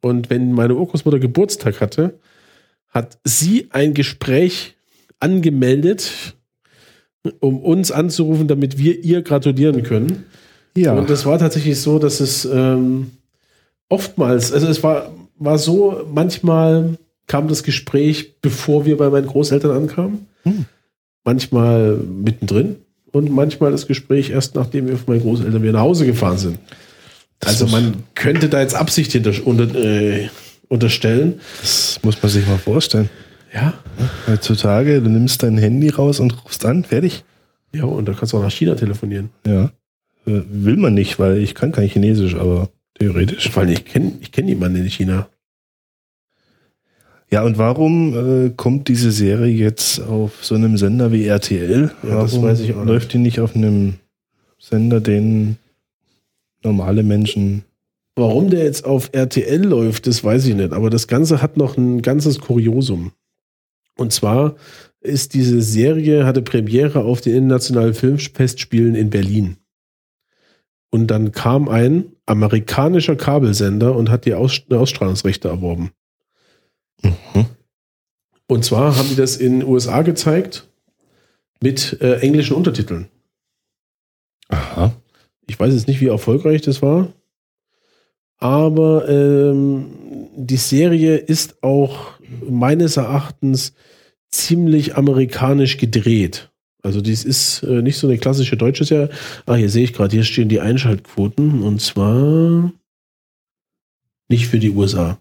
Und 0.00 0.30
wenn 0.30 0.52
meine 0.52 0.74
Urgroßmutter 0.74 1.18
Geburtstag 1.18 1.80
hatte, 1.80 2.18
hat 2.88 3.18
sie 3.24 3.68
ein 3.70 3.92
Gespräch 3.92 4.76
angemeldet, 5.20 6.34
um 7.40 7.60
uns 7.60 7.90
anzurufen, 7.90 8.48
damit 8.48 8.78
wir 8.78 9.04
ihr 9.04 9.22
gratulieren 9.22 9.82
können. 9.82 10.24
Ja. 10.76 10.94
Und 10.94 11.10
das 11.10 11.26
war 11.26 11.38
tatsächlich 11.38 11.80
so, 11.80 11.98
dass 11.98 12.20
es 12.20 12.44
ähm, 12.46 13.10
oftmals, 13.88 14.52
also 14.52 14.66
es 14.66 14.82
war, 14.82 15.12
war 15.38 15.58
so, 15.58 16.06
manchmal 16.12 16.98
kam 17.26 17.48
das 17.48 17.62
Gespräch, 17.62 18.40
bevor 18.40 18.86
wir 18.86 18.96
bei 18.96 19.10
meinen 19.10 19.26
Großeltern 19.26 19.70
ankamen. 19.70 20.26
Hm. 20.42 20.64
Manchmal 21.24 21.96
mittendrin 21.96 22.76
und 23.12 23.30
manchmal 23.30 23.70
das 23.70 23.86
Gespräch 23.86 24.30
erst 24.30 24.54
nachdem 24.54 24.88
wir 24.88 24.96
von 24.96 25.14
meinen 25.14 25.22
Großeltern 25.22 25.62
wieder 25.62 25.72
nach 25.72 25.80
Hause 25.80 26.06
gefahren 26.06 26.38
sind. 26.38 26.58
Das 27.40 27.60
also 27.60 27.66
man 27.68 28.02
könnte 28.14 28.48
da 28.48 28.60
jetzt 28.60 28.74
Absicht 28.74 29.12
hinter, 29.12 29.32
unter, 29.44 29.74
äh, 29.74 30.28
unterstellen. 30.68 31.40
Das 31.60 32.00
muss 32.02 32.20
man 32.20 32.30
sich 32.32 32.46
mal 32.46 32.58
vorstellen. 32.58 33.10
Ja. 33.54 33.74
Heutzutage, 34.26 35.00
du 35.00 35.08
nimmst 35.08 35.42
dein 35.42 35.56
Handy 35.56 35.88
raus 35.88 36.20
und 36.20 36.44
rufst 36.44 36.64
an, 36.64 36.84
fertig. 36.84 37.24
Ja, 37.72 37.84
und 37.84 38.06
da 38.06 38.12
kannst 38.12 38.32
du 38.32 38.38
auch 38.38 38.42
nach 38.42 38.50
China 38.50 38.74
telefonieren. 38.74 39.30
Ja. 39.46 39.64
Äh, 40.26 40.42
Will 40.50 40.76
man 40.76 40.94
nicht, 40.94 41.18
weil 41.18 41.38
ich 41.38 41.54
kann 41.54 41.72
kein 41.72 41.88
Chinesisch, 41.88 42.34
aber 42.34 42.70
theoretisch. 42.98 43.56
Allem, 43.56 43.70
ich 43.70 43.84
kenne 43.84 44.12
ich 44.20 44.32
kenn 44.32 44.46
niemanden 44.46 44.82
in 44.82 44.90
China. 44.90 45.28
Ja, 47.30 47.42
und 47.42 47.58
warum 47.58 48.46
äh, 48.46 48.50
kommt 48.50 48.88
diese 48.88 49.12
Serie 49.12 49.52
jetzt 49.52 50.00
auf 50.00 50.44
so 50.44 50.54
einem 50.54 50.78
Sender 50.78 51.12
wie 51.12 51.26
RTL? 51.26 51.90
Ja, 52.02 52.08
warum 52.08 52.22
das 52.22 52.42
weiß 52.42 52.60
ich 52.60 52.72
auch 52.72 52.78
nicht. 52.78 52.86
läuft 52.86 53.12
die 53.12 53.18
nicht 53.18 53.40
auf 53.40 53.54
einem 53.54 53.94
Sender, 54.58 55.00
den 55.00 55.58
normale 56.62 57.02
Menschen. 57.02 57.64
Warum 58.16 58.50
der 58.50 58.64
jetzt 58.64 58.84
auf 58.84 59.10
RTL 59.12 59.62
läuft, 59.62 60.06
das 60.06 60.24
weiß 60.24 60.46
ich 60.46 60.54
nicht. 60.54 60.72
Aber 60.72 60.90
das 60.90 61.06
Ganze 61.06 61.42
hat 61.42 61.56
noch 61.56 61.76
ein 61.76 62.02
ganzes 62.02 62.40
Kuriosum. 62.40 63.12
Und 63.96 64.12
zwar 64.12 64.56
ist 65.00 65.34
diese 65.34 65.60
Serie, 65.60 66.24
hatte 66.24 66.42
Premiere 66.42 67.04
auf 67.04 67.20
den 67.20 67.34
Internationalen 67.34 67.94
Filmfestspielen 67.94 68.94
in 68.94 69.10
Berlin. 69.10 69.58
Und 70.90 71.08
dann 71.08 71.32
kam 71.32 71.68
ein 71.68 72.06
amerikanischer 72.28 73.16
Kabelsender 73.16 73.94
und 73.94 74.10
hat 74.10 74.24
die 74.24 74.34
Aus 74.34 74.62
Ausstrahlungsrechte 74.70 75.48
erworben. 75.48 75.92
Mhm. 77.02 77.46
Und 78.46 78.64
zwar 78.64 78.96
haben 78.96 79.08
die 79.08 79.16
das 79.16 79.36
in 79.36 79.60
den 79.60 79.68
USA 79.68 80.02
gezeigt 80.02 80.68
mit 81.60 82.00
äh, 82.00 82.20
englischen 82.20 82.56
Untertiteln. 82.56 83.08
Aha. 84.48 84.92
Ich 85.46 85.58
weiß 85.58 85.74
jetzt 85.74 85.88
nicht, 85.88 86.00
wie 86.00 86.08
erfolgreich 86.08 86.62
das 86.62 86.82
war, 86.82 87.12
aber 88.38 89.08
ähm, 89.08 89.86
die 90.36 90.56
Serie 90.56 91.16
ist 91.16 91.62
auch 91.62 92.12
meines 92.48 92.96
Erachtens 92.96 93.74
ziemlich 94.30 94.96
amerikanisch 94.96 95.78
gedreht. 95.78 96.47
Also 96.82 97.00
dies 97.00 97.24
ist 97.24 97.62
äh, 97.64 97.82
nicht 97.82 97.98
so 97.98 98.06
eine 98.06 98.18
klassische 98.18 98.56
deutsche 98.56 98.84
Serie. 98.84 99.10
Ah, 99.46 99.54
hier 99.54 99.68
sehe 99.68 99.84
ich 99.84 99.92
gerade, 99.92 100.14
hier 100.14 100.24
stehen 100.24 100.48
die 100.48 100.60
Einschaltquoten 100.60 101.62
und 101.62 101.80
zwar 101.80 102.72
nicht 104.28 104.46
für 104.46 104.58
die 104.58 104.70
USA. 104.70 105.18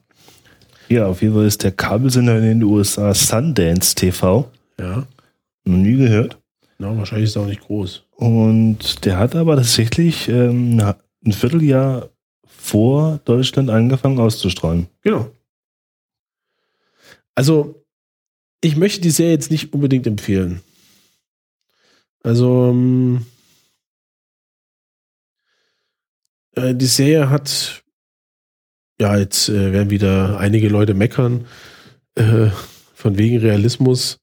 Ja, 0.89 1.07
auf 1.07 1.21
jeden 1.21 1.33
Fall 1.33 1.45
ist 1.45 1.63
der 1.63 1.71
Kabelsender 1.71 2.37
in 2.37 2.43
den 2.43 2.63
USA 2.63 3.13
Sundance 3.13 3.95
TV. 3.95 4.49
Ja, 4.79 5.07
Noch 5.65 5.77
nie 5.77 5.97
gehört. 5.97 6.37
na, 6.77 6.95
wahrscheinlich 6.95 7.29
ist 7.29 7.35
er 7.35 7.41
auch 7.41 7.47
nicht 7.47 7.61
groß. 7.61 8.03
Und 8.15 9.03
der 9.05 9.17
hat 9.17 9.35
aber 9.35 9.55
tatsächlich 9.55 10.29
ähm, 10.29 10.79
ein 11.25 11.31
Vierteljahr 11.33 12.09
vor 12.45 13.19
Deutschland 13.25 13.69
angefangen 13.69 14.19
auszustrahlen. 14.19 14.87
Genau. 15.01 15.29
Also, 17.35 17.83
ich 18.61 18.75
möchte 18.77 19.01
die 19.01 19.09
Serie 19.09 19.33
jetzt 19.33 19.51
nicht 19.51 19.73
unbedingt 19.73 20.07
empfehlen. 20.07 20.61
Also, 22.27 22.71
ähm, 22.71 23.25
äh, 26.55 26.75
die 26.75 26.85
Serie 26.85 27.29
hat, 27.29 27.85
ja, 28.99 29.15
jetzt 29.15 29.47
äh, 29.47 29.71
werden 29.71 29.91
wieder 29.91 30.37
einige 30.37 30.67
Leute 30.67 30.93
meckern, 30.93 31.47
äh, 32.15 32.49
von 32.93 33.17
wegen 33.17 33.37
Realismus. 33.37 34.19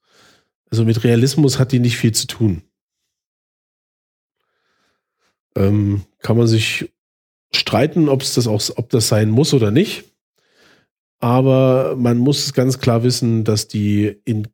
Also 0.70 0.84
mit 0.84 1.02
Realismus 1.02 1.58
hat 1.58 1.72
die 1.72 1.78
nicht 1.78 1.96
viel 1.96 2.12
zu 2.12 2.26
tun. 2.26 2.60
Ähm, 5.56 6.04
kann 6.18 6.36
man 6.36 6.46
sich 6.46 6.92
streiten, 7.54 8.10
ob 8.10 8.20
es 8.20 8.34
das 8.34 8.46
auch, 8.46 8.62
ob 8.76 8.90
das 8.90 9.08
sein 9.08 9.30
muss 9.30 9.54
oder 9.54 9.70
nicht. 9.70 10.04
Aber 11.20 11.96
man 11.96 12.18
muss 12.18 12.52
ganz 12.52 12.80
klar 12.80 13.02
wissen, 13.02 13.44
dass 13.44 13.66
die 13.66 14.20
in 14.26 14.48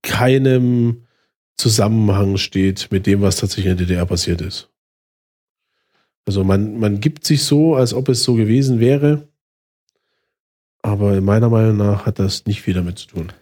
keinem 0.00 1.04
Zusammenhang 1.58 2.36
steht 2.38 2.88
mit 2.90 3.06
dem, 3.06 3.20
was 3.20 3.36
tatsächlich 3.36 3.66
in 3.66 3.76
der 3.76 3.86
DDR 3.86 4.06
passiert 4.06 4.40
ist. 4.40 4.70
Also 6.26 6.44
man, 6.44 6.78
man 6.78 7.00
gibt 7.00 7.24
sich 7.26 7.42
so, 7.44 7.74
als 7.74 7.92
ob 7.92 8.08
es 8.08 8.22
so 8.22 8.34
gewesen 8.34 8.80
wäre. 8.80 9.28
Aber 10.82 11.20
meiner 11.20 11.48
Meinung 11.50 11.76
nach 11.76 12.06
hat 12.06 12.18
das 12.18 12.46
nicht 12.46 12.62
viel 12.62 12.74
damit 12.74 12.98
zu 12.98 13.08
tun. 13.08 13.32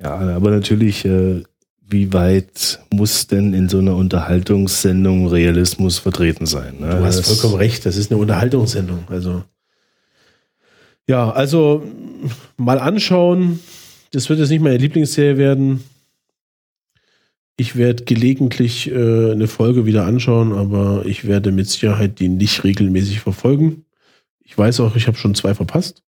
Ja, 0.00 0.14
aber 0.14 0.50
natürlich, 0.50 1.04
äh, 1.04 1.42
wie 1.90 2.12
weit 2.12 2.80
muss 2.90 3.26
denn 3.26 3.52
in 3.54 3.68
so 3.68 3.78
einer 3.78 3.96
Unterhaltungssendung 3.96 5.26
Realismus 5.26 5.98
vertreten 5.98 6.46
sein? 6.46 6.78
Ne? 6.78 6.90
Du 6.90 7.04
hast 7.04 7.18
Das- 7.18 7.26
vollkommen 7.28 7.56
recht, 7.60 7.84
das 7.86 7.96
ist 7.96 8.12
eine 8.12 8.20
Unterhaltungssendung. 8.20 9.04
Also 9.08 9.42
ja, 11.08 11.30
also 11.30 11.82
mal 12.58 12.78
anschauen. 12.78 13.58
Das 14.12 14.28
wird 14.28 14.38
jetzt 14.38 14.50
nicht 14.50 14.60
meine 14.62 14.76
Lieblingsserie 14.76 15.38
werden. 15.38 15.82
Ich 17.60 17.74
werde 17.74 18.04
gelegentlich 18.04 18.88
äh, 18.88 19.32
eine 19.32 19.48
Folge 19.48 19.84
wieder 19.84 20.06
anschauen, 20.06 20.52
aber 20.52 21.04
ich 21.06 21.26
werde 21.26 21.50
mit 21.50 21.68
Sicherheit 21.68 22.20
die 22.20 22.28
nicht 22.28 22.62
regelmäßig 22.62 23.18
verfolgen. 23.20 23.84
Ich 24.44 24.56
weiß 24.56 24.78
auch, 24.80 24.94
ich 24.94 25.08
habe 25.08 25.18
schon 25.18 25.34
zwei 25.34 25.54
verpasst. 25.54 26.04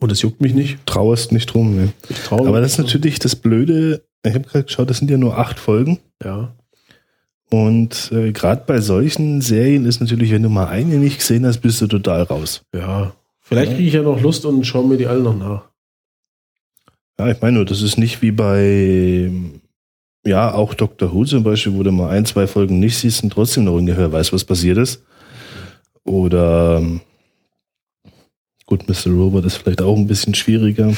Und 0.00 0.10
es 0.10 0.20
juckt 0.22 0.40
mich 0.40 0.52
nicht. 0.52 0.84
Trauerst 0.84 1.30
nicht 1.30 1.46
drum. 1.46 1.76
Ne? 1.76 1.92
Ich 2.08 2.18
traue 2.18 2.48
Aber 2.48 2.60
das 2.60 2.72
ist 2.72 2.78
natürlich 2.78 3.20
das 3.20 3.36
Blöde. 3.36 4.02
Ich 4.24 4.34
habe 4.34 4.44
gerade 4.48 4.64
geschaut, 4.64 4.90
das 4.90 4.98
sind 4.98 5.10
ja 5.12 5.16
nur 5.16 5.38
acht 5.38 5.60
Folgen. 5.60 6.00
Ja. 6.24 6.54
Und 7.50 8.10
äh, 8.12 8.32
gerade 8.32 8.64
bei 8.66 8.80
solchen 8.80 9.40
Serien 9.40 9.86
ist 9.86 10.00
natürlich, 10.00 10.32
wenn 10.32 10.42
du 10.42 10.48
mal 10.50 10.66
eine 10.66 10.96
nicht 10.96 11.18
gesehen 11.18 11.46
hast, 11.46 11.60
bist 11.60 11.80
du 11.80 11.86
total 11.86 12.24
raus. 12.24 12.62
Ja. 12.74 13.12
Vielleicht 13.40 13.70
Ja. 13.70 13.76
kriege 13.76 13.88
ich 13.88 13.94
ja 13.94 14.02
noch 14.02 14.20
Lust 14.20 14.44
und 14.44 14.66
schaue 14.66 14.88
mir 14.88 14.96
die 14.98 15.06
alle 15.06 15.22
noch 15.22 15.38
nach. 15.38 15.62
Ja, 17.18 17.30
ich 17.30 17.40
meine 17.40 17.56
nur, 17.58 17.64
das 17.64 17.80
ist 17.80 17.96
nicht 17.96 18.22
wie 18.22 18.32
bei, 18.32 19.30
ja, 20.26 20.52
auch 20.52 20.74
Doctor 20.74 21.12
Who 21.12 21.24
zum 21.24 21.42
Beispiel, 21.42 21.74
wo 21.74 21.82
du 21.82 21.90
mal 21.92 22.10
ein, 22.10 22.24
zwei 22.26 22.46
Folgen 22.46 22.80
nicht 22.80 22.96
siehst 22.98 23.22
und 23.22 23.30
trotzdem 23.30 23.64
noch 23.64 23.74
ungefähr 23.74 24.10
weißt, 24.12 24.32
was 24.32 24.44
passiert 24.44 24.78
ist. 24.78 25.02
Oder, 26.04 26.78
ähm, 26.78 27.00
gut, 28.66 28.88
Mr. 28.88 29.10
Robot 29.12 29.44
ist 29.44 29.56
vielleicht 29.56 29.82
auch 29.82 29.96
ein 29.96 30.06
bisschen 30.06 30.34
schwieriger, 30.34 30.92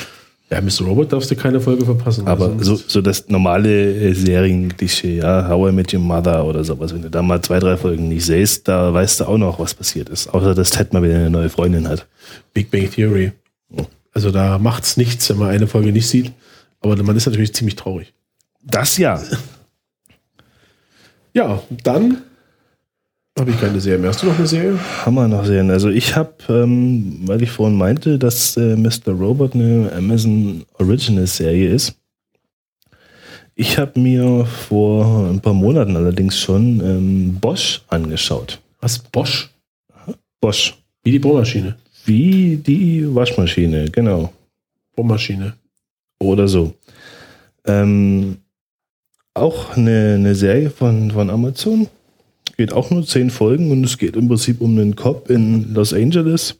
Ja, 0.51 0.61
Mr. 0.61 0.85
Robot 0.87 1.13
darfst 1.13 1.31
du 1.31 1.37
keine 1.37 1.61
Folge 1.61 1.85
verpassen. 1.85 2.27
aber 2.27 2.53
so, 2.63 2.75
so 2.75 3.01
das 3.01 3.29
normale 3.29 3.71
äh, 3.95 4.13
Serienklischee, 4.15 5.19
ja, 5.19 5.49
How 5.49 5.71
I 5.71 5.73
Met 5.73 5.95
Your 5.95 6.01
Mother 6.01 6.45
oder 6.45 6.65
sowas, 6.65 6.93
wenn 6.93 7.03
du 7.03 7.11
da 7.11 7.23
mal 7.23 7.41
zwei, 7.41 7.61
drei 7.61 7.77
Folgen 7.77 8.09
nicht 8.09 8.25
siehst, 8.27 8.67
da 8.67 8.93
weißt 8.93 9.21
du 9.21 9.25
auch 9.27 9.39
noch, 9.39 9.61
was 9.61 9.75
passiert 9.75 10.09
ist. 10.09 10.29
Außer, 10.29 10.55
dass 10.57 10.71
Ted 10.71 10.93
mal 10.93 11.03
wieder 11.05 11.15
eine 11.17 11.31
neue 11.31 11.51
Freundin 11.51 11.87
hat. 11.89 12.07
Big 12.53 12.71
Bang 12.71 12.91
Theory. 12.91 13.31
Also 14.13 14.33
da 14.33 14.59
macht's 14.59 14.97
nichts, 14.97 15.31
wenn 15.31 15.39
man 15.39 15.51
eine 15.51 15.69
Folge 15.69 15.93
nicht 15.93 16.09
sieht. 16.09 16.33
Aber 16.81 17.01
man 17.01 17.17
ist 17.17 17.27
natürlich 17.27 17.55
ziemlich 17.55 17.77
traurig. 17.77 18.13
Das 18.63 18.97
ja. 18.99 19.23
Ja, 21.33 21.63
dann 21.85 22.23
habe 23.39 23.53
ich 23.53 23.61
keine 23.61 23.81
Serie 23.81 23.99
mehr. 23.99 24.11
Hast 24.11 24.23
du 24.23 24.27
noch 24.27 24.37
eine 24.37 24.47
Serie? 24.47 24.79
Haben 25.05 25.15
wir 25.15 25.29
noch 25.29 25.45
sehen. 25.45 25.71
Also 25.71 25.89
ich 25.89 26.15
habe, 26.17 26.35
ähm, 26.49 27.23
weil 27.25 27.43
ich 27.43 27.51
vorhin 27.51 27.79
meinte, 27.79 28.19
dass 28.19 28.57
äh, 28.57 28.77
Mr. 28.77 29.13
Robot 29.13 29.55
eine 29.55 29.91
Amazon 29.97 30.65
Original 30.79 31.27
Serie 31.27 31.71
ist. 31.71 31.97
Ich 33.55 33.79
habe 33.79 33.99
mir 33.99 34.45
vor 34.47 35.29
ein 35.29 35.41
paar 35.41 35.55
Monaten 35.55 35.97
allerdings 35.97 36.39
schon 36.39 36.81
ähm, 36.81 37.39
Bosch 37.41 37.83
angeschaut. 37.89 38.61
Was? 38.81 38.99
Bosch? 38.99 39.51
Bosch. 40.41 40.77
Wie 41.03 41.13
die 41.13 41.19
Bohrmaschine. 41.19 41.77
Wie 42.05 42.57
die 42.57 43.15
Waschmaschine, 43.15 43.91
genau. 43.91 44.33
Bohrmaschine. 44.97 45.55
Oder 46.19 46.49
so. 46.49 46.75
Ähm, 47.65 48.39
auch 49.35 49.77
eine, 49.77 50.15
eine 50.15 50.35
Serie 50.35 50.71
von, 50.71 51.11
von 51.11 51.31
Amazon. 51.31 51.89
Geht 52.57 52.73
auch 52.73 52.91
nur 52.91 53.07
zehn 53.07 53.31
Folgen 53.31 53.71
und 53.71 53.85
es 53.85 53.97
geht 53.97 54.17
im 54.17 54.29
Prinzip 54.29 54.61
um 54.61 54.73
einen 54.73 54.97
Cop 54.97 55.31
in 55.31 55.73
Los 55.73 55.95
Angeles, 55.95 56.59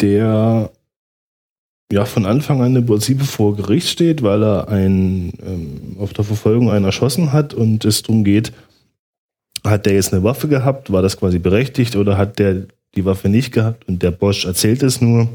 der 0.00 0.70
ja 1.92 2.04
von 2.04 2.26
Anfang 2.26 2.62
an 2.62 2.76
im 2.76 2.86
Prinzip 2.86 3.22
vor 3.22 3.56
Gericht 3.56 3.88
steht, 3.88 4.22
weil 4.22 4.42
er 4.42 4.68
ein, 4.68 5.32
ähm, 5.44 5.96
auf 5.98 6.12
der 6.12 6.24
Verfolgung 6.24 6.70
einen 6.70 6.84
erschossen 6.84 7.32
hat 7.32 7.54
und 7.54 7.84
es 7.84 8.02
darum 8.02 8.24
geht, 8.24 8.52
hat 9.64 9.86
der 9.86 9.94
jetzt 9.94 10.12
eine 10.12 10.22
Waffe 10.22 10.48
gehabt, 10.48 10.92
war 10.92 11.02
das 11.02 11.18
quasi 11.18 11.38
berechtigt 11.38 11.96
oder 11.96 12.16
hat 12.16 12.38
der 12.38 12.66
die 12.94 13.04
Waffe 13.04 13.28
nicht 13.28 13.52
gehabt 13.52 13.86
und 13.88 14.02
der 14.02 14.10
Bosch 14.10 14.44
erzählt 14.44 14.82
es 14.82 15.00
nur. 15.00 15.28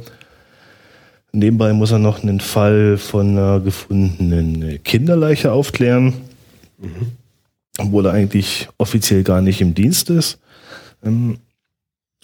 Nebenbei 1.36 1.74
muss 1.74 1.92
er 1.92 2.00
noch 2.00 2.24
einen 2.24 2.40
Fall 2.40 2.98
von 2.98 3.32
einer 3.32 3.60
gefundenen 3.60 4.82
Kinderleiche 4.84 5.52
aufklären, 5.52 6.14
mhm. 6.78 7.12
obwohl 7.78 8.06
er 8.06 8.14
eigentlich 8.14 8.70
offiziell 8.78 9.24
gar 9.24 9.42
nicht 9.42 9.60
im 9.60 9.74
Dienst 9.74 10.10
ist. 10.10 10.40
Ähm, 11.04 11.40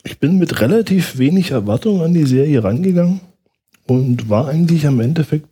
ich 0.03 0.17
bin 0.17 0.39
mit 0.39 0.61
relativ 0.61 1.17
wenig 1.17 1.51
Erwartung 1.51 2.01
an 2.01 2.13
die 2.13 2.25
Serie 2.25 2.63
rangegangen 2.63 3.19
und 3.85 4.29
war 4.29 4.47
eigentlich 4.47 4.87
am 4.87 5.01
Endeffekt 5.01 5.47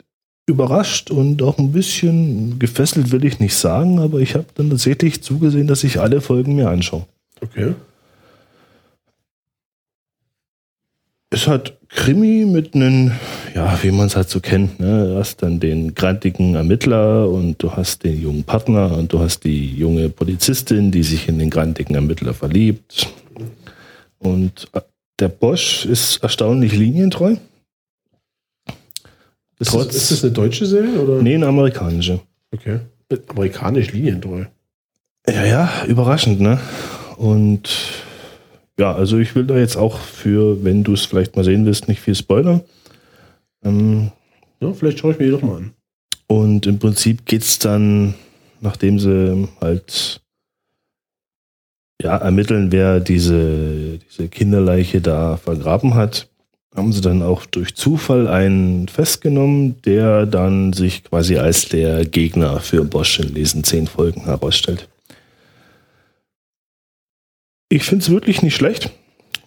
überrascht 0.47 1.11
und 1.11 1.41
auch 1.41 1.57
ein 1.57 1.73
bisschen 1.73 2.59
gefesselt, 2.59 3.11
will 3.11 3.25
ich 3.25 3.39
nicht 3.39 3.55
sagen, 3.55 3.99
aber 3.99 4.19
ich 4.19 4.35
habe 4.35 4.45
dann 4.55 4.69
tatsächlich 4.69 5.21
zugesehen, 5.21 5.67
dass 5.67 5.83
ich 5.83 5.99
alle 5.99 6.21
Folgen 6.21 6.55
mir 6.55 6.69
anschaue. 6.69 7.05
Okay. 7.41 7.73
Es 11.31 11.47
hat 11.47 11.77
Krimi 11.89 12.45
mit 12.45 12.73
einem, 12.73 13.11
ja, 13.53 13.77
wie 13.83 13.91
man 13.91 14.07
es 14.07 14.15
halt 14.15 14.29
so 14.29 14.39
kennt, 14.39 14.79
ne? 14.79 15.09
Du 15.09 15.19
hast 15.19 15.43
dann 15.43 15.59
den 15.59 15.93
grantigen 15.93 16.55
Ermittler 16.55 17.29
und 17.29 17.61
du 17.61 17.71
hast 17.71 18.03
den 18.03 18.19
jungen 18.19 18.43
Partner 18.43 18.97
und 18.97 19.13
du 19.13 19.19
hast 19.19 19.43
die 19.43 19.75
junge 19.75 20.09
Polizistin, 20.09 20.91
die 20.91 21.03
sich 21.03 21.27
in 21.27 21.37
den 21.37 21.51
grantigen 21.51 21.93
Ermittler 21.93 22.33
verliebt. 22.33 23.07
Und 24.17 24.67
äh, 24.73 24.81
der 25.19 25.29
Bosch 25.29 25.85
ist 25.85 26.17
erstaunlich 26.23 26.73
linientreu. 26.73 27.35
Ist, 29.59 29.71
Trotz, 29.71 29.87
das, 29.87 29.95
ist 29.95 30.11
das 30.11 30.23
eine 30.23 30.33
deutsche 30.33 30.65
Serie? 30.65 30.99
Oder? 30.99 31.21
Nee, 31.21 31.35
eine 31.35 31.47
amerikanische. 31.47 32.21
Okay. 32.51 32.79
Amerikanisch 33.29 33.91
linientreu. 33.91 34.45
Ja, 35.27 35.45
ja, 35.45 35.69
überraschend, 35.87 36.39
ne? 36.39 36.59
Und 37.17 37.69
ja, 38.79 38.95
also 38.95 39.17
ich 39.17 39.35
will 39.35 39.45
da 39.45 39.57
jetzt 39.57 39.75
auch 39.75 39.99
für, 39.99 40.63
wenn 40.63 40.83
du 40.83 40.93
es 40.93 41.05
vielleicht 41.05 41.35
mal 41.35 41.43
sehen 41.43 41.65
willst, 41.65 41.89
nicht 41.89 41.99
viel 41.99 42.15
Spoiler. 42.15 42.61
Ähm, 43.63 44.11
ja, 44.61 44.71
vielleicht 44.71 44.99
schaue 44.99 45.11
ich 45.11 45.19
mir 45.19 45.25
die 45.25 45.31
doch 45.31 45.41
mal 45.41 45.57
an. 45.57 45.73
Und 46.27 46.65
im 46.65 46.79
Prinzip 46.79 47.25
geht 47.25 47.41
es 47.41 47.59
dann, 47.59 48.13
nachdem 48.61 48.97
sie 48.97 49.49
halt 49.59 50.21
ja, 52.01 52.15
ermitteln, 52.15 52.71
wer 52.71 53.01
diese, 53.01 53.99
diese 53.99 54.29
Kinderleiche 54.29 55.01
da 55.01 55.35
vergraben 55.35 55.95
hat, 55.95 56.29
haben 56.73 56.93
sie 56.93 57.01
dann 57.01 57.21
auch 57.21 57.45
durch 57.45 57.75
Zufall 57.75 58.27
einen 58.27 58.87
festgenommen, 58.87 59.81
der 59.81 60.25
dann 60.25 60.71
sich 60.71 61.03
quasi 61.03 61.37
als 61.37 61.67
der 61.67 62.05
Gegner 62.05 62.61
für 62.61 62.85
Bosch 62.85 63.19
in 63.19 63.33
diesen 63.33 63.65
zehn 63.65 63.87
Folgen 63.87 64.23
herausstellt. 64.23 64.87
Ich 67.69 67.83
finde 67.83 68.03
es 68.03 68.09
wirklich 68.09 68.41
nicht 68.41 68.55
schlecht. 68.55 68.91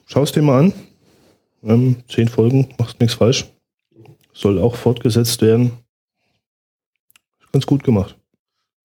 Schau 0.07 0.23
es 0.23 0.31
dir 0.31 0.43
mal 0.43 0.61
an. 0.61 0.73
Ähm, 1.65 1.97
zehn 2.09 2.29
Folgen, 2.29 2.69
machst 2.79 3.01
nichts 3.01 3.15
falsch. 3.15 3.47
Soll 4.33 4.61
auch 4.61 4.77
fortgesetzt 4.77 5.43
werden. 5.43 5.73
Ganz 7.53 7.67
gut 7.67 7.83
gemacht. 7.83 8.17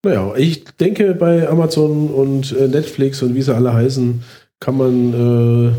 Naja, 0.04 0.36
ich 0.36 0.64
denke, 0.64 1.14
bei 1.14 1.48
Amazon 1.48 2.10
und 2.10 2.52
äh, 2.52 2.68
Netflix 2.68 3.22
und 3.22 3.36
wie 3.36 3.42
sie 3.42 3.56
alle 3.56 3.74
heißen, 3.74 4.24
kann 4.60 4.78
man 4.78 5.14
äh, 5.14 5.72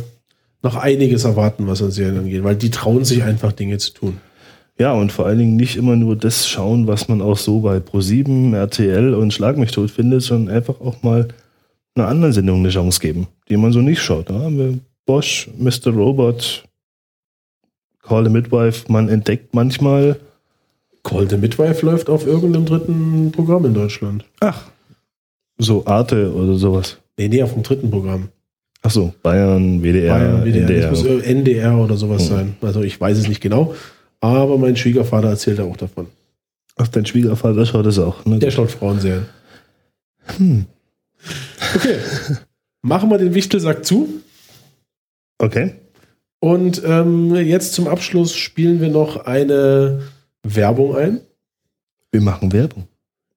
noch 0.63 0.77
einiges 0.77 1.25
erwarten, 1.25 1.67
was 1.67 1.83
an 1.83 1.91
Serien 1.91 2.19
angeht, 2.19 2.45
weil 2.45 2.57
die 2.57 2.71
trauen 2.71 3.05
sich 3.05 3.23
einfach 3.23 3.53
Dinge 3.53 3.79
zu 3.79 3.93
tun. 3.93 4.19
Ja, 4.79 4.93
und 4.93 5.11
vor 5.11 5.27
allen 5.27 5.39
Dingen 5.39 5.57
nicht 5.57 5.77
immer 5.77 5.97
nur 5.97 6.15
das 6.15 6.49
schauen, 6.49 6.87
was 6.87 7.09
man 7.09 7.21
auch 7.21 7.37
so 7.37 7.61
bei 7.61 7.79
Pro7, 7.79 8.55
RTL 8.55 9.15
und 9.15 9.33
Schlag 9.33 9.57
mich 9.57 9.73
tot 9.73 9.91
findet, 9.91 10.23
sondern 10.23 10.55
einfach 10.55 10.81
auch 10.81 11.03
mal 11.03 11.29
einer 11.95 12.09
anderen 12.09 12.33
Sendung 12.33 12.61
eine 12.61 12.71
Chance 12.71 13.01
geben, 13.01 13.29
die 13.49 13.57
man 13.57 13.73
so 13.73 13.81
nicht 13.81 14.01
schaut. 14.01 14.31
Da 14.31 14.35
haben 14.35 14.59
wir 14.59 14.79
Bosch, 15.07 15.49
Mr. 15.57 15.91
Robot, 15.93 16.65
Call 18.03 18.25
the 18.25 18.31
Midwife. 18.31 18.91
Man 18.91 19.09
entdeckt 19.09 19.55
manchmal 19.55 20.19
Call 21.03 21.29
the 21.29 21.37
Midwife 21.37 21.85
läuft 21.85 22.09
auf 22.09 22.27
irgendeinem 22.27 22.67
dritten 22.67 23.33
Programm 23.33 23.65
in 23.65 23.75
Deutschland. 23.75 24.25
Ach. 24.41 24.71
So 25.59 25.85
Arte 25.87 26.33
oder 26.33 26.55
sowas. 26.55 26.99
Nee, 27.17 27.29
nee, 27.29 27.43
auf 27.43 27.53
dem 27.53 27.63
dritten 27.63 27.91
Programm. 27.91 28.29
Ach 28.83 28.91
so, 28.91 29.13
Bayern, 29.23 29.83
WDR, 29.83 30.15
Bayern, 30.15 30.45
WDR. 30.45 30.63
NDR. 30.63 30.91
Das 30.91 31.03
muss 31.03 31.23
NDR 31.23 31.79
oder 31.79 31.97
sowas 31.97 32.23
hm. 32.23 32.29
sein. 32.29 32.57
Also 32.61 32.83
ich 32.83 33.01
weiß 33.01 33.19
es 33.19 33.29
nicht 33.29 33.41
genau. 33.41 33.75
Aber 34.21 34.59
mein 34.59 34.77
Schwiegervater 34.77 35.29
erzählt 35.29 35.61
auch 35.61 35.77
davon. 35.77 36.07
Ach, 36.77 36.89
dein 36.89 37.07
Schwiegervater 37.07 37.67
schaut 37.67 37.87
es 37.87 37.99
auch. 37.99 38.25
Ne? 38.25 38.39
Der 38.39 38.51
schaut 38.51 38.71
Frauenserien. 38.71 39.27
Hm. 40.37 40.67
Okay. 41.75 41.99
Machen 42.83 43.11
wir 43.11 43.19
den 43.19 43.35
Wichtelsack 43.35 43.85
zu. 43.85 44.09
Okay. 45.39 45.75
Und 46.41 46.83
ähm, 46.85 47.35
jetzt 47.35 47.73
zum 47.75 47.89
Abschluss 47.89 48.35
spielen 48.35 48.81
wir 48.81 48.89
noch 48.89 49.27
eine 49.27 50.03
Werbung 50.43 50.97
ein. 50.97 51.21
Wir 52.13 52.21
machen 52.21 52.53
Werbung. 52.53 52.87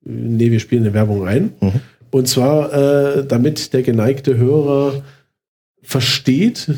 Nee, 0.04 0.52
wir 0.52 0.60
spielen 0.60 0.84
eine 0.84 0.94
Werbung 0.94 1.28
ein. 1.28 1.54
Mhm. 1.60 1.82
Und 2.12 2.28
zwar, 2.28 2.74
äh, 2.74 3.26
damit 3.26 3.74
der 3.74 3.84
geneigte 3.84 4.38
Hörer 4.38 5.04
versteht, 5.82 6.70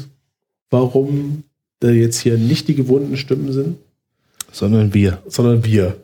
warum 0.70 1.44
da 1.80 1.90
jetzt 1.90 2.20
hier 2.20 2.38
nicht 2.38 2.68
die 2.68 2.76
gewohnten 2.76 3.18
Stimmen 3.18 3.52
sind. 3.52 3.78
Sondern 4.52 4.94
wir. 4.94 5.22
Sondern 5.28 5.66
wir. 5.66 5.98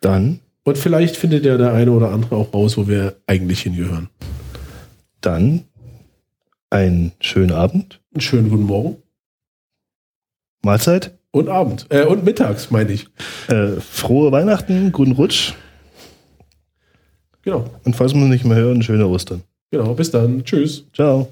Dann. 0.00 0.40
Und 0.68 0.76
vielleicht 0.76 1.16
findet 1.16 1.46
ja 1.46 1.56
der 1.56 1.72
eine 1.72 1.90
oder 1.92 2.10
andere 2.10 2.36
auch 2.36 2.52
raus, 2.52 2.76
wo 2.76 2.86
wir 2.86 3.16
eigentlich 3.26 3.62
hingehören. 3.62 4.10
Dann 5.22 5.64
einen 6.68 7.12
schönen 7.20 7.52
Abend. 7.52 8.02
Einen 8.12 8.20
schönen 8.20 8.50
guten 8.50 8.64
Morgen. 8.64 9.02
Mahlzeit. 10.62 11.16
Und 11.30 11.48
Abend. 11.48 11.86
Äh, 11.88 12.04
und 12.04 12.22
mittags, 12.22 12.70
meine 12.70 12.92
ich. 12.92 13.06
Äh, 13.48 13.80
frohe 13.80 14.30
Weihnachten, 14.30 14.92
guten 14.92 15.12
Rutsch. 15.12 15.54
Genau. 17.40 17.70
Und 17.84 17.96
falls 17.96 18.12
wir 18.12 18.20
uns 18.20 18.30
nicht 18.30 18.44
mehr 18.44 18.58
hören, 18.58 18.82
schöne 18.82 19.06
Ostern. 19.06 19.44
Genau, 19.70 19.94
bis 19.94 20.10
dann. 20.10 20.44
Tschüss. 20.44 20.84
Ciao. 20.92 21.30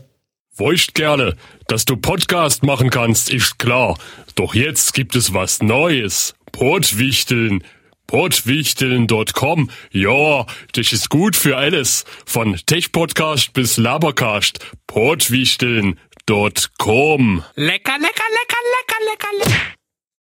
Wollst 0.55 0.95
gerne, 0.95 1.35
dass 1.67 1.85
du 1.85 1.99
Podcast 1.99 2.63
machen 2.63 2.89
kannst, 2.89 3.31
ist 3.31 3.59
klar. 3.59 3.99
Doch 4.35 4.55
jetzt 4.55 4.95
gibt 4.95 5.15
es 5.15 5.35
was 5.35 5.61
Neues. 5.61 6.35
Portwichteln. 6.53 7.63
Portwichteln.com. 8.07 9.71
Ja, 9.91 10.47
das 10.73 10.93
ist 10.93 11.11
gut 11.11 11.35
für 11.37 11.57
alles. 11.57 12.05
Von 12.25 12.57
Tech-Podcast 12.67 13.53
bis 13.53 13.77
Labercast. 13.77 14.61
Portwichteln.com. 14.87 17.43
Lecker, 17.55 17.99
lecker, 17.99 17.99
lecker, 17.99 18.01
lecker, 18.01 19.01
lecker, 19.11 19.33
lecker. 19.39 19.76